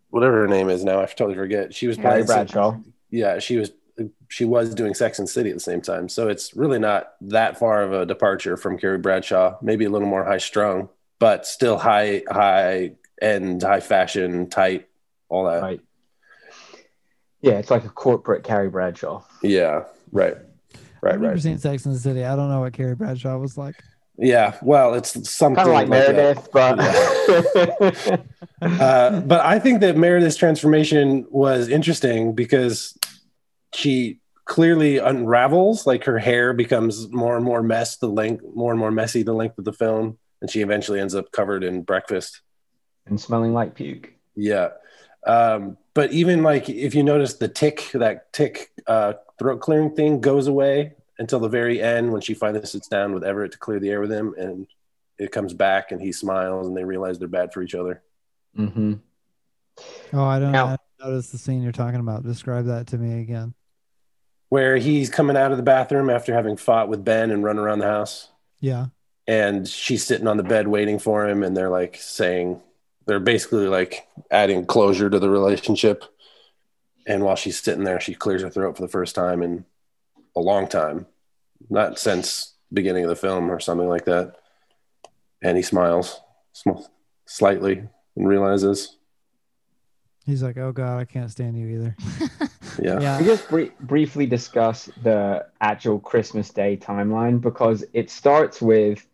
whatever 0.09 0.41
her 0.41 0.47
name 0.47 0.69
is 0.69 0.83
now, 0.83 0.99
I 1.01 1.05
totally 1.05 1.35
forget. 1.35 1.73
She 1.73 1.87
was 1.87 1.95
Carrie 1.95 2.23
playing 2.23 2.25
Bradshaw. 2.25 2.77
Yeah, 3.09 3.39
she 3.39 3.55
was 3.55 3.71
she 4.27 4.45
was 4.45 4.73
doing 4.75 4.93
Sex 4.93 5.19
and 5.19 5.29
City 5.29 5.49
at 5.49 5.55
the 5.55 5.61
same 5.61 5.81
time. 5.81 6.09
So 6.09 6.27
it's 6.27 6.55
really 6.55 6.79
not 6.79 7.13
that 7.21 7.57
far 7.57 7.83
of 7.83 7.93
a 7.93 8.05
departure 8.05 8.57
from 8.57 8.77
Carrie 8.77 8.97
Bradshaw. 8.97 9.57
Maybe 9.61 9.85
a 9.85 9.89
little 9.89 10.07
more 10.07 10.23
high 10.23 10.37
strung, 10.37 10.89
but 11.19 11.45
still 11.45 11.77
high 11.77 12.23
high 12.29 12.93
end, 13.21 13.63
high 13.63 13.79
fashion, 13.79 14.49
tight, 14.49 14.87
all 15.29 15.45
that. 15.45 15.61
Right. 15.61 15.81
Yeah, 17.41 17.53
it's 17.53 17.71
like 17.71 17.85
a 17.85 17.89
corporate 17.89 18.43
Carrie 18.43 18.69
Bradshaw. 18.69 19.23
Yeah, 19.41 19.83
right. 20.11 20.35
Right, 21.01 21.13
I've 21.13 21.21
never 21.21 21.33
right. 21.33 21.41
seen 21.41 21.57
Sex 21.59 21.85
and 21.85 21.93
the 21.93 21.99
City. 21.99 22.25
I 22.25 22.35
don't 22.35 22.49
know 22.49 22.61
what 22.61 22.73
Carrie 22.73 22.95
Bradshaw 22.95 23.37
was 23.37 23.57
like. 23.57 23.75
Yeah, 24.17 24.57
well, 24.63 24.95
it's 24.95 25.29
something 25.29 25.63
Kind 25.63 25.69
of 25.69 25.75
like 25.75 25.89
that. 25.89 26.15
Meredith, 26.15 26.49
but 26.51 28.21
uh, 28.81 29.19
but 29.21 29.45
I 29.45 29.59
think 29.59 29.81
that 29.81 29.95
Meredith's 29.95 30.35
transformation 30.35 31.27
was 31.29 31.69
interesting 31.69 32.33
because 32.33 32.97
she 33.73 34.19
clearly 34.45 34.97
unravels. 34.97 35.85
Like 35.87 36.03
her 36.05 36.17
hair 36.19 36.53
becomes 36.53 37.09
more 37.11 37.35
and 37.35 37.45
more 37.45 37.61
mess, 37.63 37.97
the 37.97 38.07
length, 38.07 38.43
more 38.53 38.71
and 38.71 38.79
more 38.79 38.91
messy 38.91 39.23
the 39.23 39.33
length 39.33 39.57
of 39.57 39.65
the 39.65 39.73
film, 39.73 40.17
and 40.41 40.49
she 40.49 40.61
eventually 40.61 40.99
ends 40.99 41.15
up 41.15 41.31
covered 41.31 41.63
in 41.63 41.81
breakfast. 41.83 42.41
and 43.05 43.19
smelling 43.19 43.53
like 43.53 43.75
puke. 43.75 44.13
Yeah. 44.35 44.69
Um, 45.25 45.77
but 45.93 46.11
even 46.13 46.43
like 46.43 46.69
if 46.69 46.95
you 46.95 47.03
notice 47.03 47.33
the 47.35 47.47
tick, 47.47 47.89
that 47.93 48.31
tick 48.33 48.71
uh, 48.85 49.13
throat 49.39 49.59
clearing 49.59 49.95
thing 49.95 50.21
goes 50.21 50.47
away 50.47 50.93
until 51.19 51.39
the 51.39 51.49
very 51.49 51.81
end 51.81 52.11
when 52.11 52.21
she 52.21 52.33
finally 52.33 52.65
sits 52.65 52.87
down 52.87 53.13
with 53.13 53.23
Everett 53.23 53.51
to 53.53 53.57
clear 53.57 53.79
the 53.79 53.89
air 53.89 53.99
with 53.99 54.11
him, 54.11 54.35
and 54.37 54.67
it 55.17 55.31
comes 55.31 55.53
back 55.53 55.91
and 55.91 55.99
he 55.99 56.11
smiles 56.11 56.67
and 56.67 56.77
they 56.77 56.83
realize 56.83 57.17
they're 57.17 57.27
bad 57.27 57.51
for 57.51 57.63
each 57.63 57.73
other. 57.75 58.03
Mm-hmm. 58.57 58.93
Oh, 60.13 60.23
I 60.23 60.39
don't, 60.39 60.51
Now- 60.51 60.65
I 60.65 60.69
don't 60.69 60.81
notice 60.99 61.29
the 61.29 61.37
scene 61.37 61.61
you're 61.61 61.71
talking 61.71 61.99
about. 61.99 62.23
Describe 62.23 62.65
that 62.65 62.87
to 62.87 62.97
me 62.97 63.21
again. 63.21 63.53
Where 64.49 64.77
he's 64.77 65.09
coming 65.09 65.35
out 65.37 65.51
of 65.51 65.57
the 65.57 65.63
bathroom 65.63 66.09
after 66.09 66.33
having 66.33 66.57
fought 66.57 66.87
with 66.89 67.03
Ben 67.03 67.31
and 67.31 67.43
run 67.43 67.59
around 67.59 67.79
the 67.79 67.85
house. 67.87 68.29
Yeah. 68.59 68.87
and 69.27 69.67
she's 69.67 70.03
sitting 70.03 70.25
on 70.27 70.37
the 70.37 70.43
bed 70.43 70.67
waiting 70.67 70.97
for 70.99 71.27
him 71.27 71.43
and 71.43 71.55
they're 71.55 71.69
like 71.69 71.95
saying 71.97 72.59
they're 73.05 73.19
basically 73.19 73.67
like 73.67 74.07
adding 74.31 74.65
closure 74.65 75.09
to 75.11 75.19
the 75.19 75.29
relationship 75.29 76.03
and 77.05 77.23
while 77.23 77.35
she's 77.35 77.59
sitting 77.61 77.83
there 77.83 77.99
she 77.99 78.15
clears 78.15 78.41
her 78.41 78.49
throat 78.49 78.75
for 78.75 78.81
the 78.81 78.87
first 78.87 79.13
time 79.13 79.43
in 79.43 79.63
a 80.35 80.39
long 80.39 80.67
time 80.67 81.05
not 81.69 81.99
since 81.99 82.53
beginning 82.73 83.03
of 83.03 83.09
the 83.09 83.15
film 83.15 83.51
or 83.51 83.59
something 83.59 83.87
like 83.87 84.05
that 84.05 84.37
and 85.43 85.55
he 85.55 85.61
smiles 85.61 86.19
sm- 86.53 86.71
slightly 87.27 87.83
and 88.15 88.27
realizes 88.27 88.96
He's 90.27 90.43
like, 90.43 90.57
oh 90.57 90.73
God, 90.73 90.99
I 90.99 91.05
can't 91.05 91.31
stand 91.31 91.57
you 91.57 91.67
either. 91.69 91.95
yeah 92.81 92.99
Yeah. 92.99 93.19
We 93.19 93.25
just 93.25 93.47
bri- 93.47 93.71
briefly 93.79 94.25
discuss 94.25 94.89
the 95.01 95.47
actual 95.61 95.99
Christmas 95.99 96.49
Day 96.49 96.75
timeline 96.75 97.39
because 97.39 97.85
it 97.93 98.09
starts 98.11 98.61
with 98.61 99.07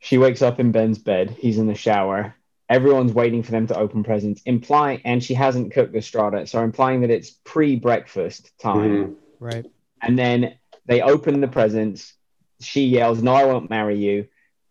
she 0.00 0.18
wakes 0.18 0.42
up 0.42 0.58
in 0.58 0.72
Ben's 0.72 0.98
bed. 0.98 1.30
He's 1.38 1.58
in 1.58 1.68
the 1.68 1.76
shower. 1.76 2.34
Everyone's 2.68 3.12
waiting 3.12 3.44
for 3.44 3.52
them 3.52 3.68
to 3.68 3.78
open 3.78 4.02
presents, 4.02 4.42
implying, 4.46 5.00
and 5.04 5.22
she 5.22 5.34
hasn't 5.34 5.72
cooked 5.72 5.92
the 5.92 6.02
strata, 6.02 6.46
so 6.46 6.62
implying 6.64 7.02
that 7.02 7.10
it's 7.10 7.30
pre-breakfast 7.30 8.50
time. 8.58 8.90
Mhm. 8.90 9.14
Right. 9.38 9.66
And 10.02 10.18
then 10.18 10.54
they 10.86 11.02
open 11.02 11.40
the 11.40 11.48
presents. 11.48 12.14
She 12.60 12.86
yells, 12.86 13.22
"No, 13.22 13.32
I 13.34 13.44
won't 13.44 13.70
marry 13.70 13.98
you." 13.98 14.26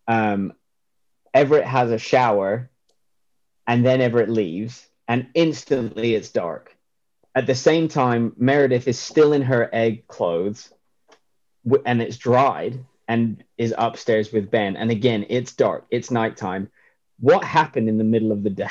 Um, 0.05 0.51
Everett 1.33 1.65
has 1.65 1.91
a 1.91 1.97
shower, 1.97 2.69
and 3.67 3.85
then 3.85 4.01
Everett 4.01 4.29
leaves, 4.29 4.88
and 5.09 5.27
instantly 5.33 6.15
it's 6.15 6.29
dark. 6.29 6.73
At 7.35 7.47
the 7.47 7.55
same 7.55 7.87
time, 7.89 8.33
Meredith 8.37 8.87
is 8.87 8.97
still 8.97 9.33
in 9.33 9.41
her 9.41 9.69
egg 9.73 10.07
clothes, 10.07 10.71
and 11.85 12.01
it's 12.01 12.17
dried, 12.17 12.79
and 13.07 13.43
is 13.57 13.73
upstairs 13.77 14.31
with 14.31 14.49
Ben. 14.49 14.77
And 14.77 14.89
again, 14.91 15.25
it's 15.29 15.51
dark. 15.53 15.85
It's 15.91 16.11
nighttime. 16.11 16.69
What 17.19 17.43
happened 17.43 17.89
in 17.89 17.97
the 17.97 18.03
middle 18.03 18.31
of 18.31 18.43
the 18.43 18.49
day? 18.49 18.67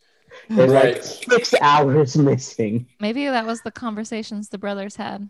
There's 0.48 0.72
like 0.72 1.02
six 1.02 1.54
hours 1.60 2.16
missing. 2.16 2.86
Maybe 2.98 3.26
that 3.26 3.46
was 3.46 3.60
the 3.60 3.70
conversations 3.70 4.48
the 4.48 4.58
brothers 4.58 4.96
had 4.96 5.28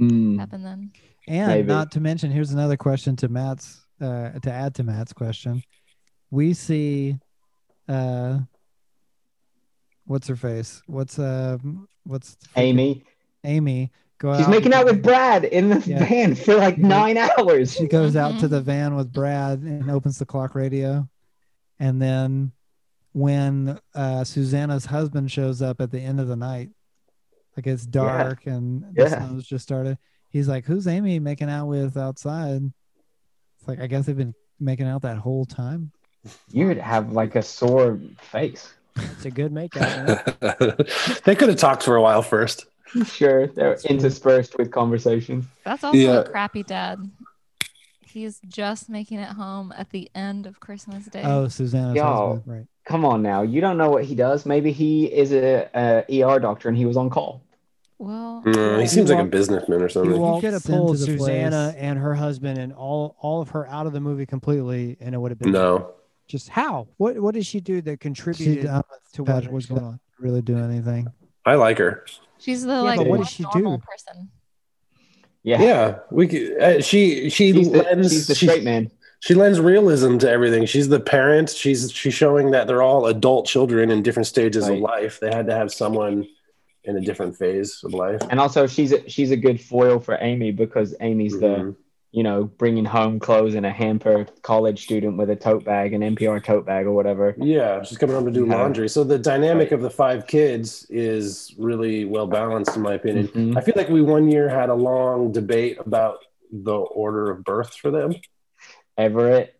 Mm. 0.00 0.38
happen 0.38 0.62
then. 0.62 0.90
And 1.28 1.48
Maybe. 1.48 1.68
not 1.68 1.92
to 1.92 2.00
mention, 2.00 2.30
here's 2.30 2.50
another 2.50 2.76
question 2.76 3.14
to 3.16 3.28
Matt's, 3.28 3.86
uh, 4.00 4.30
to 4.30 4.50
add 4.50 4.74
to 4.76 4.84
Matt's 4.84 5.12
question. 5.12 5.62
We 6.30 6.54
see, 6.54 7.18
uh, 7.88 8.40
what's 10.04 10.26
her 10.28 10.36
face? 10.36 10.82
What's, 10.86 11.18
uh, 11.18 11.58
what's 12.04 12.36
Amy, 12.56 13.04
Amy 13.44 13.90
go 14.18 14.36
She's 14.36 14.46
out 14.46 14.50
making 14.50 14.72
out 14.72 14.84
with 14.84 15.02
Brad 15.02 15.44
in 15.44 15.68
the 15.68 15.80
Yeah. 15.80 16.04
van 16.04 16.34
for 16.34 16.54
like 16.56 16.76
Yeah. 16.76 16.86
nine 16.88 17.16
hours. 17.18 17.72
She 17.72 17.86
goes 17.88 18.14
out 18.16 18.38
to 18.40 18.46
Mhm. 18.46 18.50
the 18.50 18.60
van 18.60 18.94
with 18.96 19.12
Brad 19.12 19.60
and 19.60 19.90
opens 19.90 20.18
the 20.18 20.26
clock 20.26 20.54
radio. 20.54 21.08
And 21.80 22.00
then 22.00 22.52
when 23.12 23.78
uh, 23.94 24.24
Susanna's 24.24 24.86
husband 24.86 25.30
shows 25.30 25.60
up 25.60 25.80
at 25.80 25.90
the 25.90 26.00
end 26.00 26.20
of 26.20 26.28
the 26.28 26.36
night, 26.36 26.70
like 27.56 27.66
it's 27.66 27.84
dark 27.84 28.46
and 28.46 28.82
the 28.94 29.02
Yeah. 29.02 29.26
snow's 29.26 29.44
just 29.46 29.64
started, 29.64 29.98
he's 30.30 30.48
like, 30.48 30.64
Who's 30.64 30.86
Amy 30.86 31.18
making 31.18 31.50
out 31.50 31.66
with 31.66 31.96
outside? 31.96 32.62
It's 33.58 33.68
like, 33.68 33.80
I 33.80 33.86
guess 33.86 34.06
they've 34.06 34.16
been 34.16 34.34
making 34.60 34.86
out 34.86 35.02
that 35.02 35.18
whole 35.18 35.44
time. 35.44 35.90
You 36.52 36.68
would 36.68 36.78
have 36.78 37.12
like 37.12 37.34
a 37.34 37.42
sore 37.42 37.98
face. 38.20 38.72
It's 38.96 39.24
a 39.24 39.30
good 39.30 39.52
makeout. 39.52 40.40
man. 40.42 41.20
they 41.24 41.34
could 41.34 41.48
have 41.48 41.58
talked 41.58 41.82
for 41.82 41.96
a 41.96 42.02
while 42.02 42.22
first 42.22 42.66
Sure, 43.06 43.46
they're 43.46 43.78
interspersed 43.86 44.58
with 44.58 44.70
conversations. 44.70 45.46
That's 45.64 45.82
also 45.82 45.96
Yeah. 45.98 46.20
a 46.20 46.24
crappy 46.28 46.62
dad. 46.62 47.10
He's 48.02 48.38
just 48.46 48.90
making 48.90 49.18
it 49.18 49.28
home 49.30 49.72
at 49.76 49.88
the 49.90 50.10
end 50.14 50.46
of 50.46 50.60
Christmas 50.60 51.06
Day. 51.06 51.22
Oh, 51.24 51.48
Susanna's 51.48 51.96
Y'all. 51.96 52.34
husband. 52.34 52.56
Right. 52.58 52.66
Come 52.84 53.04
on 53.06 53.22
now, 53.22 53.40
you 53.42 53.60
don't 53.62 53.78
know 53.78 53.88
what 53.88 54.04
he 54.04 54.14
does. 54.14 54.44
Maybe 54.44 54.72
he 54.72 55.06
is 55.06 55.32
a, 55.32 55.70
a 55.74 56.22
ER 56.22 56.38
doctor 56.38 56.68
and 56.68 56.76
he 56.76 56.84
was 56.84 56.96
on 56.98 57.08
call. 57.08 57.42
well, 57.98 58.42
Mm, 58.44 58.74
he 58.76 58.82
He 58.82 58.88
seems 58.88 59.08
like 59.08 59.20
a 59.20 59.24
businessman 59.24 59.80
or 59.80 59.88
something 59.88 60.18
walked- 60.20 60.42
You 60.42 60.48
could 60.48 60.54
have 60.54 60.64
pulled 60.64 60.98
Susanna 60.98 61.70
place. 61.72 61.82
and 61.82 61.98
her 61.98 62.14
husband 62.14 62.58
and 62.58 62.72
all 62.74 63.16
all 63.20 63.40
of 63.40 63.50
her 63.50 63.66
out 63.68 63.86
of 63.86 63.92
the 63.94 64.00
movie 64.00 64.26
completely, 64.26 64.96
and 65.00 65.14
it 65.14 65.18
would 65.18 65.30
have 65.30 65.38
been 65.38 65.52
no 65.52 65.92
just 66.32 66.48
how? 66.48 66.88
What 66.96 67.20
what 67.20 67.34
did 67.34 67.44
she 67.44 67.60
do 67.60 67.82
that 67.82 67.92
She, 67.92 67.96
contributed 67.98 68.66
I'm 68.66 68.82
to 69.12 69.22
what 69.22 69.52
was 69.52 69.66
going 69.66 69.80
doesn't 69.82 69.84
on? 69.94 70.00
really 70.18 70.40
do 70.40 70.56
anything. 70.58 71.06
i 71.44 71.54
like 71.56 71.76
her 71.78 72.04
she's 72.38 72.62
the 72.62 72.82
like 72.82 72.96
but 72.96 73.06
what 73.06 73.16
more 73.16 73.24
does 73.24 73.32
she 73.34 73.42
normal 73.42 73.76
do? 73.76 73.84
person. 73.84 74.30
Yeah, 75.42 75.60
yeah 75.62 75.98
we 76.10 76.26
could, 76.28 76.58
uh, 76.62 76.80
she 76.80 77.28
she 77.28 77.52
she's, 77.52 77.70
the, 77.70 77.82
lends 77.82 78.10
she's 78.12 78.26
the 78.28 78.34
she- 78.34 78.46
straight 78.46 78.64
man. 78.64 78.90
She 79.20 79.34
lends 79.34 79.60
realism 79.60 80.18
to 80.18 80.28
everything. 80.28 80.66
She's 80.66 80.88
the 80.88 80.98
parent. 80.98 81.50
She's 81.50 81.92
she's 81.92 82.14
showing 82.14 82.50
that 82.52 82.66
they're 82.66 82.82
all 82.82 83.06
adult 83.06 83.46
children 83.46 83.90
in 83.90 84.02
different 84.02 84.26
stages 84.26 84.64
Right. 84.68 84.74
of 84.76 84.80
life. 84.80 85.20
They 85.20 85.30
had 85.32 85.46
to 85.46 85.54
have 85.54 85.70
someone 85.72 86.26
in 86.84 86.96
a 86.96 87.00
different 87.00 87.36
phase 87.36 87.80
of 87.84 87.92
life. 87.94 88.20
And 88.30 88.40
also, 88.40 88.66
she's 88.66 88.90
a, 88.92 89.08
she's 89.08 89.30
a 89.30 89.36
good 89.36 89.60
foil 89.60 90.00
for 90.00 90.18
Amy 90.20 90.50
because 90.50 90.96
Amy's 91.00 91.38
the 91.38 91.46
Mhm. 91.46 91.76
You 92.12 92.22
know 92.22 92.44
bringing 92.44 92.84
home 92.84 93.18
clothes 93.18 93.54
in 93.54 93.64
a 93.64 93.70
hamper, 93.72 94.26
college 94.42 94.84
student 94.84 95.16
with 95.16 95.30
a 95.30 95.36
tote 95.36 95.64
bag, 95.64 95.94
an 95.94 96.02
NPR 96.02 96.44
tote 96.44 96.66
bag 96.66 96.84
or 96.84 96.92
whatever. 96.92 97.34
Yeah, 97.38 97.82
she's 97.82 97.96
coming 97.96 98.14
home 98.14 98.26
to 98.26 98.30
do 98.30 98.44
laundry. 98.44 98.88
So 98.90 99.02
the 99.02 99.18
dynamic 99.18 99.70
Right. 99.70 99.72
of 99.72 99.80
the 99.80 99.88
five 99.90 100.26
kids 100.26 100.86
is 100.90 101.54
really 101.58 102.04
well 102.04 102.26
balanced, 102.26 102.76
in 102.76 102.82
my 102.82 102.94
opinion. 102.94 103.28
Mhm. 103.28 103.56
I 103.56 103.62
feel 103.62 103.72
like 103.76 103.88
we 103.88 104.02
one 104.02 104.28
year 104.30 104.46
had 104.50 104.68
a 104.68 104.74
long 104.74 105.32
debate 105.32 105.78
about 105.80 106.18
the 106.52 106.76
order 106.76 107.30
of 107.30 107.44
birth 107.44 107.72
for 107.74 107.90
them. 107.90 108.14
Everett, 108.98 109.54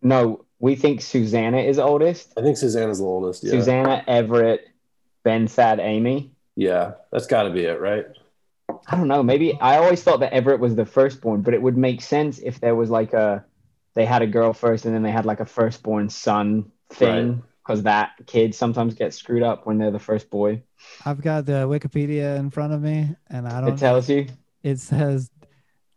no, 0.00 0.44
we 0.60 0.76
think 0.76 1.00
Susanna 1.02 1.58
is 1.58 1.76
oldest. 1.78 2.32
I 2.38 2.42
think 2.42 2.56
Susanna's 2.56 2.98
the 3.00 3.04
oldest. 3.04 3.42
Yeah, 3.42 3.50
Susanna, 3.50 4.04
Everett, 4.06 4.60
Ben, 5.24 5.48
Thad, 5.48 5.80
Amy. 5.80 6.30
yeah, 6.54 6.92
that's 7.10 7.26
got 7.26 7.42
to 7.42 7.50
be 7.50 7.64
it, 7.64 7.80
right? 7.80 8.06
I 8.86 8.96
don't 8.96 9.08
know. 9.08 9.22
Maybe 9.22 9.58
I 9.60 9.78
always 9.78 10.02
thought 10.02 10.20
that 10.20 10.32
Everett 10.32 10.60
was 10.60 10.74
the 10.74 10.86
firstborn, 10.86 11.42
but 11.42 11.54
it 11.54 11.62
would 11.62 11.76
make 11.76 12.00
sense 12.00 12.38
if 12.38 12.60
there 12.60 12.74
was 12.74 12.90
like 12.90 13.12
a 13.12 13.44
they 13.94 14.04
had 14.04 14.22
a 14.22 14.26
girl 14.26 14.52
first 14.52 14.84
and 14.84 14.94
then 14.94 15.02
they 15.02 15.10
had 15.10 15.26
like 15.26 15.40
a 15.40 15.46
firstborn 15.46 16.10
son 16.10 16.70
thing 16.90 17.42
because 17.66 17.82
that 17.82 18.12
kid 18.26 18.54
sometimes 18.54 18.94
gets 18.94 19.16
screwed 19.16 19.42
up 19.42 19.66
when 19.66 19.78
they're 19.78 19.90
the 19.90 19.98
first 19.98 20.30
boy. 20.30 20.62
I've 21.04 21.20
got 21.20 21.46
the 21.46 21.66
Wikipedia 21.66 22.38
in 22.38 22.50
front 22.50 22.72
of 22.72 22.82
me, 22.82 23.16
and 23.28 23.48
I 23.48 23.60
don't. 23.60 23.74
It 23.74 23.78
tells 23.78 24.08
you. 24.08 24.26
it 24.62 24.78
says 24.78 25.30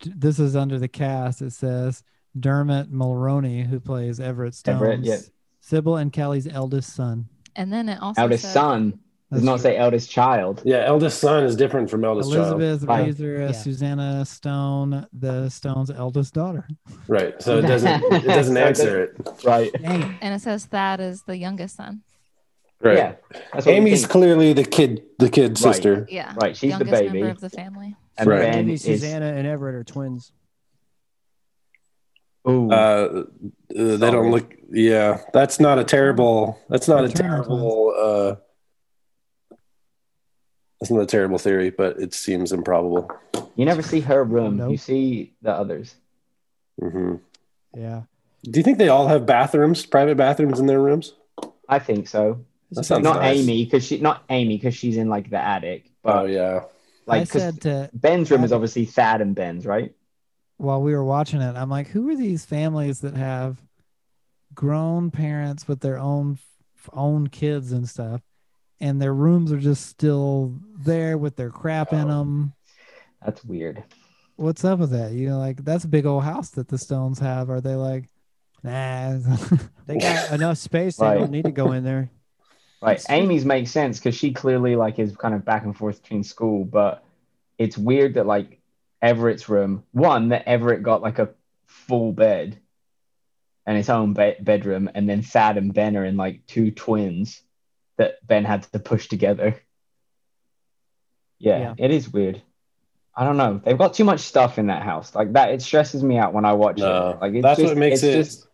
this 0.06 0.40
is 0.40 0.56
under 0.56 0.80
the 0.80 0.88
cast. 0.88 1.42
It 1.42 1.52
says 1.52 2.04
Dermot 2.40 2.92
Mulroney, 2.92 3.66
who 3.66 3.80
plays 3.80 4.20
Everett 4.20 4.56
Stone. 4.56 4.76
Everett, 4.76 5.00
yeah. 5.02 5.18
Sybil 5.62 5.98
and 5.98 6.12
Callie's 6.12 6.48
eldest 6.48 6.96
son. 6.96 7.28
And 7.56 7.72
then 7.72 7.90
it 7.90 8.02
also 8.02 8.22
Eldest 8.22 8.44
said, 8.44 8.54
son 8.54 9.00
does 9.32 9.42
That's 9.42 9.46
not 9.46 9.52
true. 9.58 9.62
say 9.62 9.78
eldest 9.78 10.10
child. 10.10 10.62
Yeah, 10.66 10.84
eldest 10.86 11.20
son 11.20 11.44
is 11.44 11.56
different 11.56 11.90
from 11.90 12.04
eldest 12.04 12.32
child. 12.32 12.62
Elizabeth 12.62 12.90
Reaser, 12.90 13.42
Yeah. 13.42 13.52
Susanna 13.52 14.26
Stone, 14.26 15.06
the 15.14 15.50
Stones' 15.50 15.92
eldest 15.92 16.34
daughter. 16.34 16.68
Right. 17.08 17.40
So 17.42 17.60
it 17.60 17.62
doesn't 17.64 18.04
it 18.12 18.24
doesn't 18.24 18.56
So 18.56 18.60
it 18.60 18.66
answer 18.66 19.04
it. 19.04 19.30
Right. 19.44 19.72
Dang 19.74 20.18
and 20.22 20.34
it 20.34 20.42
says 20.42 20.66
that 20.68 21.00
is 21.00 21.22
the 21.24 21.38
youngest 21.38 21.76
son. 21.76 22.02
Right. 22.82 22.98
Yeah. 22.98 23.16
That's 23.54 23.66
what 23.68 23.76
Amy's 23.76 24.08
clearly 24.08 24.54
the 24.54 24.64
kid 24.64 25.04
the 25.20 25.30
kid 25.30 25.50
Right. 25.52 25.58
sister. 25.60 26.08
Yeah, 26.10 26.34
Right, 26.42 26.56
she's 26.58 26.72
the 26.72 26.86
youngest 26.86 26.92
baby. 26.92 27.20
member 27.20 27.30
of 27.30 27.40
the 27.40 27.50
family. 27.52 27.96
and 28.18 28.28
Right. 28.28 28.42
Ben 28.42 28.56
Maybe 28.66 28.74
is 28.74 28.82
Susanna 28.84 29.28
and 29.28 29.46
Everett 29.46 29.76
are 29.76 29.84
twins. 29.84 30.32
ooh, 32.48 32.72
Uh, 32.72 32.74
uh, 32.76 33.24
they 33.70 33.98
Sorry. 33.98 34.12
don't 34.12 34.32
look 34.32 34.56
yeah, 34.72 35.20
that's 35.34 35.60
not 35.60 35.78
a 35.78 35.84
terrible 35.84 36.58
that's 36.70 36.88
not 36.88 37.00
a 37.00 37.08
Maternal 37.10 37.36
terrible 37.44 37.94
uh 38.00 38.36
that's 40.80 40.92
not 40.92 41.02
a 41.02 41.06
terrible 41.06 41.38
theory, 41.38 41.70
but 41.70 42.00
it 42.00 42.14
seems 42.14 42.52
improbable. 42.52 43.12
you 43.56 43.66
never 43.66 43.82
see 43.82 44.00
her 44.02 44.24
room. 44.24 44.58
Nope. 44.58 44.72
You 44.72 44.78
see 44.78 45.34
the 45.42 45.52
others. 45.52 45.96
Mm-hmm. 46.82 47.16
Yeah. 47.78 48.04
Do 48.44 48.60
you 48.60 48.64
think 48.64 48.78
they 48.78 48.88
all 48.88 49.08
have 49.08 49.26
bathrooms, 49.26 49.86
private 49.86 50.16
bathrooms 50.18 50.60
in 50.60 50.66
their 50.66 50.80
rooms? 50.82 51.14
I 51.68 51.80
think 51.80 52.08
so. 52.08 52.46
That 52.72 52.84
sounds 52.86 53.04
not 53.04 53.18
nice. 53.18 53.40
Amy 53.40 53.66
because 53.66 53.84
she 53.86 54.00
not 54.00 54.24
Amy 54.30 54.56
because 54.58 54.76
she's 54.76 54.96
in 54.98 55.10
like 55.10 55.30
the 55.30 55.38
attic. 55.38 55.92
But 56.04 56.16
Oh 56.16 56.26
yeah. 56.26 56.64
like 57.06 57.22
I 57.24 57.26
'cause 57.26 57.42
said 57.42 57.62
to 57.62 57.90
Ben's 57.94 58.32
room 58.32 58.44
is 58.44 58.54
obviously 58.54 58.86
Thad 58.86 59.22
and 59.22 59.36
Ben's, 59.36 59.66
right? 59.66 59.94
while 60.58 60.82
we 60.82 60.94
were 60.94 61.06
watching 61.06 61.40
it, 61.42 61.56
I'm 61.56 61.70
like, 61.70 61.88
who 61.88 62.10
are 62.10 62.16
these 62.18 62.44
families 62.44 63.00
that 63.00 63.14
have 63.16 63.62
grown 64.54 65.10
parents 65.12 65.68
with 65.68 65.80
their 65.82 65.98
own 65.98 66.38
own 66.94 67.28
kids 67.28 67.72
and 67.72 67.88
stuff, 67.88 68.22
and 68.82 69.02
their 69.02 69.14
rooms 69.14 69.52
are 69.52 69.60
just 69.60 69.88
still 69.88 70.56
there 70.78 71.18
with 71.18 71.36
their 71.36 71.50
crap 71.50 71.94
in 71.94 72.10
Oh. 72.10 72.20
them? 72.20 72.54
That's 73.24 73.44
weird. 73.44 73.84
What's 74.38 74.64
up 74.64 74.80
with 74.80 74.92
that? 74.92 75.12
You 75.12 75.30
know, 75.30 75.38
like 75.40 75.64
that's 75.66 75.84
a 75.84 75.88
big 75.90 76.06
old 76.06 76.24
house 76.24 76.52
that 76.52 76.68
the 76.70 76.78
Stones 76.78 77.20
have. 77.20 77.50
Are 77.50 77.60
they 77.62 77.76
like, 77.76 78.06
nah? 78.64 79.18
They 79.86 79.98
got 79.98 80.32
enough 80.34 80.58
space. 80.58 80.98
They 80.98 81.06
Right. 81.06 81.18
don't 81.20 81.32
need 81.32 81.46
to 81.46 81.52
go 81.52 81.72
in 81.74 81.84
there. 81.84 82.10
Right. 82.82 82.96
That's. 82.98 83.10
Amy's 83.10 83.44
makes 83.44 83.72
sense 83.72 84.00
because 84.00 84.16
she 84.16 84.32
clearly 84.32 84.78
like 84.78 85.00
is 85.00 85.14
kind 85.18 85.34
of 85.36 85.44
back 85.44 85.66
and 85.66 85.76
forth 85.76 86.02
between 86.02 86.24
school, 86.24 86.64
but 86.64 87.04
it's 87.58 87.78
weird 87.78 88.14
that 88.14 88.26
like 88.26 88.62
Everett's 89.02 89.50
room, 89.50 89.84
one 89.92 90.30
that 90.30 90.48
Everett 90.48 90.82
got 90.82 91.02
like 91.02 91.20
a 91.20 91.28
full 91.68 92.14
bed 92.14 92.58
and 93.66 93.76
his 93.76 93.90
own 93.90 94.14
be- 94.14 94.38
bedroom, 94.40 94.90
and 94.96 95.10
then 95.10 95.22
Thad 95.24 95.58
and 95.58 95.74
Ben 95.74 95.98
are 95.98 96.06
in 96.06 96.16
like 96.16 96.46
two 96.48 96.72
twins 96.72 97.42
that 98.00 98.16
Ben 98.26 98.44
had 98.46 98.64
to 98.74 98.80
push 98.80 99.08
together. 99.08 99.62
Yeah, 101.38 101.60
Yeah. 101.60 101.74
it 101.78 101.92
is 101.92 102.12
weird. 102.12 102.42
I 103.16 103.26
don't 103.26 103.38
know. 103.38 103.62
They've 103.64 103.78
got 103.78 103.94
too 103.94 104.06
much 104.06 104.22
stuff 104.22 104.58
in 104.58 104.68
that 104.68 104.82
house. 104.84 105.14
Like 105.14 105.34
that, 105.34 105.52
it 105.52 105.62
stresses 105.62 106.04
me 106.04 106.18
out 106.18 106.34
when 106.34 106.46
I 106.46 106.54
watch 106.54 106.78
No, 106.78 107.12
it. 107.12 107.22
Like 107.22 107.34
it's 107.34 107.44
that's 107.44 107.60
just, 107.60 107.70
what 107.72 107.78
makes 107.78 107.96
it's 108.02 108.04
it. 108.04 108.14
just 108.16 108.48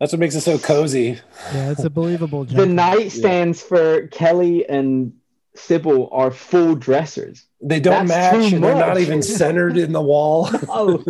that's 0.00 0.12
what 0.12 0.18
makes 0.20 0.34
it 0.34 0.40
so 0.42 0.58
cozy. 0.58 1.18
Yeah, 1.54 1.70
it's 1.70 1.84
a 1.84 1.90
believable. 2.00 2.44
the 2.44 2.66
jump. 2.66 2.78
nightstands 2.78 3.62
for 3.62 4.06
Kelly 4.08 4.68
and 4.68 5.12
Sybil 5.54 6.08
are 6.12 6.30
full 6.30 6.74
dressers. 6.74 7.44
They 7.60 7.78
don't 7.80 8.06
That's 8.06 8.32
match, 8.32 8.48
too 8.50 8.54
and 8.56 8.64
they're 8.64 8.74
not 8.76 8.98
even 8.98 9.22
centered 9.22 9.76
in 9.76 9.92
the 9.92 10.00
wall. 10.00 10.48
Oh, 10.68 11.02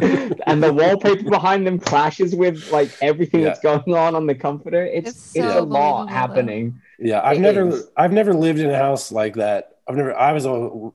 and 0.46 0.62
the 0.62 0.72
wallpaper 0.72 1.30
behind 1.30 1.66
them 1.66 1.78
clashes 1.78 2.34
with 2.34 2.70
like 2.72 2.90
everything 3.00 3.40
Yeah. 3.42 3.48
that's 3.48 3.60
going 3.60 3.94
on 3.94 4.14
on 4.16 4.26
the 4.26 4.34
comforter. 4.34 4.84
It's 4.84 5.10
It's 5.10 5.36
it's, 5.36 5.44
so 5.46 5.60
a 5.60 5.60
lot 5.60 5.66
believable, 5.66 6.06
though. 6.06 6.12
happening. 6.12 6.80
Yeah, 7.00 7.20
I've 7.24 7.38
It 7.38 7.40
never, 7.40 7.68
is. 7.68 7.88
I've 7.96 8.12
never 8.12 8.34
lived 8.34 8.58
in 8.58 8.70
a 8.70 8.76
house 8.76 9.10
like 9.10 9.34
that. 9.36 9.78
I've 9.88 9.96
never. 9.96 10.14
I 10.14 10.32
was 10.32 10.46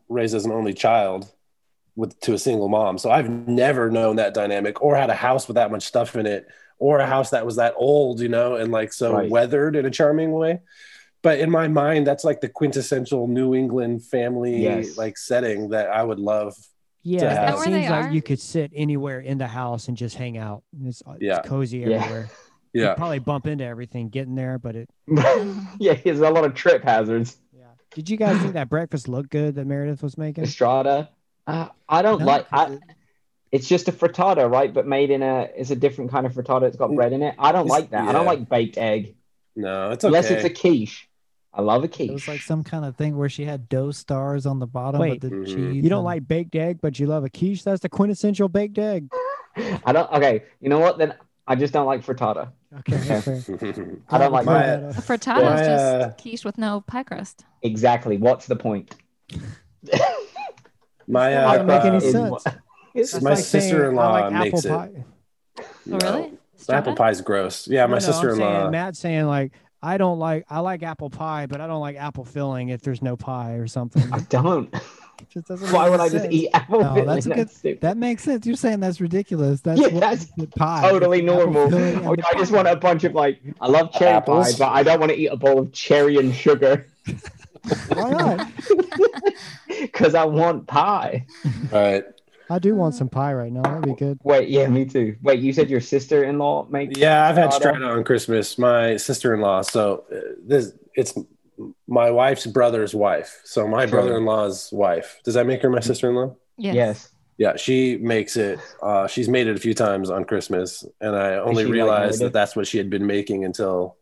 raised 0.07 0.35
as 0.35 0.45
an 0.45 0.51
only 0.51 0.73
child 0.73 1.29
with 1.95 2.19
to 2.21 2.33
a 2.33 2.37
single 2.37 2.69
mom, 2.69 2.97
so 2.97 3.09
I've 3.09 3.29
never 3.29 3.89
known 3.89 4.17
that 4.17 4.33
dynamic 4.33 4.81
or 4.81 4.95
had 4.95 5.09
a 5.09 5.15
house 5.15 5.47
with 5.47 5.55
that 5.55 5.71
much 5.71 5.83
stuff 5.83 6.15
in 6.15 6.25
it, 6.25 6.47
or 6.77 6.99
a 6.99 7.05
house 7.05 7.31
that 7.31 7.45
was 7.45 7.55
that 7.55 7.73
old, 7.77 8.19
you 8.19 8.29
know, 8.29 8.55
and 8.55 8.71
like 8.71 8.93
so 8.93 9.13
Right. 9.13 9.29
weathered 9.29 9.75
in 9.75 9.85
a 9.85 9.89
charming 9.91 10.31
way. 10.31 10.59
But 11.21 11.39
in 11.39 11.49
my 11.49 11.67
mind, 11.67 12.05
that's 12.05 12.23
like 12.23 12.39
the 12.41 12.49
quintessential 12.49 13.27
New 13.27 13.55
England 13.55 14.03
family 14.05 14.61
Yes. 14.63 14.95
like 14.97 15.17
setting 15.17 15.69
that 15.69 15.89
I 15.89 16.03
would 16.03 16.19
love. 16.19 16.53
Yeah, 17.01 17.19
to 17.21 17.25
it 17.25 17.31
have. 17.31 17.55
where 17.55 17.63
seems 17.65 17.89
like 17.89 18.05
are? 18.05 18.11
you 18.11 18.21
could 18.21 18.39
sit 18.39 18.71
anywhere 18.75 19.19
in 19.21 19.37
the 19.37 19.47
house 19.47 19.87
and 19.87 19.97
just 19.97 20.15
hang 20.15 20.37
out. 20.37 20.63
It's, 20.83 21.01
it's 21.07 21.17
Yeah. 21.21 21.41
cozy 21.41 21.83
everywhere. 21.83 22.29
You 22.29 22.44
Yeah, 22.83 22.93
probably 22.95 23.19
bump 23.19 23.47
into 23.47 23.63
everything 23.63 24.09
getting 24.09 24.35
there, 24.35 24.57
but 24.59 24.75
it. 24.75 24.89
yeah, 25.79 25.93
there's 26.03 26.19
a 26.19 26.29
lot 26.29 26.45
of 26.45 26.53
trip 26.55 26.83
hazards. 26.83 27.37
Yeah. 27.57 27.65
Did 27.93 28.09
you 28.09 28.17
guys 28.17 28.39
think 28.41 28.53
that 28.53 28.69
breakfast 28.69 29.07
looked 29.07 29.29
good 29.29 29.55
that 29.55 29.65
Meredith 29.65 30.03
was 30.03 30.17
making? 30.17 30.43
Estrada. 30.43 31.09
Uh, 31.47 31.69
I 31.87 32.01
don't 32.01 32.19
No, 32.19 32.25
like. 32.25 32.49
'cause 32.49 32.71
I, 32.71 32.73
it- 32.73 32.79
it's 33.51 33.69
just 33.69 33.87
a 33.87 33.93
frittata, 33.93 34.51
right? 34.51 34.73
But 34.73 34.85
made 34.85 35.11
in 35.11 35.21
a 35.23 35.47
it's 35.55 35.69
a 35.71 35.75
different 35.77 36.11
kind 36.11 36.25
of 36.25 36.33
frittata. 36.33 36.63
It's 36.63 36.75
got 36.75 36.93
bread 36.93 37.13
in 37.13 37.21
it. 37.21 37.35
I 37.39 37.53
don't 37.53 37.67
It's- 37.67 37.79
like 37.79 37.89
that. 37.91 38.07
I 38.09 38.11
don't 38.11 38.25
like 38.25 38.49
baked 38.49 38.77
egg 38.77 39.15
no, 39.55 39.91
it's 39.91 40.03
okay. 40.03 40.09
unless 40.09 40.29
it's 40.29 40.43
a 40.43 40.49
quiche. 40.49 41.07
I 41.53 41.61
love 41.61 41.81
a 41.85 41.87
quiche. 41.87 42.09
It 42.09 42.13
was 42.13 42.27
like 42.27 42.41
some 42.41 42.65
kind 42.65 42.83
of 42.83 42.97
thing 42.97 43.15
where 43.15 43.29
she 43.29 43.45
had 43.45 43.69
dough 43.69 43.91
stars 43.91 44.45
on 44.45 44.59
the 44.59 44.67
bottom 44.67 44.99
Wait. 44.99 45.21
with 45.23 45.31
the 45.31 45.37
Mhm. 45.37 45.45
cheese. 45.45 45.83
You 45.83 45.89
don't 45.89 45.99
and- 45.99 46.05
like 46.05 46.27
baked 46.27 46.53
egg, 46.55 46.79
but 46.81 46.99
you 46.99 47.07
love 47.07 47.23
a 47.23 47.29
quiche. 47.29 47.63
That's 47.63 47.79
the 47.79 47.87
quintessential 47.87 48.49
baked 48.49 48.77
egg. 48.77 49.09
I 49.85 49.93
don't. 49.93 50.11
Okay, 50.11 50.43
you 50.59 50.67
know 50.67 50.79
what? 50.79 50.97
Then 50.97 51.13
I 51.47 51.55
just 51.55 51.71
don't 51.71 51.85
like 51.85 52.03
frittata. 52.05 52.49
Okay, 52.79 52.97
that's. 52.97 53.27
I 54.09 54.17
don't 54.17 54.31
like 54.31 54.45
My- 54.45 54.53
that. 54.65 54.83
A 54.83 55.01
frittata 55.01 55.43
My, 55.43 55.61
is 55.61 55.67
uh, 55.67 56.05
just 56.07 56.21
quiche 56.21 56.45
with 56.45 56.57
no 56.57 56.81
pie 56.81 57.03
crust. 57.03 57.45
Exactly. 57.61 58.17
What's 58.17 58.45
the 58.47 58.55
point? 58.55 58.95
my 61.07 61.29
That 61.31 61.65
doesn't 61.65 61.67
make 61.67 61.81
any 61.85 61.95
uh, 61.95 61.99
Is- 61.99 62.11
sense. 62.11 62.43
It's 62.93 63.21
my 63.21 63.31
like 63.31 63.39
sister-in-law 63.43 64.13
I 64.15 64.21
like 64.29 64.33
makes 64.51 64.65
apple 64.65 64.83
it. 64.85 64.95
pie. 64.95 65.05
Oh, 65.59 65.63
no. 65.85 65.97
really? 65.97 66.23
Apple 66.69 66.93
Strata? 66.95 66.95
pie's 66.95 67.21
gross. 67.21 67.67
Yeah, 67.67 67.85
my 67.85 67.89
No, 67.89 67.93
no, 67.95 67.99
sister-in-law. 67.99 68.59
saying, 68.61 68.71
Matt's 68.71 68.99
saying 68.99 69.25
like 69.25 69.51
I 69.83 69.97
don't 69.97 70.17
like 70.17 70.45
I 70.49 70.61
like 70.61 70.81
apple 70.81 71.09
pie, 71.09 71.45
but 71.45 71.59
I 71.61 71.67
don't 71.67 71.81
like 71.81 71.97
apple 71.97 72.23
filling 72.23 72.69
if 72.69 72.81
there's 72.81 73.01
no 73.01 73.17
pie 73.17 73.53
or 73.53 73.67
something. 73.67 74.11
I 74.13 74.19
don't. 74.29 74.73
It 75.21 75.29
just 75.29 75.47
doesn't 75.47 75.71
Why 75.71 75.83
make 75.83 75.91
would 75.91 75.99
I 76.01 76.05
any 76.07 76.11
just 76.19 76.31
eat 76.31 76.49
apple 76.53 76.81
No, 76.81 76.93
filling? 76.93 77.05
that's 77.07 77.25
a 77.25 77.29
good- 77.29 77.49
stupid. 77.49 77.81
That 77.81 77.97
makes 77.97 78.23
sense. 78.23 78.45
You're 78.45 78.55
saying 78.55 78.79
that's 78.81 78.99
ridiculous. 79.01 79.61
That's 79.61 79.79
Yeah, 79.81 79.99
that's 79.99 80.25
pie. 80.55 80.81
totally 80.89 81.19
It's 81.19 81.25
normal. 81.25 81.69
filling 81.69 82.05
Or 82.05 82.15
I 82.31 82.37
just 82.37 82.51
want 82.51 82.67
a 82.67 82.75
bunch 82.75 83.03
of 83.03 83.13
like 83.13 83.39
I 83.61 83.67
love 83.67 83.91
cherry 83.93 84.11
Apples? 84.11 84.53
pie, 84.53 84.57
but 84.65 84.71
I 84.73 84.83
don't 84.83 84.99
want 84.99 85.11
to 85.11 85.17
eat 85.17 85.27
a 85.27 85.35
bowl 85.37 85.59
of 85.59 85.71
cherry 85.71 86.17
and 86.17 86.33
sugar 86.33 86.85
Why 87.93 88.11
not? 88.11 88.51
because 89.81 90.15
I 90.15 90.25
want 90.25 90.67
pie. 90.67 91.25
All 91.73 91.79
right. 91.81 92.03
I 92.49 92.59
do 92.59 92.75
want 92.75 92.93
some 92.93 93.09
pie 93.09 93.33
right 93.33 93.51
now. 93.51 93.63
That'd 93.63 93.85
be 93.85 93.93
good. 93.95 94.19
Wait, 94.23 94.49
yeah, 94.49 94.67
me 94.67 94.85
too. 94.85 95.15
Wait, 95.23 95.39
you 95.39 95.51
said 95.51 95.67
your 95.67 95.81
sister-in-law 95.81 96.67
makes 96.69 96.95
Yeah, 96.99 97.27
I've 97.27 97.35
had 97.37 97.51
Strata? 97.53 97.77
strata 97.77 97.93
on 97.97 98.03
Christmas. 98.03 98.59
My 98.59 98.97
sister-in-law. 98.97 99.63
So 99.63 100.03
uh, 100.15 100.17
this 100.45 100.73
it's 100.93 101.15
my 101.87 102.11
wife's 102.11 102.45
brother's 102.45 102.93
wife. 102.95 103.41
So 103.43 103.67
my 103.67 103.85
Sure. 103.85 103.91
brother-in-law's 104.01 104.69
wife. 104.71 105.19
Does 105.23 105.33
that 105.35 105.45
make 105.47 105.61
her 105.61 105.69
my 105.69 105.79
sister-in-law? 105.79 106.35
Yes. 106.57 106.75
yes. 106.75 107.09
Yeah, 107.37 107.55
she 107.57 107.97
makes 107.97 108.37
it. 108.37 108.59
Uh, 108.81 109.07
she's 109.07 109.27
made 109.27 109.47
it 109.47 109.57
a 109.57 109.59
few 109.59 109.73
times 109.73 110.09
on 110.09 110.23
Christmas, 110.23 110.85
and 111.01 111.15
I 111.15 111.35
only 111.35 111.63
she 111.63 111.65
like 111.67 111.73
realized 111.73 112.21
that 112.21 112.31
that's 112.31 112.55
what 112.55 112.65
she 112.65 112.77
had 112.77 112.89
been 112.89 113.05
making 113.05 113.43
until 113.43 113.97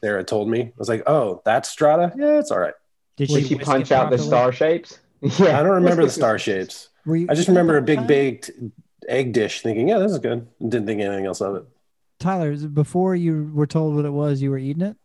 Sarah 0.00 0.22
told 0.22 0.48
me. 0.48 0.60
I 0.62 0.72
was 0.78 0.88
like, 0.88 1.02
"Oh, 1.08 1.42
that's 1.44 1.68
strata. 1.68 2.12
Yeah, 2.16 2.38
it's 2.38 2.52
all 2.52 2.60
right." 2.60 2.74
Did 3.16 3.28
Did 3.28 3.46
she 3.48 3.56
punch 3.58 3.90
it 3.90 3.94
out 3.94 4.10
the 4.10 4.18
star 4.18 4.52
shapes? 4.52 5.00
Yeah. 5.20 5.58
I 5.58 5.64
don't 5.64 5.72
remember 5.74 6.04
the 6.04 6.10
star 6.22 6.38
shapes. 6.38 6.90
You, 7.06 7.26
I 7.28 7.34
just 7.34 7.48
remember 7.48 7.76
a 7.76 7.82
big 7.82 8.06
baked 8.06 8.52
egg 9.08 9.32
dish, 9.32 9.62
thinking, 9.62 9.88
"Yeah, 9.88 9.98
this 9.98 10.12
is 10.12 10.18
good." 10.20 10.46
Didn't 10.60 10.86
think 10.86 11.00
anything 11.00 11.26
else 11.26 11.40
of 11.40 11.56
it. 11.56 11.64
Tyler, 12.20 12.54
before 12.68 13.16
you 13.16 13.50
were 13.52 13.66
told 13.66 13.96
what 13.96 14.04
it 14.04 14.12
was, 14.12 14.40
you 14.40 14.50
were 14.52 14.58
eating 14.58 14.82
it. 14.82 14.96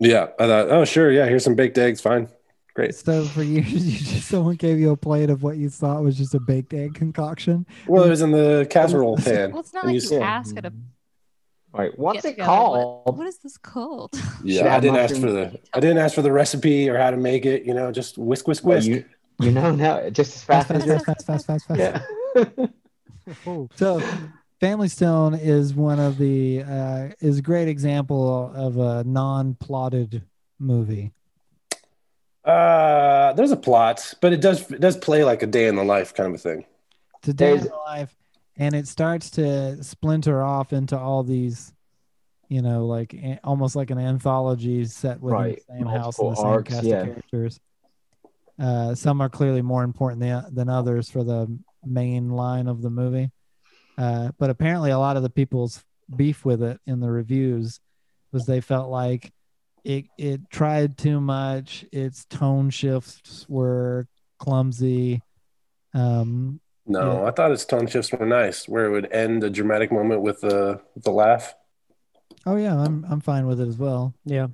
Yeah, 0.00 0.28
I 0.38 0.46
thought, 0.46 0.70
"Oh, 0.70 0.84
sure, 0.84 1.10
yeah, 1.10 1.26
here's 1.26 1.44
some 1.44 1.54
baked 1.54 1.76
eggs. 1.78 2.00
Fine, 2.00 2.28
great." 2.74 2.94
So 2.94 3.24
for 3.24 3.42
years, 3.42 3.72
you 3.72 3.98
just 3.98 4.28
someone 4.28 4.56
gave 4.56 4.78
you 4.78 4.90
a 4.92 4.96
plate 4.96 5.30
of 5.30 5.42
what 5.42 5.56
you 5.56 5.68
thought 5.70 6.02
was 6.02 6.16
just 6.16 6.34
a 6.34 6.40
baked 6.40 6.72
egg 6.72 6.94
concoction. 6.94 7.66
Well, 7.86 8.04
it 8.04 8.10
was 8.10 8.22
in 8.22 8.30
the 8.30 8.66
casserole 8.70 9.16
pan. 9.16 9.50
Well, 9.52 9.60
it's 9.60 9.72
not 9.74 9.86
like 9.86 9.94
you 9.94 10.00
you 10.00 10.16
s- 10.18 10.22
ask 10.22 10.56
at 10.56 10.64
a 10.66 10.70
hmm. 10.70 10.78
Right. 11.70 11.96
What's 11.98 12.24
it 12.24 12.38
called? 12.38 13.04
What, 13.04 13.16
what 13.18 13.26
is 13.26 13.38
this 13.38 13.58
called? 13.58 14.14
Yeah, 14.42 14.74
I 14.74 14.80
didn't 14.80 14.96
ask 14.96 15.14
for 15.16 15.30
the 15.30 15.58
I 15.74 15.80
didn't 15.80 15.98
ask 15.98 16.14
for 16.14 16.22
the 16.22 16.32
recipe 16.32 16.88
or 16.88 16.96
how 16.96 17.10
to 17.10 17.16
make 17.16 17.44
it. 17.44 17.64
You 17.64 17.74
know, 17.74 17.92
just 17.92 18.16
whisk, 18.16 18.48
whisk, 18.48 18.64
Well, 18.64 18.76
whisk. 18.76 18.88
you, 18.88 19.04
you 19.40 19.50
know 19.50 19.72
now, 19.72 20.08
just 20.10 20.36
as 20.36 20.44
Fast, 20.44 20.68
fast 20.68 20.86
fast, 20.86 21.08
as 21.08 21.26
fast, 21.26 21.26
fast, 21.26 21.46
fast, 21.46 21.66
fast, 21.66 21.66
fast. 21.66 22.56
yeah. 22.56 22.66
Oh, 23.46 23.68
So, 23.76 24.00
Family 24.60 24.88
Stone 24.88 25.34
is 25.34 25.72
one 25.72 26.00
of 26.00 26.18
the 26.18 26.62
uh, 26.62 27.08
is 27.20 27.38
a 27.38 27.42
great 27.42 27.68
example 27.68 28.52
of 28.54 28.76
a 28.78 29.04
non-plotted 29.04 30.22
movie. 30.58 31.12
Uh, 32.44 33.32
there's 33.34 33.52
a 33.52 33.56
plot, 33.56 34.14
but 34.20 34.32
it 34.32 34.40
does 34.40 34.68
it 34.70 34.80
does 34.80 34.96
play 34.96 35.22
like 35.22 35.42
a 35.42 35.46
day 35.46 35.68
in 35.68 35.76
the 35.76 35.84
life 35.84 36.12
kind 36.12 36.28
of 36.28 36.34
a 36.34 36.38
thing. 36.38 36.64
It's 37.18 37.28
a 37.28 37.34
day 37.34 37.52
in 37.52 37.60
the 37.60 37.74
life, 37.86 38.16
and 38.56 38.74
it 38.74 38.88
starts 38.88 39.30
to 39.32 39.82
splinter 39.84 40.42
off 40.42 40.72
into 40.72 40.98
all 40.98 41.22
these, 41.22 41.72
you 42.48 42.62
know, 42.62 42.86
like 42.86 43.14
a- 43.14 43.38
almost 43.44 43.76
like 43.76 43.90
an 43.90 43.98
anthology 43.98 44.84
set 44.86 45.20
within 45.20 45.38
Right. 45.38 45.62
the 45.68 45.74
same 45.74 45.86
house 45.86 46.18
and 46.18 46.32
the 46.32 46.36
same 46.36 46.46
arcs, 46.46 46.74
cast 46.74 46.84
yeah. 46.84 47.00
of 47.00 47.06
characters. 47.06 47.60
Uh, 48.58 48.94
some 48.96 49.20
are 49.20 49.28
clearly 49.28 49.62
more 49.62 49.84
important 49.84 50.20
than, 50.20 50.44
than 50.52 50.68
others 50.68 51.08
for 51.08 51.22
the 51.22 51.46
main 51.84 52.30
line 52.30 52.66
of 52.66 52.82
the 52.82 52.90
movie. 52.90 53.30
Uh, 53.98 54.30
but 54.38 54.48
apparently, 54.50 54.90
a 54.92 54.98
lot 54.98 55.16
of 55.16 55.22
the 55.24 55.30
people's 55.30 55.84
beef 56.14 56.44
with 56.44 56.62
it 56.62 56.80
in 56.86 57.00
the 57.00 57.10
reviews 57.10 57.80
was 58.32 58.46
they 58.46 58.60
felt 58.60 58.88
like 58.90 59.32
it 59.84 60.04
it 60.16 60.48
tried 60.50 60.96
too 60.96 61.20
much. 61.20 61.84
Its 61.92 62.24
tone 62.26 62.70
shifts 62.70 63.44
were 63.48 64.06
clumsy. 64.38 65.20
Um, 65.94 66.60
No, 66.86 67.22
Yeah. 67.22 67.28
I 67.28 67.30
thought 67.32 67.50
its 67.52 67.64
tone 67.64 67.86
shifts 67.88 68.12
were 68.12 68.24
nice, 68.26 68.68
where 68.68 68.86
it 68.86 68.90
would 68.90 69.12
end 69.12 69.42
a 69.44 69.50
dramatic 69.50 69.90
moment 69.92 70.22
with 70.22 70.40
the 70.42 70.80
with 70.94 71.04
the 71.04 71.10
laugh. 71.10 71.54
oh 72.46 72.56
yeah, 72.56 72.76
I'm 72.80 73.04
I'm 73.10 73.20
fine 73.20 73.46
with 73.46 73.60
it 73.60 73.68
as 73.68 73.78
well. 73.78 74.14
yeah. 74.24 74.48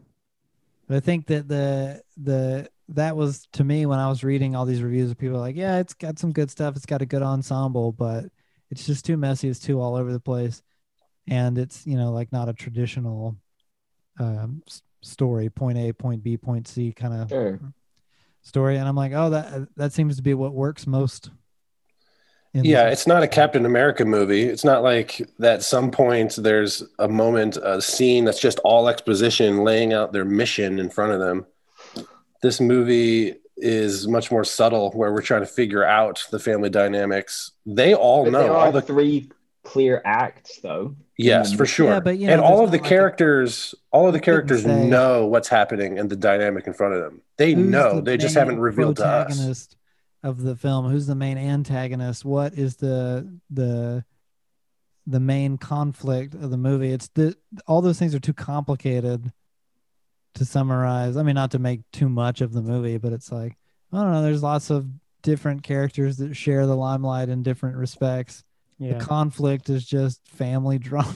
But 0.89 0.97
I 0.99 1.01
think 1.01 1.27
that 1.27 1.49
the 1.49 2.03
the 2.17 2.69
that 2.91 3.17
was 3.17 3.47
to 3.53 3.65
me 3.65 3.87
when 3.87 3.99
I 3.99 4.09
was 4.09 4.23
reading 4.25 4.55
all 4.55 4.67
these 4.67 4.83
reviews 4.83 5.11
of 5.11 5.19
people 5.19 5.39
like, 5.39 5.57
yeah, 5.57 5.79
it's 5.79 5.95
got 5.95 6.19
some 6.19 6.33
good 6.33 6.51
stuff, 6.51 6.77
it's 6.77 6.87
got 6.87 7.03
a 7.03 7.07
good 7.07 7.23
ensemble, 7.23 7.93
but 7.93 8.27
it's 8.71 8.87
just 8.87 9.05
too 9.05 9.17
messy, 9.17 9.49
it's 9.49 9.61
too 9.61 9.81
all 9.81 9.97
over 9.97 10.13
the 10.13 10.21
place, 10.21 10.63
and 11.29 11.59
it's 11.59 11.87
you 11.87 11.97
know 11.97 12.13
like 12.13 12.33
not 12.33 12.49
a 12.49 12.53
traditional 12.53 13.37
um, 14.19 14.63
story, 15.03 15.51
point 15.51 15.79
A, 15.79 15.93
point 15.93 16.23
B, 16.23 16.37
point 16.37 16.69
C 16.69 16.93
kind 16.93 17.15
of 17.15 17.29
Sure. 17.29 17.61
story. 18.43 18.77
And 18.77 18.89
I'm 18.89 18.97
like, 18.97 19.13
oh, 19.15 19.31
that 19.31 19.69
that 19.77 19.93
seems 19.93 20.17
to 20.17 20.23
be 20.23 20.35
what 20.35 20.55
works 20.55 20.87
most. 20.87 21.31
Yeah, 22.53 22.85
movie. 22.85 22.93
it's 22.93 23.07
not 23.09 23.25
a 23.25 23.29
Captain 23.29 23.67
America 23.67 24.05
movie. 24.05 24.45
It's 24.45 24.63
not 24.65 24.85
like 24.85 25.21
that. 25.41 25.65
Some 25.65 25.91
point 25.91 26.37
there's 26.37 26.85
a 27.01 27.09
moment, 27.09 27.57
a 27.57 27.83
scene 27.83 28.25
that's 28.25 28.41
just 28.41 28.61
all 28.61 28.89
exposition, 28.89 29.65
laying 29.65 29.93
out 29.93 30.13
their 30.13 30.25
mission 30.25 30.79
in 30.79 30.89
front 30.89 31.13
of 31.13 31.19
them. 31.19 31.47
This 32.43 32.61
movie 32.61 33.35
is 33.57 34.09
much 34.09 34.31
more 34.31 34.45
subtle, 34.45 34.91
where 34.93 35.13
we're 35.13 35.23
trying 35.23 35.43
to 35.43 35.47
figure 35.47 35.85
out 35.85 36.25
the 36.31 36.39
family 36.39 36.71
dynamics. 36.71 37.53
They 37.67 37.95
all 37.95 38.25
But 38.25 38.33
know 38.33 38.43
there 38.43 38.53
all 38.53 38.73
the 38.73 38.83
three 38.83 39.31
clear 39.63 40.03
acts, 40.05 40.59
though. 40.61 40.97
Yes, 41.17 41.53
for 41.55 41.65
sure. 41.65 41.87
Yeah, 41.93 42.01
but, 42.01 42.19
you 42.19 42.27
know, 42.27 42.33
and 42.35 42.43
all 42.43 42.65
of 42.65 42.71
the 42.73 42.77
not 42.79 42.83
like 42.83 42.87
a- 42.87 42.95
characters, 42.95 43.75
all 43.93 44.07
of 44.09 44.13
the 44.13 44.21
characters 44.21 44.65
say- 44.65 44.89
know 44.89 45.27
what's 45.27 45.49
happening 45.49 45.99
and 45.99 46.11
the 46.11 46.17
dynamic 46.17 46.67
in 46.67 46.73
front 46.73 46.95
of 46.95 47.03
them. 47.03 47.21
They 47.37 47.53
Who's 47.55 47.69
know. 47.71 47.97
the 47.97 48.03
They 48.03 48.17
just 48.17 48.35
haven't 48.35 48.59
revealed 48.61 48.97
to 48.97 49.07
us. 49.07 49.27
protagonist 49.27 49.77
of 50.25 50.43
the 50.43 50.57
film 50.57 50.89
who's 50.91 51.07
the 51.07 51.15
main 51.15 51.37
antagonist 51.37 52.25
what 52.25 52.55
is 52.55 52.77
the 52.77 53.29
the 53.51 54.03
the 55.07 55.21
main 55.21 55.59
conflict 55.59 56.33
of 56.33 56.51
the 56.51 56.57
movie 56.57 56.91
it's 56.93 57.09
the 57.09 57.37
all 57.67 57.83
those 57.83 57.99
things 57.99 58.15
are 58.15 58.19
too 58.21 58.33
complicated 58.33 59.31
to 60.35 60.45
summarize 60.45 61.17
i 61.17 61.23
mean 61.23 61.35
not 61.35 61.51
to 61.51 61.59
make 61.59 61.81
too 61.93 62.09
much 62.09 62.41
of 62.41 62.53
the 62.53 62.63
movie 62.63 62.99
but 62.99 63.13
it's 63.13 63.31
like 63.33 63.57
i 63.93 63.97
don't 64.01 64.13
know 64.13 64.23
there's 64.23 64.43
lots 64.43 64.71
of 64.71 64.87
different 65.23 65.63
characters 65.63 66.17
that 66.19 66.35
share 66.35 66.67
the 66.67 66.77
limelight 66.77 67.29
in 67.29 67.43
different 67.43 67.77
respects 67.77 68.45
Yeah. 68.79 68.99
the 68.99 69.05
conflict 69.05 69.71
is 69.71 69.85
just 69.87 70.21
family 70.29 70.79
drama 70.91 71.15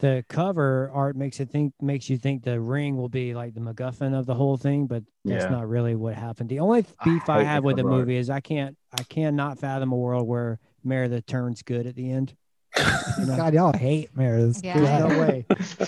the 0.00 0.24
cover 0.28 0.90
art 0.94 1.16
makes 1.16 1.40
it 1.40 1.50
think 1.50 1.72
makes 1.80 2.08
you 2.08 2.18
think 2.18 2.44
the 2.44 2.60
ring 2.60 2.96
will 2.96 3.08
be 3.08 3.34
like 3.34 3.54
the 3.54 3.60
MacGuffin 3.60 4.16
of 4.16 4.26
the 4.26 4.34
whole 4.34 4.56
thing, 4.56 4.86
but 4.86 5.02
that's 5.24 5.42
Yeah. 5.46 5.50
not 5.50 5.68
really 5.68 5.96
what 5.96 6.14
happened. 6.14 6.48
The 6.50 6.60
only 6.60 6.82
beef 7.04 7.28
I 7.28 7.38
hate 7.38 7.42
the 7.42 7.44
have 7.46 7.64
with 7.64 7.74
the 7.74 7.82
cover 7.82 7.94
art. 7.94 8.00
movie 8.02 8.16
is 8.16 8.30
I 8.30 8.38
can't 8.38 8.76
I 8.96 9.02
cannot 9.02 9.58
fathom 9.58 9.90
a 9.90 9.96
world 9.96 10.28
where 10.28 10.60
Meredith 10.84 11.26
turns 11.26 11.62
good 11.62 11.84
at 11.88 11.96
the 11.96 12.12
end. 12.12 12.36
You 13.18 13.26
know? 13.26 13.36
god 13.36 13.54
y'all 13.54 13.72
hate 13.76 14.16
meredith 14.16 14.60
Yeah. 14.62 14.78
There's 14.78 15.12
no 15.12 15.20
way. 15.20 15.46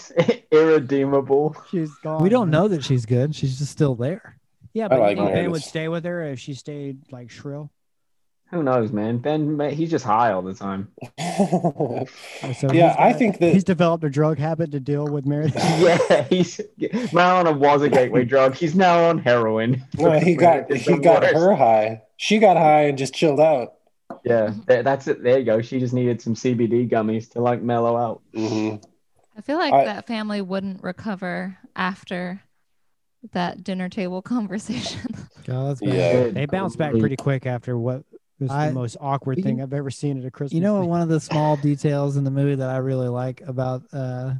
Irredeemable. 0.81 1.57
She's 1.71 1.95
gone. 1.97 2.23
we 2.23 2.29
don't 2.29 2.51
know 2.51 2.69
that 2.69 2.83
she's 2.85 3.07
good 3.07 3.35
she's 3.35 3.59
just 3.59 3.71
still 3.73 3.95
there 3.95 4.39
Yeah, 4.73 4.89
but 4.89 4.99
like 5.01 5.11
you 5.11 5.17
think 5.17 5.27
Ben 5.29 5.35
Meredith. 5.35 5.53
would 5.53 5.63
stay 5.63 5.89
with 5.89 6.05
her 6.05 6.23
if 6.25 6.39
she 6.41 6.55
stayed 6.55 6.99
like 7.13 7.31
shrill. 7.31 7.71
Who 8.51 8.65
knows, 8.65 8.91
man? 8.91 9.19
Ben, 9.19 9.57
ma- 9.57 9.69
he's 9.69 9.91
just 9.93 10.05
high 10.05 10.33
all 10.33 10.43
the 10.43 10.55
time. 10.55 10.89
So 12.59 12.73
yeah, 12.73 12.89
he's 12.89 12.97
I 12.99 13.11
got- 13.11 13.19
think 13.19 13.39
that 13.39 13.53
He's 13.53 13.63
developed 13.65 14.03
a 14.05 14.11
drug 14.11 14.39
habit 14.39 14.73
to 14.73 14.81
deal 14.81 15.07
with 15.07 15.25
Meredith. 15.27 15.55
yeah, 15.79 16.23
he's 16.25 16.61
marijuana 16.79 17.57
was 17.57 17.83
a 17.83 17.89
gateway 17.89 18.25
drug. 18.25 18.55
He's 18.55 18.75
now 18.75 19.09
on 19.09 19.19
heroin. 19.19 19.85
well, 19.97 20.19
he 20.19 20.35
got 20.35 20.69
It's 20.71 20.85
he 20.87 20.97
got 20.99 21.23
worst. 21.23 21.35
her 21.35 21.55
high. 21.55 22.03
She 22.17 22.39
got 22.39 22.57
high 22.57 22.83
and 22.87 22.99
just 22.99 23.15
chilled 23.15 23.39
out. 23.41 23.75
Yeah, 24.25 24.53
th- 24.67 24.83
that's 24.85 25.07
it. 25.07 25.23
There 25.23 25.39
you 25.39 25.45
go. 25.45 25.61
She 25.63 25.79
just 25.79 25.95
needed 25.95 26.21
some 26.21 26.35
CBD 26.35 26.91
gummies 26.91 27.31
to 27.33 27.41
like 27.41 27.63
mellow 27.63 27.97
out. 27.97 28.21
hmm 28.35 28.77
I 29.41 29.43
feel 29.43 29.57
like 29.57 29.73
I- 29.73 29.85
that 29.87 30.07
family 30.07 30.43
wouldn't 30.43 30.83
recover 30.83 31.57
after 31.75 32.43
that 33.33 33.65
dinner 33.65 33.89
table 33.89 34.21
conversation. 34.37 35.01
god 35.45 35.69
that's 35.71 35.81
bad. 35.81 35.95
Yeah. 35.95 36.29
They 36.29 36.45
bounced 36.45 36.77
back 36.77 36.93
pretty 36.93 37.17
quick 37.17 37.47
after 37.47 37.79
what 37.79 38.05
was 38.39 38.51
I- 38.51 38.69
the 38.69 38.75
most 38.75 38.99
awkward 39.01 39.39
you- 39.39 39.45
thing 39.45 39.63
I've 39.63 39.73
ever 39.73 39.91
seen 39.91 40.19
at 40.19 40.27
a 40.27 40.31
Christmas. 40.31 40.53
you 40.55 40.61
know 40.61 40.75
what 40.75 40.81
thing. 40.83 40.91
one 40.91 41.01
of 41.01 41.09
the 41.09 41.21
small 41.21 41.57
details 41.57 42.19
in 42.19 42.25
the 42.25 42.31
movie 42.31 42.55
that 42.57 42.69
i 42.69 42.77
really 42.77 43.09
like 43.09 43.41
about 43.47 43.83
uh 43.95 44.35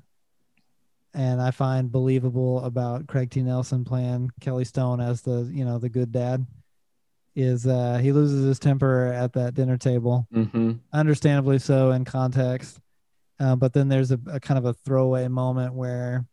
and 1.15 1.41
i 1.41 1.51
find 1.51 1.91
believable 1.91 2.63
about 2.65 3.07
craig 3.07 3.31
t 3.31 3.43
nelson 3.43 3.85
playing 3.85 4.31
kelly 4.41 4.65
stone 4.65 5.01
as 5.01 5.23
the 5.23 5.51
you 5.53 5.65
know 5.65 5.79
the 5.79 5.89
good 5.89 6.13
dad 6.13 6.47
is 7.35 7.67
uh 7.67 7.97
he 7.99 8.13
loses 8.13 8.45
his 8.47 8.59
temper 8.59 9.07
at 9.07 9.33
that 9.33 9.55
dinner 9.55 9.77
table 9.79 10.27
Mm-hmm. 10.35 10.73
understandably 10.93 11.59
so 11.59 11.91
in 11.93 12.05
context 12.05 12.79
uh, 13.41 13.57
but 13.57 13.73
then 13.73 13.89
there's 13.89 14.13
a, 14.13 14.21
a 14.31 14.39
kind 14.39 14.59
of 14.59 14.65
a 14.65 14.75
throwaway 14.75 15.27
moment 15.27 15.75
where 15.75 16.25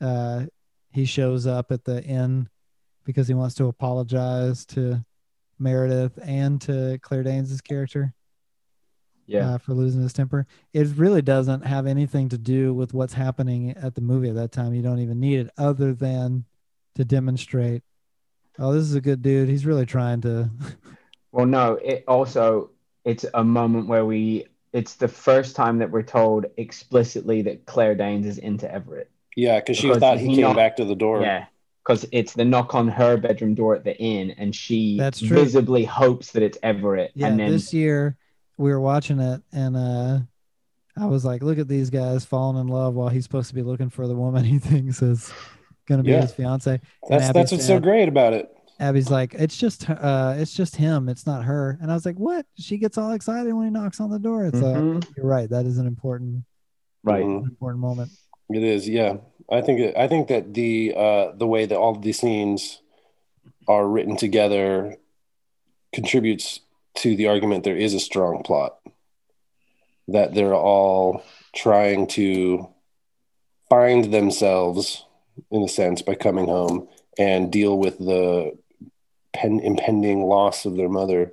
uh 0.00 0.44
he 0.92 1.04
shows 1.04 1.46
up 1.46 1.70
at 1.72 1.84
the 1.84 2.02
inn 2.04 2.48
because 3.04 3.28
he 3.28 3.34
wants 3.34 3.54
to 3.54 3.66
apologize 3.66 4.66
to 4.66 5.04
meredith 5.58 6.18
and 6.22 6.60
to 6.60 6.98
claire 7.02 7.22
danes' 7.22 7.60
character 7.60 8.14
Yeah. 9.26 9.54
uh, 9.54 9.58
for 9.58 9.74
losing 9.74 10.02
his 10.02 10.12
temper. 10.12 10.46
It 10.72 10.86
really 10.96 11.20
doesn't 11.22 11.64
have 11.66 11.86
anything 11.86 12.28
to 12.30 12.38
do 12.38 12.72
with 12.72 12.94
what's 12.94 13.14
happening 13.14 13.70
at 13.72 13.94
the 13.94 14.00
movie 14.00 14.28
at 14.30 14.34
that 14.36 14.52
time. 14.52 14.72
You 14.74 14.82
don't 14.82 15.00
even 15.00 15.20
need 15.20 15.40
it 15.40 15.50
other 15.58 15.92
than 15.94 16.44
to 16.94 17.04
demonstrate, 17.04 17.82
oh, 18.58 18.72
this 18.72 18.82
is 18.84 18.94
a 18.94 19.00
good 19.00 19.20
dude. 19.22 19.48
He's 19.48 19.66
really 19.66 19.86
trying 19.86 20.20
to. 20.22 20.50
Well, 21.32 21.46
no. 21.46 21.74
It 21.74 22.04
also 22.08 22.70
it's 23.04 23.26
a 23.34 23.44
moment 23.44 23.88
where 23.88 24.04
we. 24.06 24.46
It's 24.78 24.94
the 24.94 25.08
first 25.08 25.56
time 25.56 25.78
that 25.78 25.90
we're 25.90 26.02
told 26.02 26.46
explicitly 26.56 27.42
that 27.42 27.66
Claire 27.66 27.94
Danes 27.96 28.26
is 28.26 28.38
into 28.38 28.70
Everett. 28.72 29.10
Yeah, 29.34 29.58
because 29.58 29.76
she 29.76 29.92
thought 29.94 30.18
he 30.18 30.28
he 30.28 30.34
came 30.36 30.42
not- 30.42 30.56
back 30.56 30.76
to 30.76 30.84
the 30.84 30.94
door. 30.94 31.20
Yeah. 31.22 31.46
Because 31.84 32.06
it's 32.12 32.34
the 32.34 32.44
knock 32.44 32.74
on 32.74 32.86
her 32.86 33.16
bedroom 33.16 33.54
door 33.54 33.74
at 33.74 33.82
the 33.82 33.96
inn, 33.98 34.32
and 34.36 34.54
she 34.54 34.98
That's 34.98 35.20
true. 35.20 35.36
visibly 35.36 35.84
hopes 35.84 36.32
that 36.32 36.42
it's 36.42 36.58
Everett. 36.62 37.12
Yeah, 37.14 37.28
and 37.28 37.40
then 37.40 37.50
this 37.50 37.72
year 37.72 38.16
we 38.58 38.70
were 38.70 38.80
watching 38.80 39.18
it, 39.20 39.40
and 39.52 39.74
uh, 39.76 40.18
I 40.96 41.06
was 41.06 41.24
like, 41.24 41.42
look 41.42 41.58
at 41.58 41.66
these 41.66 41.88
guys 41.90 42.24
falling 42.26 42.60
in 42.60 42.68
love 42.68 42.94
while 42.94 43.08
he's 43.08 43.24
supposed 43.24 43.48
to 43.48 43.54
be 43.54 43.62
looking 43.62 43.88
for 43.88 44.06
the 44.06 44.14
woman 44.14 44.44
he 44.44 44.58
thinks 44.70 45.00
is 45.00 45.32
going 45.86 45.98
to 45.98 46.04
be 46.04 46.10
Yeah. 46.10 46.20
his 46.22 46.32
fiance. 46.34 46.80
That's 47.08 47.24
Abby 47.24 47.32
that's 47.38 47.52
what's 47.52 47.66
so 47.66 47.80
great 47.80 48.08
about 48.08 48.34
it. 48.34 48.54
Abby's 48.80 49.10
like, 49.10 49.34
it's 49.34 49.56
just, 49.56 49.90
uh, 49.90 50.34
it's 50.36 50.54
just 50.54 50.76
him. 50.76 51.08
It's 51.08 51.26
not 51.26 51.44
her. 51.44 51.76
And 51.80 51.90
I 51.90 51.94
was 51.94 52.06
like, 52.06 52.16
what? 52.16 52.46
She 52.56 52.78
gets 52.78 52.96
all 52.96 53.12
excited 53.12 53.52
when 53.52 53.64
he 53.64 53.70
knocks 53.70 53.98
on 54.00 54.10
the 54.10 54.18
door. 54.20 54.44
It's 54.46 54.58
uh, 54.58 54.74
Mhm. 54.76 55.16
you're 55.16 55.26
right. 55.26 55.50
That 55.50 55.66
is 55.66 55.78
an 55.78 55.86
important, 55.86 56.44
right. 57.02 57.24
Mhm. 57.24 57.44
important 57.48 57.80
moment. 57.80 58.10
It 58.50 58.62
is, 58.62 58.88
yeah. 58.88 59.16
I 59.50 59.60
think 59.62 59.96
I 59.96 60.06
think 60.08 60.28
that 60.28 60.54
the 60.54 60.94
uh, 60.96 61.32
the 61.32 61.46
way 61.46 61.66
that 61.66 61.76
all 61.76 61.96
of 61.96 62.02
these 62.02 62.18
scenes 62.20 62.80
are 63.66 63.86
written 63.88 64.16
together 64.16 64.96
contributes 65.92 66.60
to 66.96 67.16
the 67.16 67.28
argument 67.28 67.64
there 67.64 67.76
is 67.76 67.94
a 67.94 68.00
strong 68.00 68.42
plot. 68.42 68.78
That 70.06 70.34
they're 70.34 70.54
all 70.54 71.22
trying 71.54 72.06
to 72.08 72.68
find 73.68 74.12
themselves 74.12 75.04
in 75.50 75.62
a 75.62 75.68
sense 75.68 76.00
by 76.02 76.14
coming 76.14 76.46
home 76.46 76.88
and 77.18 77.50
deal 77.52 77.78
with 77.78 77.98
the 77.98 78.56
pen, 79.32 79.60
impending 79.60 80.24
loss 80.24 80.64
of 80.64 80.76
their 80.76 80.88
mother. 80.88 81.32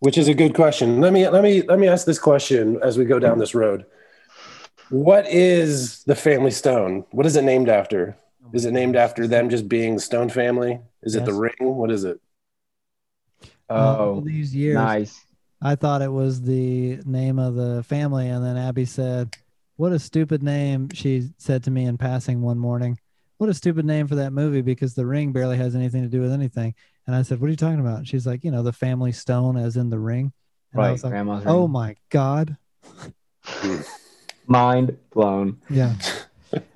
Which 0.00 0.18
is 0.18 0.28
a 0.28 0.34
good 0.34 0.54
question. 0.54 1.00
Let 1.00 1.12
me 1.12 1.26
let 1.28 1.42
me 1.42 1.62
let 1.62 1.78
me 1.78 1.88
ask 1.88 2.04
this 2.04 2.18
question 2.18 2.78
as 2.82 2.98
we 2.98 3.04
go 3.06 3.18
down 3.18 3.38
this 3.38 3.54
road. 3.54 3.86
What 4.90 5.26
is 5.28 6.04
the 6.04 6.14
family 6.14 6.50
stone? 6.50 7.06
What 7.10 7.24
is 7.24 7.36
it 7.36 7.44
named 7.44 7.70
after? 7.70 8.16
Oh 8.44 8.50
is 8.52 8.66
it 8.66 8.72
named 8.72 8.96
after 8.96 9.26
them 9.26 9.48
just 9.48 9.66
being 9.66 9.94
the 9.94 10.00
Stone 10.02 10.28
family? 10.28 10.78
Is 11.02 11.14
it 11.14 11.24
the 11.24 11.32
ring? 11.32 11.54
What 11.60 11.90
is 11.90 12.04
it? 12.04 12.20
Uh, 13.70 13.72
all 13.72 14.18
Oh, 14.18 14.20
these 14.20 14.54
years, 14.54 14.74
nice. 14.74 15.24
I 15.62 15.74
thought 15.76 16.02
it 16.02 16.12
was 16.12 16.42
the 16.42 16.98
name 17.06 17.38
of 17.38 17.54
the 17.54 17.82
family, 17.84 18.28
and 18.28 18.44
then 18.44 18.58
Abby 18.58 18.84
said, 18.84 19.34
"What 19.76 19.92
a 19.92 19.98
stupid 19.98 20.42
name!" 20.42 20.90
She 20.92 21.30
said 21.38 21.64
to 21.64 21.70
me 21.70 21.86
in 21.86 21.96
passing 21.96 22.42
one 22.42 22.58
morning. 22.58 22.98
What 23.38 23.50
a 23.50 23.54
stupid 23.54 23.84
name 23.84 24.06
for 24.06 24.14
that 24.16 24.32
movie 24.32 24.62
because 24.62 24.94
the 24.94 25.06
ring 25.06 25.32
barely 25.32 25.56
has 25.56 25.74
anything 25.74 26.02
to 26.02 26.08
do 26.08 26.20
with 26.20 26.32
anything. 26.32 26.74
And 27.06 27.14
I 27.16 27.22
said, 27.22 27.40
"What 27.40 27.48
are 27.48 27.50
you 27.50 27.56
talking 27.56 27.80
about?" 27.80 27.98
And 27.98 28.08
she's 28.08 28.26
like, 28.26 28.44
"You 28.44 28.50
know, 28.50 28.62
the 28.62 28.72
family 28.72 29.12
stone, 29.12 29.56
as 29.56 29.76
in 29.76 29.90
the 29.90 29.98
ring." 29.98 30.32
And 30.72 30.80
I 30.80 30.84
Right. 30.86 30.92
was 30.92 31.04
like, 31.04 31.12
Grandma's 31.12 31.44
"Oh 31.46 31.62
ring. 31.62 31.70
my 31.70 31.96
god!" 32.10 32.56
Mind 34.46 34.96
blown. 35.12 35.60
Yeah. 35.70 35.94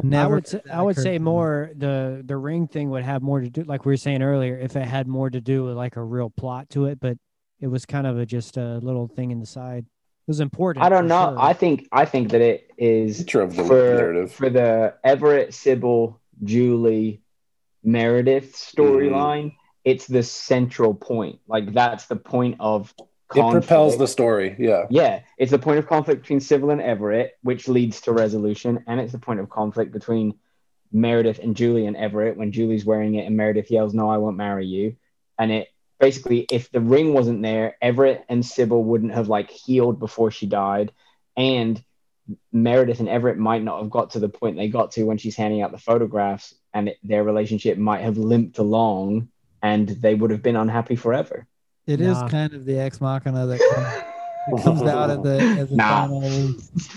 Never. 0.03 0.33
I 0.33 0.35
would 0.37 0.47
say, 0.49 0.61
I 0.73 0.83
would 0.83 0.97
say 0.97 1.19
more 1.19 1.71
the 1.77 2.23
the 2.27 2.37
ring 2.37 2.67
thing 2.67 2.91
would 2.91 3.05
have 3.05 3.23
more 3.23 3.41
to 3.41 3.49
do 3.49 3.63
like 3.63 3.85
we 3.85 3.93
were 3.93 3.97
saying 3.97 4.23
earlier 4.23 4.59
if 4.59 4.75
it 4.75 4.85
had 4.85 5.07
more 5.07 5.31
to 5.31 5.41
do 5.41 5.65
with 5.65 5.77
like 5.77 5.97
a 5.97 6.03
real 6.03 6.31
plot 6.31 6.69
to 6.71 6.87
it 6.87 6.99
but 6.99 7.17
it 7.61 7.69
was 7.69 7.87
kind 7.87 8.07
of 8.07 8.19
a 8.19 8.27
just 8.27 8.57
a 8.57 8.79
little 8.79 9.07
thing 9.07 9.31
in 9.31 9.39
the 9.39 9.47
side 9.47 9.85
it 9.85 10.27
was 10.27 10.41
important 10.41 10.85
I 10.85 10.89
don't 10.89 11.07
know. 11.07 11.31
sure. 11.31 11.39
I 11.39 11.53
think 11.53 11.87
I 11.93 12.05
think 12.07 12.31
that 12.33 12.41
it 12.41 12.71
is 12.77 13.21
It 13.21 13.29
drove 13.29 13.55
the 13.55 13.65
for, 13.65 13.75
narrative. 13.95 14.33
for 14.33 14.51
the 14.51 14.95
Everett, 15.05 15.55
Sybil, 15.55 16.19
Julie, 16.43 17.23
Meredith 17.83 18.55
storyline. 18.55 19.47
Mm-hmm. 19.47 19.57
It's 19.85 20.07
the 20.07 20.23
central 20.23 20.95
point. 20.95 21.41
Like 21.47 21.73
that's 21.73 22.07
the 22.07 22.17
point 22.17 22.57
of 22.61 22.93
It 23.35 23.51
propels 23.51 23.97
the 23.99 24.07
story. 24.07 24.57
Yeah. 24.59 24.87
Yeah, 24.91 25.21
it's 25.37 25.51
the 25.51 25.59
point 25.59 25.79
of 25.79 25.87
conflict 25.87 26.23
between 26.23 26.41
Sybil 26.41 26.71
and 26.71 26.81
Everett, 26.81 27.39
which 27.43 27.69
leads 27.69 28.03
to 28.03 28.13
resolution, 28.13 28.85
and 28.87 29.01
it's 29.01 29.13
the 29.13 29.19
point 29.19 29.41
of 29.41 29.49
conflict 29.51 29.93
between 29.93 30.35
Meredith 30.93 31.39
and 31.39 31.55
Julie 31.55 31.87
and 31.87 31.97
Everett 31.97 32.37
when 32.37 32.53
Julie's 32.53 32.85
wearing 32.85 33.15
it 33.15 33.27
and 33.27 33.37
Meredith 33.37 33.71
yells, 33.71 33.95
"No, 33.95 34.11
I 34.11 34.17
won't 34.17 34.37
marry 34.37 34.67
you," 34.67 34.97
and 35.39 35.53
it 35.53 35.69
basically, 36.01 36.47
if 36.51 36.71
the 36.71 36.81
ring 36.81 37.13
wasn't 37.13 37.43
there, 37.43 37.77
Everett 37.83 38.25
and 38.29 38.45
Sybil 38.45 38.83
wouldn't 38.83 39.13
have 39.13 39.29
like 39.29 39.51
healed 39.51 39.99
before 39.99 40.31
she 40.31 40.47
died, 40.47 40.93
and 41.37 41.83
Meredith 42.53 43.01
and 43.01 43.09
Everett 43.09 43.39
might 43.39 43.63
not 43.63 43.81
have 43.81 43.91
got 43.91 44.11
to 44.11 44.19
the 44.19 44.29
point 44.29 44.57
they 44.57 44.69
got 44.69 44.93
to 44.93 45.05
when 45.05 45.19
she's 45.19 45.37
handing 45.37 45.63
out 45.63 45.73
the 45.73 45.79
photographs, 45.79 46.55
and 46.75 46.89
it, 46.89 46.99
their 47.03 47.25
relationship 47.25 47.79
might 47.79 48.03
have 48.03 48.19
limped 48.19 48.59
along, 48.59 49.29
and 49.63 49.89
they 49.89 50.15
would 50.15 50.31
have 50.31 50.43
been 50.43 50.57
unhappy 50.57 50.97
forever. 50.97 51.47
It 51.87 52.01
is 52.01 52.19
Nah. 52.19 52.29
kind 52.29 52.53
of 52.53 52.65
the 52.67 52.79
ex 52.79 53.01
machina 53.01 53.47
that 53.47 53.59
comes, 53.59 54.63
that 54.63 54.63
comes 54.65 54.83
out 54.83 55.11
at 55.11 55.23
the, 55.23 55.39
at 55.61 55.69
the 55.71 55.77
Nah. 55.83 56.07
final 56.07 56.55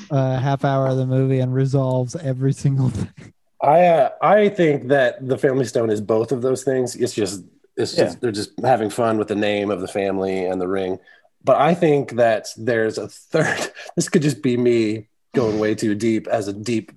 uh, 0.10 0.38
half 0.40 0.66
hour 0.66 0.88
of 0.88 0.98
the 0.98 1.06
movie 1.06 1.40
and 1.40 1.54
resolves 1.54 2.16
every 2.18 2.52
single 2.54 2.90
thing. 2.90 3.34
I 3.62 3.86
uh, 3.88 4.10
I 4.22 4.50
think 4.50 4.88
that 4.90 5.26
the 5.28 5.38
Family 5.38 5.66
Stone 5.66 5.92
is 5.92 6.02
both 6.02 6.32
of 6.32 6.42
those 6.42 6.64
things. 6.64 6.96
It's 6.96 7.14
just 7.14 7.44
it's 7.78 7.96
just 7.96 8.20
they're 8.20 8.32
just 8.32 8.52
having 8.64 8.90
fun 8.90 9.18
with 9.18 9.28
the 9.30 9.36
name 9.36 9.72
of 9.72 9.80
the 9.82 9.88
family 9.88 10.46
and 10.46 10.60
the 10.60 10.68
ring. 10.68 11.00
but 11.44 11.56
I 11.58 11.74
think 11.74 12.12
that 12.14 12.48
there's 12.58 12.98
a 12.98 13.08
third. 13.08 13.72
This 13.96 14.10
could 14.10 14.24
just 14.24 14.42
be 14.42 14.58
me 14.58 15.08
going 15.34 15.60
way 15.60 15.76
too 15.76 15.96
deep 15.96 16.28
as 16.28 16.48
a 16.48 16.54
deep 16.54 16.92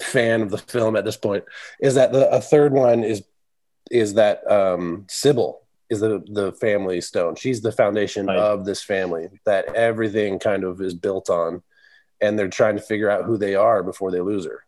fan 0.00 0.42
of 0.42 0.50
the 0.50 0.58
film 0.58 0.96
at 0.96 1.04
this 1.04 1.16
point. 1.16 1.44
Is 1.80 1.94
that 1.94 2.12
the 2.12 2.30
a 2.30 2.40
third 2.40 2.72
one 2.72 3.04
is 3.04 3.22
is 3.90 4.14
that 4.14 4.48
um, 4.50 5.06
Sybil 5.08 5.62
is 5.88 6.00
the 6.00 6.22
the 6.30 6.52
family 6.52 7.00
stone. 7.00 7.34
She's 7.34 7.60
the 7.60 7.72
foundation 7.72 8.26
Right. 8.26 8.38
of 8.38 8.64
this 8.64 8.82
family 8.82 9.28
that 9.46 9.74
everything 9.74 10.38
kind 10.38 10.64
of 10.64 10.80
is 10.80 10.94
built 10.94 11.28
on, 11.30 11.62
and 12.20 12.38
they're 12.38 12.48
trying 12.48 12.76
to 12.76 12.82
figure 12.82 13.10
out 13.10 13.24
who 13.24 13.36
they 13.36 13.54
are 13.54 13.82
before 13.82 14.10
they 14.10 14.20
lose 14.20 14.44
her, 14.46 14.64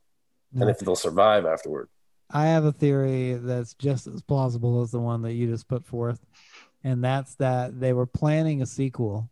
and 0.58 0.68
if 0.70 0.78
they'll 0.78 0.96
survive 0.96 1.46
afterward. 1.46 1.88
I 2.34 2.46
have 2.46 2.64
a 2.64 2.72
theory 2.72 3.34
that's 3.34 3.74
just 3.74 4.06
as 4.06 4.22
plausible 4.22 4.80
as 4.80 4.90
the 4.90 4.98
one 5.00 5.20
that 5.22 5.34
you 5.34 5.46
just 5.48 5.68
put 5.68 5.84
forth, 5.84 6.18
and 6.82 7.04
that's 7.04 7.34
that 7.36 7.78
they 7.78 7.92
were 7.92 8.06
planning 8.06 8.62
a 8.62 8.66
sequel, 8.66 9.30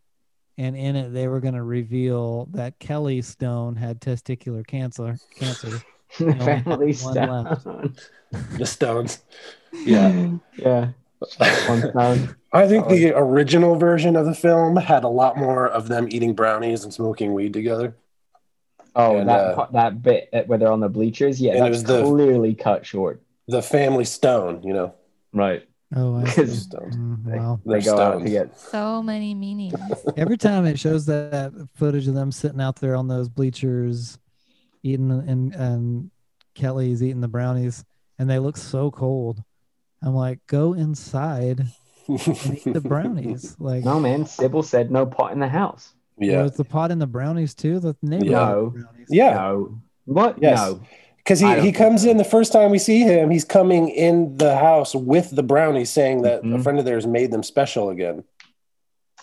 and 0.61 0.77
in 0.77 0.95
it 0.95 1.11
they 1.13 1.27
were 1.27 1.41
going 1.41 1.55
to 1.55 1.63
reveal 1.63 2.47
that 2.53 2.79
Kelly 2.79 3.23
Stone 3.23 3.77
had 3.77 4.01
testicular 4.01 4.67
cancer. 4.67 5.17
Cancer. 5.35 5.83
Family 6.11 6.93
one 6.95 7.15
left. 7.15 7.61
stone. 7.63 7.97
The 8.59 8.67
stones. 8.67 9.23
Yeah. 9.73 10.33
yeah. 10.57 10.89
One. 11.95 12.37
I 12.53 12.67
think 12.67 12.89
the 12.89 13.13
original 13.17 13.77
version 13.77 14.17
of 14.17 14.27
the 14.27 14.35
film 14.35 14.77
had 14.77 15.05
a 15.05 15.09
lot 15.09 15.37
more 15.37 15.67
of 15.69 15.89
them 15.89 16.09
eating 16.11 16.35
brownies 16.35 16.83
and 16.85 16.93
smoking 16.93 17.33
weed 17.33 17.53
together. 17.53 17.95
Oh, 18.97 19.17
And, 19.19 19.29
that 19.29 19.41
uh, 19.57 19.67
that 19.73 20.03
bit 20.03 20.29
where 20.47 20.59
they're 20.59 20.73
on 20.73 20.81
the 20.81 20.89
bleachers. 20.89 21.41
Yeah, 21.41 21.53
And 21.53 21.59
it 21.61 21.63
that's 21.71 21.73
was 21.73 21.85
the- 21.85 22.03
clearly 22.03 22.55
cut 22.55 22.85
short. 22.85 23.23
The 23.49 23.63
family 23.63 24.05
stone, 24.05 24.63
you 24.63 24.73
know. 24.73 24.95
Right. 25.33 25.69
Oh, 25.95 26.17
I 26.19 26.25
see. 26.25 26.43
Because 26.43 26.63
Stones. 26.63 26.97
Mm, 26.97 27.25
wow. 27.25 27.61
they 27.67 27.81
They're 27.81 27.95
go 27.97 28.01
out 28.01 28.23
to 28.23 28.31
get. 28.31 28.57
So 28.59 29.03
many 29.03 29.35
meanings. 29.35 29.75
Every 30.17 30.37
time 30.39 30.65
it 30.67 30.79
shows 30.79 31.07
that 31.07 31.53
footage 31.75 32.07
of 32.07 32.15
them 32.15 32.31
sitting 32.31 32.61
out 32.61 32.77
there 32.77 32.95
on 32.95 33.09
those 33.09 33.29
bleachers, 33.29 34.19
eating 34.83 35.11
and 35.11 35.53
and 35.55 36.11
Kelly's 36.55 37.03
eating 37.03 37.21
the 37.21 37.29
brownies, 37.29 37.85
and 38.19 38.31
they 38.31 38.39
look 38.39 38.57
so 38.57 38.91
cold. 38.91 39.43
I'm 40.03 40.15
like, 40.15 40.39
go 40.47 40.73
inside 40.75 41.67
and 42.09 42.19
eat 42.29 42.73
the 42.73 42.81
brownies. 42.81 43.57
Like, 43.61 43.85
No, 43.85 43.99
man. 44.01 44.27
Sybil 44.27 44.63
said 44.63 44.91
no 44.91 45.05
pot 45.07 45.33
in 45.33 45.41
the 45.41 45.49
house. 45.49 45.93
yeah. 46.19 46.43
was 46.43 46.53
the 46.57 46.65
pot 46.65 46.91
in 46.91 46.99
the 46.99 47.07
brownies 47.07 47.55
too? 47.55 47.81
The 47.81 47.95
neighbor 48.01 48.25
No. 48.31 48.71
brownies. 48.71 49.09
Yeah. 49.11 49.35
No. 49.35 49.81
What? 50.07 50.39
Yes. 50.41 50.59
No. 50.59 50.81
Because 51.25 51.39
he, 51.41 51.61
he 51.61 51.71
comes 51.73 52.05
in 52.05 52.17
the 52.17 52.25
first 52.25 52.53
time 52.53 52.71
we 52.71 52.79
see 52.79 53.01
him, 53.01 53.31
he's 53.31 53.45
coming 53.45 53.89
in 53.89 54.37
the 54.39 54.57
house 54.57 54.95
with 54.95 55.31
the 55.31 55.43
brownies 55.43 55.91
saying 55.91 56.23
that 56.23 56.41
a 56.41 56.43
Mhm. 56.47 56.63
friend 56.63 56.79
of 56.79 56.85
theirs 56.85 57.07
made 57.07 57.31
them 57.31 57.43
special 57.43 57.91
again. 57.91 58.25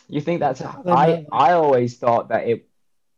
You 0.07 0.21
think 0.21 0.39
that's? 0.39 0.61
I? 0.61 1.25
I 1.31 1.51
always 1.53 1.97
thought 1.97 2.29
that 2.29 2.47
it, 2.47 2.67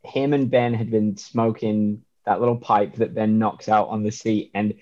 him 0.03 0.34
and 0.34 0.49
Ben 0.49 0.73
had 0.73 0.89
been 0.89 1.17
smoking 1.17 2.03
that 2.25 2.39
little 2.39 2.55
pipe 2.57 2.95
that 2.95 3.13
Ben 3.13 3.38
knocks 3.38 3.69
out 3.69 3.89
on 3.89 4.01
the 4.03 4.11
seat, 4.11 4.49
and 4.55 4.73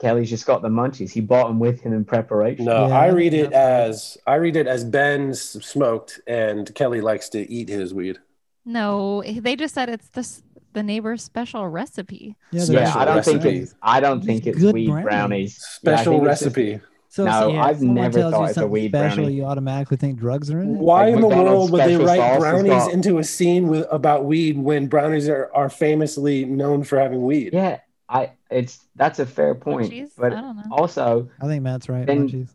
Kelly's 0.00 0.28
just 0.28 0.44
got 0.46 0.60
the 0.60 0.68
munchies. 0.68 1.10
He 1.12 1.20
bought 1.20 1.46
them 1.48 1.58
with 1.60 1.80
him 1.80 1.92
in 1.94 2.04
preparation. 2.04 2.66
No, 2.66 2.88
Yeah, 2.88 2.98
I 2.98 3.06
I 3.06 3.08
read 3.10 3.32
it 3.32 3.52
as 3.52 4.18
I 4.26 4.34
read 4.34 4.56
it 4.56 4.66
as 4.66 4.84
Ben 4.84 5.32
smoked 5.32 6.20
and 6.26 6.74
Kelly 6.74 7.00
likes 7.00 7.28
to 7.30 7.50
eat 7.50 7.68
his 7.70 7.94
weed. 7.94 8.18
No, 8.66 9.22
they 9.22 9.56
just 9.56 9.74
said 9.74 9.88
it's 9.88 10.08
this 10.08 10.42
the 10.74 10.82
neighbor's 10.82 11.22
special 11.22 11.66
recipe. 11.68 12.36
Yeah, 12.52 12.60
Special 12.64 12.82
Yeah, 12.82 12.94
I 12.98 13.04
don't 13.06 13.24
think 13.24 13.44
it's. 13.44 13.74
I 13.82 14.00
don't 14.00 14.22
think 14.22 14.46
it's 14.46 14.58
good 14.58 14.74
weed 14.74 14.86
brownies. 14.88 15.04
brownies. 15.04 15.56
Special 15.56 16.12
think 16.18 16.28
it's 16.28 16.40
just- 16.40 16.56
recipe. 16.56 16.80
So, 17.08 17.24
No, 17.26 17.30
so 17.30 17.56
I've 17.58 17.80
never 17.80 18.18
tells 18.18 18.32
you 18.32 18.38
thought 18.38 18.48
it's 18.48 18.58
a 18.58 18.66
weed 18.66 18.90
special, 18.90 19.22
brownie. 19.22 19.34
you 19.36 19.44
automatically 19.44 19.96
think 19.98 20.18
drugs 20.18 20.50
are 20.50 20.58
in 20.60 20.74
it. 20.74 20.78
Why 20.80 21.04
Like 21.04 21.14
in 21.14 21.20
the 21.20 21.28
world 21.28 21.70
would 21.70 21.80
they 21.84 21.96
write 21.96 22.40
brownies 22.40 22.70
got- 22.72 22.92
into 22.92 23.18
a 23.18 23.24
scene 23.24 23.68
with 23.68 23.86
about 23.88 24.24
weed 24.24 24.58
when 24.58 24.88
brownies 24.88 25.28
are, 25.28 25.48
are 25.54 25.68
famously 25.68 26.44
known 26.44 26.82
for 26.82 26.98
having 26.98 27.22
weed? 27.22 27.50
Yeah, 27.52 27.78
I. 28.08 28.32
It's 28.50 28.84
that's 28.96 29.20
a 29.20 29.26
fair 29.26 29.54
point, 29.54 29.92
Munchies? 29.92 30.10
but 30.18 30.32
I 30.32 30.40
don't 30.40 30.56
know. 30.56 30.62
also, 30.72 31.30
I 31.40 31.46
think 31.46 31.62
Matt's 31.62 31.88
right. 31.88 32.04
Then- 32.04 32.28
Munchies. 32.28 32.50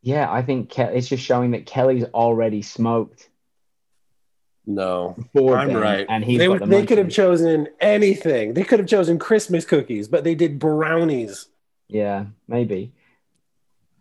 yeah, 0.00 0.32
I 0.32 0.40
think 0.40 0.70
Ke- 0.70 0.78
it's 0.94 1.06
just 1.08 1.22
showing 1.22 1.50
that 1.50 1.66
Kelly's 1.66 2.04
already 2.04 2.62
smoked 2.62 3.28
No, 4.70 5.14
before 5.16 5.56
I'm 5.56 5.68
Ben, 5.68 5.76
right. 5.78 6.06
and 6.10 6.22
he's 6.22 6.38
they 6.38 6.46
the 6.46 6.66
they 6.66 6.84
could 6.84 6.98
have 6.98 7.08
chosen 7.08 7.68
anything. 7.80 8.52
They 8.52 8.64
could 8.64 8.78
have 8.78 8.86
chosen 8.88 9.18
Christmas 9.18 9.64
cookies, 9.64 10.08
but 10.08 10.24
they 10.24 10.34
did 10.34 10.58
brownies. 10.58 11.46
Yeah, 11.88 12.26
maybe. 12.46 12.92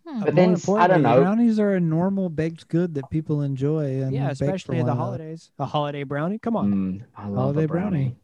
Hmm. 0.05 0.23
But 0.25 0.35
then, 0.35 0.57
I 0.77 0.87
don't 0.87 1.03
know. 1.03 1.21
Brownies 1.21 1.57
are 1.57 1.73
a 1.75 1.79
normal 1.79 2.27
baked 2.29 2.67
good 2.67 2.95
that 2.95 3.09
people 3.09 3.43
enjoy. 3.43 4.01
And 4.03 4.11
Yeah, 4.13 4.29
especially 4.29 4.79
at 4.79 4.85
the 4.85 4.91
one 4.91 4.97
another. 4.97 5.17
holidays. 5.17 5.51
A 5.57 5.65
holiday 5.65 6.03
brownie. 6.03 6.37
Come 6.37 6.57
on. 6.57 6.73
Mm, 6.73 7.01
I 7.15 7.27
love 7.29 7.35
Holiday 7.55 7.63
a 7.63 7.67
brownie. 7.69 8.15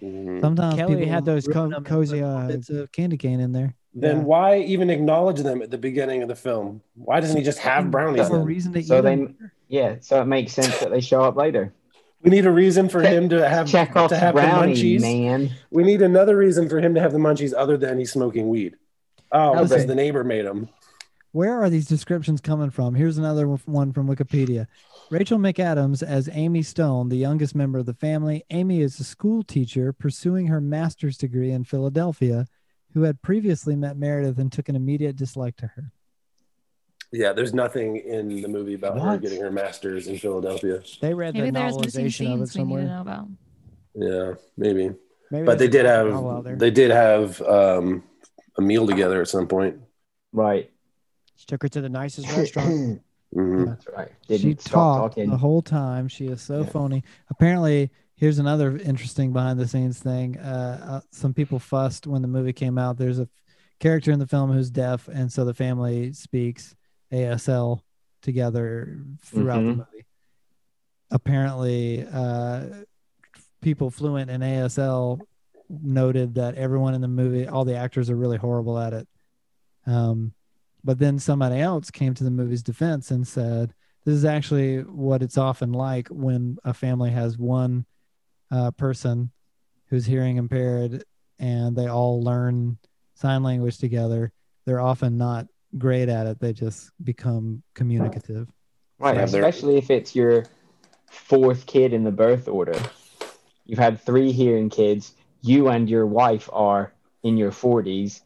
Mhm. 0.00 0.40
Sometimes 0.40 0.76
Kelly 0.76 0.94
people 0.94 1.12
had 1.12 1.24
those 1.24 1.46
co- 1.48 1.80
cozy, 1.82 2.20
put 2.20 2.24
uh, 2.26 2.46
bits 2.46 2.70
of 2.70 2.90
candy 2.92 3.16
cane 3.16 3.40
in 3.40 3.50
there. 3.50 3.74
Then 3.94 4.18
Yeah. 4.18 4.22
why 4.22 4.58
even 4.58 4.90
acknowledge 4.90 5.40
them 5.40 5.60
at 5.60 5.72
the 5.72 5.78
beginning 5.78 6.22
of 6.22 6.28
the 6.28 6.36
film? 6.36 6.82
Why 6.94 7.18
doesn't 7.20 7.36
he 7.36 7.42
just 7.42 7.58
have 7.58 7.90
brownies? 7.90 8.22
Have 8.28 8.32
a 8.32 8.38
reason 8.38 8.72
to 8.74 8.82
So 8.82 8.98
eat 8.98 9.02
they- 9.02 9.16
them. 9.16 9.50
Yeah, 9.68 9.96
so 10.00 10.20
it 10.22 10.26
makes 10.26 10.52
sense 10.52 10.78
that 10.80 10.90
they 10.90 11.00
show 11.00 11.22
up 11.22 11.36
later. 11.36 11.72
We 12.22 12.30
need 12.30 12.44
a 12.46 12.50
reason 12.50 12.88
for 12.88 13.00
him 13.00 13.28
to 13.30 13.48
have 13.48 13.66
Check 13.68 13.96
off 13.96 14.10
to 14.10 14.18
have 14.18 14.34
the 14.34 14.42
munchies. 14.42 15.00
man. 15.00 15.50
We 15.70 15.84
need 15.84 16.02
another 16.02 16.36
reason 16.36 16.68
for 16.68 16.78
him 16.78 16.94
to 16.94 17.00
have 17.00 17.12
the 17.12 17.18
munchies 17.18 17.54
other 17.56 17.76
than 17.78 17.98
he's 17.98 18.12
smoking 18.12 18.48
weed. 18.48 18.76
Oh, 19.32 19.54
No, 19.54 19.62
because 19.62 19.86
the 19.86 19.94
neighbor 19.94 20.22
made 20.22 20.44
him. 20.44 20.68
Where 21.32 21.62
are 21.62 21.70
these 21.70 21.86
descriptions 21.86 22.40
coming 22.40 22.70
from? 22.70 22.94
Here's 22.94 23.16
another 23.16 23.46
one 23.46 23.92
from 23.92 24.08
Wikipedia. 24.08 24.66
Rachel 25.10 25.38
McAdams 25.38 26.02
as 26.02 26.28
Amy 26.32 26.62
Stone, 26.62 27.08
the 27.08 27.16
youngest 27.16 27.54
member 27.54 27.78
of 27.78 27.86
the 27.86 27.94
family. 27.94 28.44
Amy 28.50 28.80
is 28.80 28.98
a 28.98 29.04
school 29.04 29.42
teacher 29.44 29.92
pursuing 29.92 30.48
her 30.48 30.60
master's 30.60 31.16
degree 31.16 31.52
in 31.52 31.64
Philadelphia, 31.64 32.46
who 32.94 33.02
had 33.02 33.22
previously 33.22 33.76
met 33.76 33.96
Meredith 33.96 34.38
and 34.38 34.50
took 34.52 34.68
an 34.68 34.76
immediate 34.76 35.14
dislike 35.16 35.56
to 35.58 35.68
her. 35.68 35.92
Yeah, 37.12 37.32
there's 37.32 37.52
nothing 37.52 37.96
in 37.96 38.40
the 38.40 38.48
movie 38.48 38.74
about 38.74 39.00
her 39.00 39.18
getting 39.18 39.40
her 39.40 39.50
master's 39.50 40.06
in 40.06 40.16
Philadelphia. 40.18 40.80
They 41.00 41.12
read 41.12 41.34
Maybe 41.34 41.50
the 41.50 41.58
there's 41.58 41.76
missing 41.78 42.06
novelization 42.06 42.34
of 42.34 42.42
it 42.42 42.46
scenes 42.48 42.56
we 42.56 42.62
need 42.64 42.82
to 42.82 42.82
somewhere. 42.82 42.84
know 42.84 43.00
about. 43.00 43.28
Yeah, 43.94 44.34
maybe. 44.56 44.94
Maybe 45.32 45.44
But 45.46 45.58
they 45.58 45.68
did 45.68 45.86
have 45.86 46.44
there. 46.44 46.56
they 46.56 46.70
did 46.70 46.90
have 46.92 47.40
um, 47.42 48.04
a 48.56 48.62
meal 48.62 48.86
together 48.86 49.20
at 49.20 49.28
some 49.28 49.48
point. 49.48 49.80
Right. 50.32 50.70
Just 51.36 51.48
took 51.48 51.62
her 51.62 51.68
to 51.70 51.80
the 51.80 51.88
nicest 51.88 52.28
restaurant. 52.36 53.02
Mhm. 53.32 53.66
That's 53.68 53.86
right. 53.96 54.08
she 54.28 54.38
Didn't 54.38 54.60
stop 54.60 54.72
talked 54.72 55.14
talking. 55.14 55.30
the 55.30 55.36
whole 55.36 55.62
time. 55.62 56.08
She 56.08 56.26
is 56.26 56.42
so 56.42 56.62
Yeah. 56.62 56.66
phony. 56.66 57.04
Apparently, 57.30 57.92
here's 58.16 58.40
another 58.40 58.76
interesting 58.76 59.32
behind 59.32 59.60
the 59.60 59.68
scenes 59.68 60.00
thing. 60.00 60.36
Uh, 60.36 60.80
uh, 60.84 61.00
some 61.12 61.32
people 61.32 61.60
fussed 61.60 62.08
when 62.08 62.22
the 62.22 62.26
movie 62.28 62.52
came 62.52 62.76
out. 62.76 62.96
There's 62.96 63.20
a 63.20 63.28
character 63.78 64.10
in 64.10 64.18
the 64.18 64.26
film 64.26 64.50
who's 64.50 64.68
deaf, 64.68 65.06
and 65.06 65.30
so 65.30 65.44
the 65.44 65.54
family 65.54 66.12
speaks 66.12 66.74
ASL 67.12 67.82
together 68.22 69.02
throughout 69.22 69.60
the 69.62 69.70
Mhm. 69.72 69.76
movie. 69.78 70.06
Apparently, 71.10 72.06
uh, 72.06 72.84
people 73.60 73.90
fluent 73.90 74.30
in 74.30 74.42
ASL 74.42 75.20
noted 75.68 76.34
that 76.34 76.54
everyone 76.54 76.94
in 76.94 77.00
the 77.00 77.08
movie, 77.08 77.46
all 77.46 77.64
the 77.64 77.76
actors 77.76 78.10
are 78.10 78.16
really 78.16 78.38
horrible 78.38 78.78
at 78.78 78.92
it. 78.92 79.08
Um, 79.86 80.34
but 80.84 80.98
then 80.98 81.18
somebody 81.18 81.60
else 81.60 81.90
came 81.90 82.14
to 82.14 82.24
the 82.24 82.30
movie's 82.30 82.62
defense 82.62 83.10
and 83.10 83.26
said, 83.26 83.74
this 84.04 84.14
is 84.14 84.24
actually 84.24 84.82
what 84.82 85.22
it's 85.22 85.36
often 85.36 85.72
like 85.72 86.08
when 86.08 86.58
a 86.64 86.72
family 86.72 87.10
has 87.10 87.36
one 87.36 87.84
uh, 88.50 88.70
person 88.72 89.30
who's 89.86 90.06
hearing 90.06 90.36
impaired 90.38 91.04
and 91.38 91.76
they 91.76 91.86
all 91.86 92.22
learn 92.22 92.78
sign 93.14 93.42
language 93.42 93.78
together. 93.78 94.32
They're 94.64 94.80
often 94.80 95.18
not 95.18 95.46
great 95.78 96.08
at 96.08 96.26
it. 96.26 96.40
They 96.40 96.52
just 96.52 96.90
become 97.02 97.62
communicative. 97.74 98.48
Right, 98.98 99.16
Yeah, 99.16 99.22
especially 99.24 99.76
if 99.76 99.90
it's 99.90 100.14
your 100.14 100.44
fourth 101.10 101.66
kid 101.66 101.92
in 101.92 102.04
the 102.04 102.10
birth 102.10 102.48
order. 102.48 102.78
You've 103.64 103.78
had 103.78 104.00
three 104.00 104.32
hearing 104.32 104.68
kids. 104.68 105.14
You 105.42 105.68
and 105.68 105.88
your 105.88 106.06
wife 106.06 106.50
are 106.52 106.92
in 107.22 107.36
your 107.36 107.50
40s, 107.50 108.20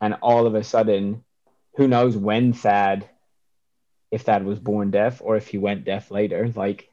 and 0.00 0.14
all 0.22 0.46
of 0.46 0.54
a 0.54 0.64
sudden, 0.64 1.24
who 1.76 1.88
knows 1.88 2.16
when 2.16 2.52
Thad, 2.52 3.08
if 4.10 4.22
Thad 4.22 4.44
was 4.44 4.58
born 4.58 4.90
deaf 4.90 5.20
or 5.22 5.36
if 5.36 5.48
he 5.48 5.58
went 5.58 5.84
deaf 5.84 6.10
later. 6.10 6.50
Like, 6.54 6.88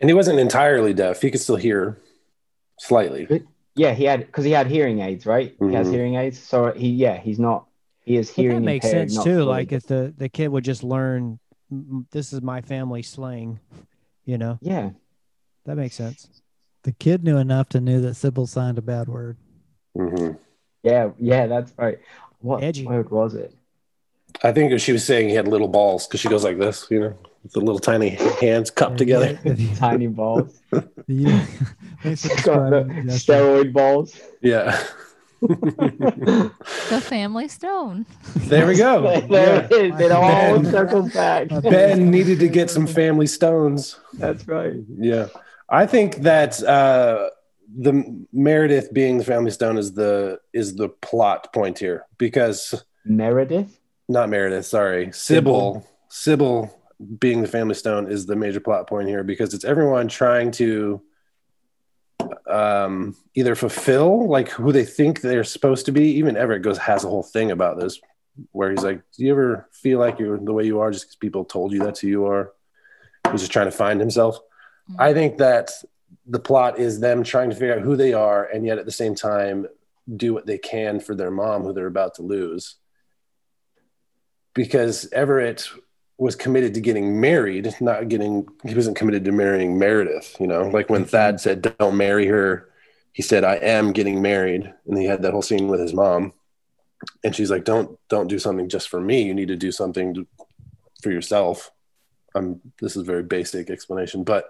And 0.00 0.08
he 0.10 0.14
wasn't 0.14 0.38
entirely 0.40 0.94
deaf. 0.94 1.20
He 1.22 1.30
could 1.30 1.40
still 1.40 1.56
hear 1.56 1.98
slightly. 2.80 3.44
yeah, 3.74 3.92
he 3.94 4.04
had 4.04 4.20
because 4.26 4.44
he 4.44 4.50
had 4.50 4.66
hearing 4.66 5.00
aids, 5.00 5.26
right? 5.26 5.54
He 5.60 5.74
has 5.74 5.88
Mhm. 5.88 5.92
hearing 5.92 6.14
aids, 6.16 6.38
so 6.40 6.72
he 6.72 6.88
yeah, 6.90 7.18
he's 7.18 7.38
not. 7.38 7.66
He 8.04 8.16
is 8.16 8.30
But 8.30 8.36
hearing 8.42 8.56
that 8.56 8.62
makes 8.62 8.86
impaired, 8.86 9.10
sense 9.12 9.24
too. 9.24 9.34
fully 9.36 9.44
Like 9.44 9.72
if 9.72 9.86
the 9.86 10.12
the 10.16 10.28
kid 10.28 10.48
would 10.48 10.64
just 10.64 10.82
learn, 10.82 11.38
"M- 11.70 11.86
m- 11.90 12.06
this 12.10 12.32
is 12.32 12.42
my 12.42 12.60
family 12.60 13.02
slang, 13.02 13.60
you 14.24 14.38
know, 14.38 14.58
yeah, 14.60 14.90
that 15.66 15.76
makes 15.76 15.94
sense. 15.96 16.28
The 16.82 16.92
kid 16.92 17.22
knew 17.22 17.36
enough 17.38 17.68
to 17.70 17.80
know 17.80 18.00
that 18.00 18.14
Sybil 18.14 18.46
signed 18.46 18.78
a 18.78 18.82
bad 18.82 19.08
word. 19.08 19.36
hmm 19.96 20.32
yeah, 20.82 21.10
yeah, 21.20 21.46
that's 21.46 21.72
right. 21.78 21.98
What 22.40 22.64
Edgy. 22.64 22.84
word 22.86 23.08
was 23.10 23.34
it? 23.34 23.54
I 24.42 24.50
think 24.50 24.80
she 24.80 24.90
was 24.92 25.04
saying 25.04 25.28
he 25.28 25.34
had 25.36 25.46
little 25.46 25.68
balls 25.68 26.08
because 26.08 26.18
she 26.20 26.28
goes 26.28 26.42
like 26.42 26.58
this, 26.58 26.88
you 26.90 26.98
know. 26.98 27.14
with 27.44 27.52
the 27.52 27.60
little 27.60 27.78
tiny 27.78 28.08
hands 28.40 28.70
cupped 28.72 28.98
together. 28.98 29.38
Tiny 29.76 30.08
balls. 30.08 30.60
You- 31.06 31.38
thanks 32.02 32.22
for 32.26 32.28
Got 32.42 32.70
the 32.70 32.80
describing 32.82 32.90
it, 32.96 33.06
Justin. 33.12 33.34
steroid 33.36 33.72
balls. 33.72 34.20
Yeah. 34.40 34.82
The 35.42 37.00
family 37.02 37.48
stone. 37.48 38.06
there 38.36 38.66
we 38.66 38.76
go. 38.76 39.20
there 39.30 39.64
it 39.64 39.72
is. 39.72 40.00
It 40.00 40.12
all 40.12 40.22
Ben. 40.22 40.70
circles 40.70 41.12
back. 41.12 41.48
Ben 41.62 42.10
needed 42.10 42.38
to 42.40 42.48
get 42.48 42.70
some 42.70 42.86
family 42.86 43.26
stones. 43.26 43.98
That's 44.14 44.46
right. 44.46 44.74
Yeah. 44.96 45.28
I 45.68 45.86
think 45.86 46.16
that 46.16 46.62
uh, 46.62 47.30
the 47.76 48.26
Meredith 48.32 48.92
being 48.92 49.18
the 49.18 49.24
family 49.24 49.50
stone 49.50 49.78
is 49.78 49.94
the 49.94 50.38
is 50.52 50.76
the 50.76 50.88
plot 50.88 51.52
point 51.52 51.78
here 51.78 52.06
because 52.18 52.84
Meredith. 53.04 53.80
not 54.08 54.28
Meredith, 54.28 54.66
sorry, 54.66 55.10
Sybil. 55.12 55.86
Sybil 56.08 56.78
being 57.18 57.42
the 57.42 57.48
family 57.48 57.74
stone 57.74 58.10
is 58.10 58.26
the 58.26 58.36
major 58.36 58.60
plot 58.60 58.86
point 58.86 59.08
here 59.08 59.24
because 59.24 59.54
it's 59.54 59.64
everyone 59.64 60.08
trying 60.08 60.50
to 60.52 61.02
um, 62.48 63.16
either 63.34 63.54
fulfill 63.54 64.28
like 64.28 64.48
who 64.48 64.72
they 64.72 64.84
think 64.84 65.20
they're 65.20 65.44
supposed 65.44 65.86
to 65.86 65.92
be. 65.92 66.12
Even 66.12 66.36
Everett 66.36 66.62
goes 66.62 66.78
has 66.78 67.04
a 67.04 67.08
whole 67.08 67.22
thing 67.22 67.50
about 67.50 67.78
this 67.78 68.00
where 68.52 68.70
he's 68.70 68.84
like, 68.84 69.02
"Do 69.16 69.24
you 69.24 69.32
ever 69.32 69.68
feel 69.72 69.98
like 69.98 70.18
you're 70.18 70.38
the 70.38 70.52
way 70.52 70.64
you 70.64 70.80
are 70.80 70.90
just 70.90 71.04
because 71.04 71.16
people 71.16 71.44
told 71.44 71.72
you 71.72 71.80
that's 71.80 72.00
who 72.00 72.08
you 72.08 72.26
are?" 72.26 72.52
He's 73.30 73.40
just 73.40 73.52
trying 73.52 73.66
to 73.66 73.76
find 73.76 74.00
himself. 74.00 74.38
I 74.98 75.14
think 75.14 75.38
that 75.38 75.70
the 76.26 76.40
plot 76.40 76.78
is 76.78 77.00
them 77.00 77.22
trying 77.22 77.50
to 77.50 77.56
figure 77.56 77.74
out 77.74 77.82
who 77.82 77.96
they 77.96 78.12
are 78.12 78.44
and 78.44 78.66
yet 78.66 78.78
at 78.78 78.84
the 78.84 78.92
same 78.92 79.14
time 79.14 79.66
do 80.16 80.34
what 80.34 80.46
they 80.46 80.58
can 80.58 81.00
for 81.00 81.14
their 81.14 81.30
mom 81.30 81.62
who 81.62 81.72
they're 81.72 81.86
about 81.86 82.14
to 82.16 82.22
lose 82.22 82.76
because 84.54 85.08
Everett 85.12 85.68
was 86.22 86.36
committed 86.36 86.72
to 86.74 86.80
getting 86.80 87.20
married, 87.20 87.74
not 87.80 88.08
getting, 88.08 88.46
he 88.64 88.76
wasn't 88.76 88.96
committed 88.96 89.24
to 89.24 89.32
marrying 89.32 89.76
Meredith. 89.76 90.36
You 90.38 90.46
know, 90.46 90.68
like 90.68 90.88
when 90.88 91.02
mm-hmm. 91.02 91.10
Thad 91.10 91.40
said, 91.40 91.74
don't 91.78 91.96
marry 91.96 92.26
her, 92.26 92.68
he 93.12 93.22
said, 93.22 93.42
I 93.42 93.56
am 93.56 93.92
getting 93.92 94.22
married. 94.22 94.72
And 94.86 94.96
he 94.96 95.04
had 95.04 95.22
that 95.22 95.32
whole 95.32 95.42
scene 95.42 95.66
with 95.66 95.80
his 95.80 95.92
mom. 95.92 96.32
And 97.24 97.34
she's 97.34 97.50
like, 97.50 97.64
don't, 97.64 97.98
don't 98.08 98.28
do 98.28 98.38
something 98.38 98.68
just 98.68 98.88
for 98.88 99.00
me. 99.00 99.22
You 99.22 99.34
need 99.34 99.48
to 99.48 99.56
do 99.56 99.72
something 99.72 100.14
to, 100.14 100.26
for 101.02 101.10
yourself. 101.10 101.72
I'm, 102.36 102.60
this 102.80 102.94
is 102.94 103.02
a 103.02 103.04
very 103.04 103.24
basic 103.24 103.68
explanation, 103.68 104.22
but 104.22 104.48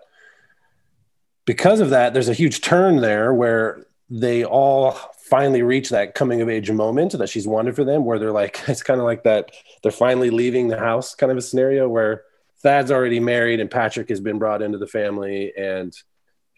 because 1.47 1.81
of 1.81 1.91
that, 1.91 2.13
there's 2.13 2.29
a 2.29 2.35
huge 2.35 2.61
turn 2.61 2.97
there 2.97 3.33
where 3.33 3.87
they 4.11 4.45
all 4.45 4.97
finally 5.33 5.63
reach 5.63 5.89
that 5.89 6.15
coming 6.15 6.43
of 6.43 6.51
age 6.51 6.71
moment 6.71 7.13
that 7.13 7.27
she's 7.31 7.47
wanted 7.49 7.75
for 7.75 7.85
them, 7.85 8.05
where 8.05 8.19
they're 8.19 8.31
like, 8.43 8.61
it's 8.69 8.83
kind 8.83 9.01
of 9.01 9.07
like 9.07 9.23
that 9.23 9.51
they're 9.83 9.91
finally 9.91 10.29
leaving 10.29 10.69
the 10.69 10.79
house 10.79 11.15
kind 11.15 11.33
of 11.33 11.39
a 11.39 11.43
scenario 11.43 11.89
where 11.89 12.25
Thad's 12.63 12.91
already 12.91 13.19
married 13.19 13.59
and 13.59 13.71
Patrick 13.71 14.11
has 14.11 14.21
been 14.21 14.39
brought 14.39 14.61
into 14.61 14.77
the 14.77 14.87
family 14.87 15.53
and 15.57 15.91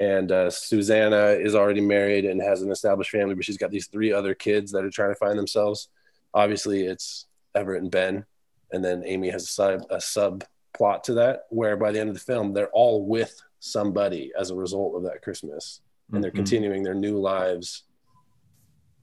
and 0.00 0.32
uh, 0.32 0.50
Susanna 0.50 1.26
is 1.48 1.54
already 1.54 1.80
married 1.80 2.24
and 2.24 2.42
has 2.42 2.62
an 2.62 2.72
established 2.72 3.12
family, 3.12 3.36
but 3.36 3.44
she's 3.44 3.56
got 3.56 3.70
these 3.70 3.86
three 3.86 4.12
other 4.12 4.34
kids 4.34 4.72
that 4.72 4.84
are 4.84 4.90
trying 4.90 5.12
to 5.12 5.20
find 5.24 5.38
themselves. 5.38 5.88
Obviously, 6.34 6.84
it's 6.84 7.26
Everett 7.54 7.80
and 7.82 7.92
Ben, 7.92 8.24
and 8.72 8.84
then 8.84 9.04
Amy 9.06 9.30
has 9.30 9.44
a 9.44 9.46
sub 9.46 9.82
a 9.90 9.98
subplot 9.98 11.04
to 11.04 11.14
that, 11.14 11.44
where 11.50 11.76
by 11.76 11.92
the 11.92 12.00
end 12.00 12.08
of 12.08 12.16
the 12.16 12.20
film, 12.32 12.52
they're 12.52 12.70
all 12.80 13.06
with 13.06 13.40
somebody 13.60 14.32
as 14.36 14.50
a 14.50 14.56
result 14.56 14.96
of 14.96 15.04
that 15.04 15.22
Christmas, 15.22 15.80
and 16.12 16.24
they're 16.24 16.32
Mhm. 16.32 16.42
continuing 16.42 16.82
their 16.82 17.00
new 17.06 17.16
lives, 17.20 17.84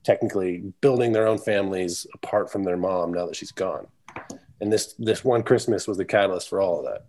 technically 0.04 0.72
building 0.80 1.12
their 1.12 1.26
own 1.26 1.38
families 1.38 2.06
apart 2.14 2.50
from 2.50 2.64
their 2.64 2.76
mom 2.76 3.12
now 3.12 3.26
that 3.26 3.36
she's 3.36 3.52
gone. 3.52 3.86
And 4.60 4.72
this 4.72 4.94
this 4.98 5.24
one 5.24 5.42
Christmas 5.42 5.86
was 5.88 5.98
the 5.98 6.04
catalyst 6.04 6.48
for 6.48 6.60
all 6.60 6.80
of 6.80 6.84
that. 6.86 7.06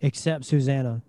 Except 0.00 0.44
Susanna. 0.44 1.02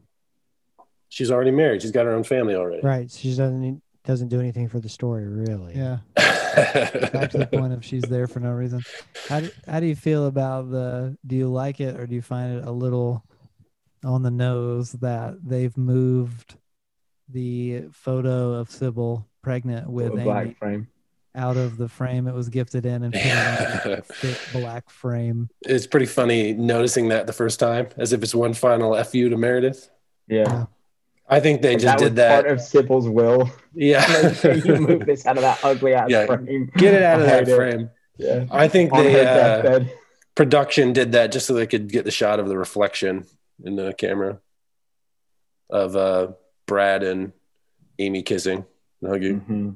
She's 1.10 1.32
already 1.32 1.52
married. 1.52 1.82
She's 1.82 1.92
got 1.92 2.06
her 2.06 2.14
own 2.14 2.24
family 2.24 2.56
already. 2.56 2.82
Right. 2.82 3.10
She 3.10 3.30
doesn't 3.30 3.62
need- 3.62 3.82
doesn't 4.04 4.28
do 4.28 4.40
anything 4.40 4.70
for 4.70 4.80
the 4.80 4.90
story, 4.90 5.28
really. 5.28 5.74
Yeah. 5.76 5.98
Back 6.16 7.32
to 7.32 7.40
the 7.40 7.50
point 7.52 7.74
of 7.74 7.84
she's 7.84 8.04
there 8.04 8.28
for 8.28 8.40
no 8.40 8.52
reason. 8.52 8.82
How 9.28 9.40
do, 9.40 9.50
how 9.68 9.80
do 9.80 9.88
you 9.88 9.96
feel 9.96 10.28
about 10.28 10.70
the? 10.70 11.18
Do 11.26 11.36
you 11.36 11.48
like 11.48 11.80
it 11.80 12.00
or 12.00 12.06
do 12.06 12.14
you 12.14 12.22
find 12.22 12.58
it 12.58 12.66
a 12.68 12.72
little 12.72 13.24
on 14.04 14.22
the 14.22 14.30
nose 14.32 14.92
that 14.94 15.36
they've 15.44 15.76
moved 15.76 16.56
the 17.30 17.86
photo 17.92 18.54
of 18.54 18.70
Sybil 18.70 19.28
pregnant 19.42 19.90
with 19.90 20.12
With 20.12 20.20
a 20.20 20.22
Amy 20.22 20.24
black 20.24 20.58
frame. 20.58 20.88
Out 21.36 21.58
of 21.58 21.78
the 21.78 21.88
frame 21.90 22.28
it 22.28 22.34
was 22.34 22.50
gifted 22.50 22.86
in 22.86 23.04
and 23.04 23.14
put 23.14 23.22
it 23.22 23.86
in 23.86 23.92
a 23.94 24.02
thick 24.04 24.38
black 24.54 24.90
frame? 24.90 25.50
it's 25.62 25.88
pretty 25.88 26.06
funny 26.06 26.54
noticing 26.54 27.10
that 27.10 27.28
the 27.28 27.34
first 27.34 27.60
time, 27.60 27.88
as 27.98 28.14
if 28.14 28.24
it's 28.24 28.34
one 28.36 28.54
final 28.54 29.02
fu 29.04 29.30
to 29.30 29.38
Meredith. 29.38 29.90
Yeah. 30.28 30.66
I 31.28 31.40
think 31.40 31.62
they 31.64 31.74
And 31.74 31.82
just 31.82 31.98
that 31.98 32.02
was 32.04 32.10
did 32.10 32.16
that. 32.18 32.44
part 32.44 32.52
of 32.54 32.62
Sybil's 32.62 33.10
will. 33.10 33.50
yeah, 33.74 34.34
you 34.64 34.76
move 34.76 35.06
this 35.08 35.26
out 35.26 35.38
of 35.38 35.42
that 35.42 35.60
ugly 35.64 35.94
ass 35.96 36.10
Yeah, 36.10 36.26
frame. 36.28 36.72
get 36.78 36.94
it 36.94 37.02
out 37.04 37.20
of 37.20 37.26
that 37.26 37.48
hate 37.48 37.52
it. 37.52 37.56
frame. 37.56 37.90
Yeah. 38.18 38.46
I 38.52 38.68
think 38.68 38.94
On 38.94 39.04
they 39.04 39.26
uh, 39.26 39.86
production 40.36 40.94
did 40.94 41.14
that 41.14 41.32
just 41.32 41.48
so 41.48 41.54
they 41.54 41.66
could 41.68 41.92
get 41.92 42.06
the 42.06 42.12
shot 42.12 42.40
of 42.40 42.48
the 42.48 42.58
reflection 42.58 43.26
in 43.64 43.76
the 43.76 43.94
camera 43.94 44.40
of 45.70 45.96
uh, 45.96 46.28
Brad 46.68 47.04
and 47.04 47.32
Amy 48.00 48.22
kissing 48.22 48.66
and 49.02 49.10
hugging. 49.12 49.42
Mhm. 49.42 49.76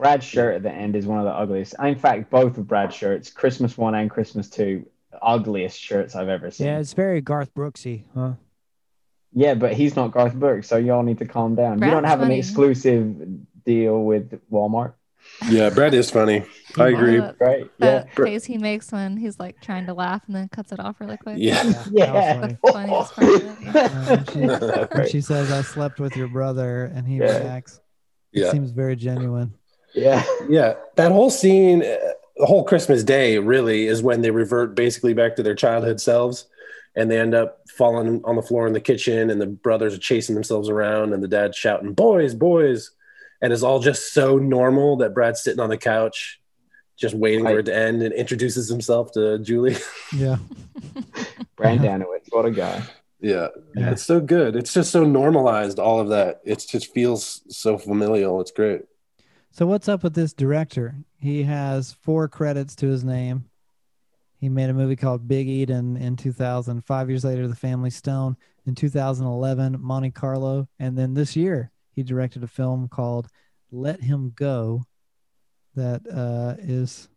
Brad's 0.00 0.24
shirt 0.24 0.54
at 0.56 0.62
the 0.62 0.72
end 0.72 0.96
is 0.96 1.06
one 1.06 1.18
of 1.18 1.24
the 1.26 1.30
ugliest. 1.32 1.74
In 1.82 1.94
fact, 1.94 2.30
both 2.30 2.56
of 2.56 2.66
Brad's 2.66 2.94
shirts, 2.94 3.30
Christmas 3.30 3.76
one 3.76 3.94
and 3.94 4.08
Christmas 4.10 4.48
two, 4.48 4.86
ugliest 5.20 5.78
shirts 5.78 6.16
I've 6.16 6.30
ever 6.30 6.50
seen. 6.50 6.68
Yeah, 6.68 6.78
it's 6.78 6.94
very 6.94 7.20
Garth 7.20 7.54
Brooksy, 7.54 8.04
huh? 8.14 8.32
Yeah, 9.32 9.54
but 9.54 9.74
he's 9.74 9.96
not 9.96 10.12
Garth 10.12 10.34
Brooks, 10.34 10.68
so 10.68 10.78
y'all 10.78 11.02
need 11.02 11.18
to 11.18 11.26
calm 11.26 11.54
down. 11.54 11.74
you 11.74 11.90
don't 11.90 12.00
Brad's 12.02 12.06
have 12.08 12.22
an 12.22 12.30
exclusive 12.32 13.14
deal 13.66 14.02
with 14.02 14.40
Walmart, 14.50 14.94
Yeah, 15.50 15.68
Brad 15.68 15.92
is 15.92 16.10
funny. 16.10 16.44
I 16.78 16.88
agree. 16.88 17.18
Uh, 17.18 17.32
right? 17.38 17.70
Yeah. 17.78 17.90
That 17.90 18.14
face 18.14 18.44
he 18.46 18.56
makes 18.56 18.90
when 18.90 19.18
he's 19.18 19.38
like 19.38 19.60
trying 19.60 19.84
to 19.86 19.92
laugh 19.92 20.22
and 20.26 20.34
then 20.34 20.48
cuts 20.48 20.72
it 20.72 20.80
off 20.80 20.98
really 20.98 21.18
quick. 21.18 21.36
Yeah. 21.38 21.62
that 21.62 21.86
was 21.92 21.92
Yeah. 21.92 22.40
funny. 22.40 22.58
The 22.64 22.72
funniest 22.72 23.14
part. 23.14 24.96
Uh, 24.96 25.04
she, 25.04 25.10
she 25.12 25.20
says, 25.20 25.52
"I 25.52 25.60
slept 25.60 26.00
with 26.00 26.16
your 26.16 26.28
brother," 26.28 26.84
and 26.86 27.06
he 27.06 27.16
Yeah. 27.18 27.38
reacts, 27.38 27.80
it 28.32 28.40
Yeah. 28.40 28.50
seems 28.50 28.70
very 28.70 28.96
genuine. 28.96 29.52
Yeah. 29.94 30.24
Yeah, 30.48 30.74
that 30.96 31.12
whole 31.12 31.30
scene, 31.30 31.82
uh, 31.82 31.96
the 32.36 32.46
whole 32.46 32.64
Christmas 32.64 33.02
day, 33.04 33.38
really 33.38 33.86
is 33.86 34.02
when 34.02 34.22
they 34.22 34.30
revert 34.30 34.74
basically 34.74 35.14
back 35.14 35.36
to 35.36 35.42
their 35.42 35.54
childhood 35.54 36.00
selves, 36.00 36.46
and 36.96 37.10
they 37.10 37.18
end 37.20 37.34
up 37.34 37.58
falling 37.76 38.20
on 38.24 38.36
the 38.36 38.42
floor 38.42 38.66
in 38.66 38.72
the 38.72 38.80
kitchen, 38.80 39.30
and 39.30 39.40
the 39.40 39.46
brothers 39.46 39.94
are 39.94 39.98
chasing 39.98 40.34
themselves 40.34 40.68
around, 40.68 41.12
and 41.12 41.22
the 41.22 41.28
dad's 41.28 41.56
shouting, 41.56 41.92
"Boys, 41.92 42.34
boys!" 42.34 42.90
and 43.42 43.52
it's 43.52 43.62
all 43.62 43.80
just 43.80 44.12
so 44.12 44.36
normal 44.38 44.96
that 44.98 45.14
Brad's 45.14 45.42
sitting 45.42 45.60
on 45.60 45.70
the 45.70 45.78
couch, 45.78 46.40
just 46.98 47.14
waiting 47.14 47.44
for 47.44 47.58
it 47.58 47.64
to 47.66 47.74
end, 47.74 48.02
and 48.02 48.12
introduces 48.14 48.68
himself 48.68 49.12
to 49.12 49.38
Julie. 49.38 49.76
Yeah, 50.16 50.36
Brand 51.56 51.80
Danowitz, 51.80 52.26
what 52.30 52.44
a 52.46 52.50
guy. 52.50 52.82
yeah, 53.20 53.48
Yeah. 53.76 53.92
it's 53.92 54.02
so 54.02 54.20
good. 54.20 54.56
It's 54.56 54.72
just 54.74 54.90
so 54.90 55.04
normalized. 55.04 55.78
All 55.78 56.00
of 56.00 56.08
that. 56.08 56.40
It 56.44 56.64
just 56.68 56.92
feels 56.92 57.42
so 57.48 57.78
familial. 57.78 58.40
It's 58.40 58.50
great. 58.50 58.82
So 59.52 59.66
what's 59.66 59.88
up 59.88 60.02
with 60.04 60.14
this 60.14 60.32
director? 60.32 60.94
He 61.18 61.42
has 61.42 61.92
four 61.92 62.28
credits 62.28 62.76
to 62.76 62.88
his 62.88 63.04
name. 63.04 63.46
He 64.38 64.48
made 64.48 64.70
a 64.70 64.74
movie 64.74 64.96
called 64.96 65.28
Big 65.28 65.48
Eden 65.48 65.96
in 65.96 66.16
2000. 66.16 66.82
Five 66.86 67.10
years 67.10 67.24
later, 67.24 67.46
The 67.46 67.56
Family 67.56 67.90
Stone. 67.90 68.36
In 68.66 68.74
2011, 68.74 69.76
Monte 69.80 70.10
Carlo, 70.12 70.68
and 70.78 70.96
then 70.96 71.14
this 71.14 71.34
year 71.34 71.72
he 71.92 72.02
directed 72.02 72.44
a 72.44 72.46
film 72.46 72.88
called 72.88 73.26
Let 73.72 74.00
Him 74.00 74.32
Go. 74.36 74.84
That 75.74 76.02
uh, 76.06 76.60
is 76.60 77.08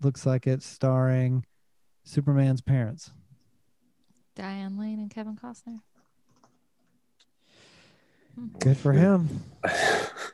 looks 0.00 0.26
like 0.26 0.46
it's 0.46 0.66
starring 0.66 1.44
Superman's 2.04 2.60
parents. 2.60 3.10
Diane 4.34 4.78
Lane 4.78 5.00
and 5.00 5.10
Kevin 5.10 5.36
Costner. 5.36 5.80
Good 8.60 8.76
for 8.76 8.92
him. 8.92 9.42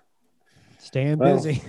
Staying 0.84 1.16
Well, 1.18 1.34
busy. 1.36 1.62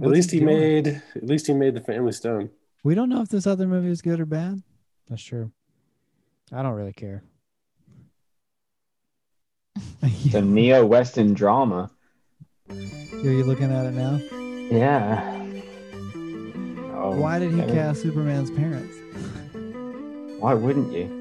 At 0.00 0.08
least 0.10 0.30
he 0.30 0.40
doing? 0.40 0.58
made. 0.58 1.02
At 1.14 1.24
least 1.26 1.46
he 1.46 1.52
made 1.52 1.74
the 1.74 1.80
Family 1.80 2.12
Stone. 2.12 2.48
We 2.82 2.94
don't 2.94 3.08
know 3.10 3.20
if 3.20 3.28
this 3.28 3.46
other 3.46 3.66
movie 3.68 3.90
is 3.90 4.00
good 4.02 4.18
or 4.18 4.24
bad. 4.26 4.62
That's 5.08 5.22
true. 5.22 5.52
I 6.50 6.62
don't 6.62 6.72
really 6.74 6.92
care. 6.94 7.22
the 10.32 10.40
neo 10.42 10.84
Western 10.86 11.34
drama. 11.34 11.90
Are 12.70 12.74
you 13.30 13.44
looking 13.44 13.70
at 13.70 13.84
it 13.86 13.92
now? 13.92 14.16
Yeah. 14.70 15.38
Oh, 16.94 17.14
Why 17.20 17.38
did 17.38 17.50
he 17.52 17.58
Kevin- 17.60 17.74
cast 17.74 18.02
Superman's 18.02 18.50
parents? 18.50 18.96
Why 20.40 20.54
wouldn't 20.54 20.92
you? 20.92 21.20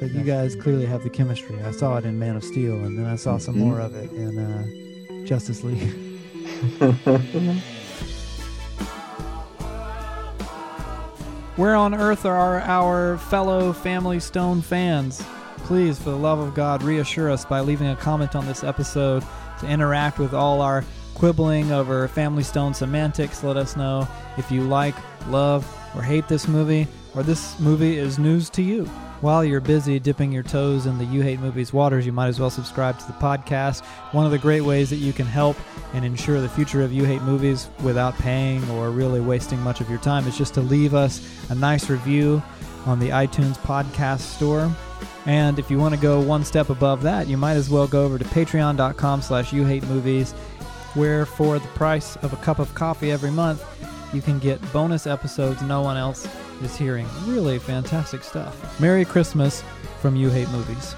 So 0.00 0.06
you 0.06 0.22
guys 0.24 0.56
clearly 0.56 0.86
have 0.86 1.02
the 1.04 1.10
chemistry. 1.10 1.56
I 1.62 1.70
saw 1.70 1.96
it 1.98 2.04
in 2.04 2.18
Man 2.18 2.34
of 2.36 2.42
Steel, 2.42 2.74
and 2.84 2.98
then 2.98 3.06
I 3.06 3.14
saw 3.16 3.38
some 3.38 3.54
Mhm. 3.54 3.58
more 3.58 3.80
of 3.80 3.94
it 3.94 4.10
in 4.12 4.38
uh, 4.38 5.24
Justice 5.24 5.62
League. 5.62 5.94
Where 11.56 11.74
on 11.74 11.94
earth 11.94 12.24
are 12.24 12.60
our 12.60 13.18
fellow 13.18 13.72
Family 13.72 14.18
Stone 14.20 14.62
fans? 14.62 15.22
Please, 15.58 15.98
for 15.98 16.10
the 16.10 16.16
love 16.16 16.38
of 16.38 16.54
God, 16.54 16.82
reassure 16.82 17.30
us 17.30 17.44
by 17.44 17.60
leaving 17.60 17.88
a 17.88 17.96
comment 17.96 18.34
on 18.34 18.46
this 18.46 18.64
episode 18.64 19.22
to 19.60 19.68
interact 19.68 20.18
with 20.18 20.34
all 20.34 20.60
our 20.60 20.84
quibbling 21.14 21.70
over 21.70 22.08
Family 22.08 22.42
Stone 22.42 22.74
semantics. 22.74 23.44
Let 23.44 23.56
us 23.56 23.76
know 23.76 24.08
if 24.38 24.50
you 24.50 24.62
like, 24.62 24.94
love, 25.28 25.64
or 25.94 26.02
hate 26.02 26.26
this 26.26 26.48
movie, 26.48 26.88
or 27.14 27.22
this 27.22 27.60
movie 27.60 27.98
is 27.98 28.18
news 28.18 28.50
to 28.50 28.62
you. 28.62 28.90
While 29.22 29.44
you're 29.44 29.60
busy 29.60 30.00
dipping 30.00 30.32
your 30.32 30.42
toes 30.42 30.86
in 30.86 30.98
the 30.98 31.04
You 31.04 31.20
Hate 31.20 31.38
Movies 31.38 31.72
waters, 31.72 32.04
you 32.04 32.10
might 32.10 32.26
as 32.26 32.40
well 32.40 32.50
subscribe 32.50 32.98
to 32.98 33.06
the 33.06 33.12
podcast. 33.12 33.84
One 34.10 34.26
of 34.26 34.32
the 34.32 34.38
great 34.38 34.62
ways 34.62 34.90
that 34.90 34.96
you 34.96 35.12
can 35.12 35.26
help 35.26 35.56
and 35.94 36.04
ensure 36.04 36.40
the 36.40 36.48
future 36.48 36.82
of 36.82 36.92
You 36.92 37.04
Hate 37.04 37.22
Movies 37.22 37.68
without 37.84 38.14
paying 38.14 38.68
or 38.70 38.90
really 38.90 39.20
wasting 39.20 39.60
much 39.60 39.80
of 39.80 39.88
your 39.88 40.00
time 40.00 40.26
is 40.26 40.36
just 40.36 40.54
to 40.54 40.60
leave 40.60 40.92
us 40.92 41.24
a 41.50 41.54
nice 41.54 41.88
review 41.88 42.42
on 42.84 42.98
the 42.98 43.10
iTunes 43.10 43.56
podcast 43.58 44.22
store. 44.22 44.68
And 45.24 45.56
if 45.56 45.70
you 45.70 45.78
want 45.78 45.94
to 45.94 46.00
go 46.00 46.20
one 46.20 46.44
step 46.44 46.68
above 46.68 47.02
that, 47.02 47.28
you 47.28 47.36
might 47.36 47.54
as 47.54 47.70
well 47.70 47.86
go 47.86 48.04
over 48.04 48.18
to 48.18 48.24
patreon.com 48.24 49.22
slash 49.22 49.52
you 49.52 49.64
hate 49.64 49.84
movies, 49.84 50.32
where 50.94 51.26
for 51.26 51.60
the 51.60 51.68
price 51.68 52.16
of 52.16 52.32
a 52.32 52.36
cup 52.38 52.58
of 52.58 52.74
coffee 52.74 53.12
every 53.12 53.30
month, 53.30 53.64
you 54.12 54.20
can 54.20 54.40
get 54.40 54.60
bonus 54.72 55.06
episodes 55.06 55.62
no 55.62 55.80
one 55.80 55.96
else 55.96 56.26
is 56.62 56.76
hearing. 56.76 57.06
Really 57.26 57.58
fantastic 57.58 58.22
stuff. 58.22 58.80
Merry 58.80 59.04
Christmas 59.04 59.62
from 60.00 60.16
You 60.16 60.30
Hate 60.30 60.48
Movies. 60.50 60.94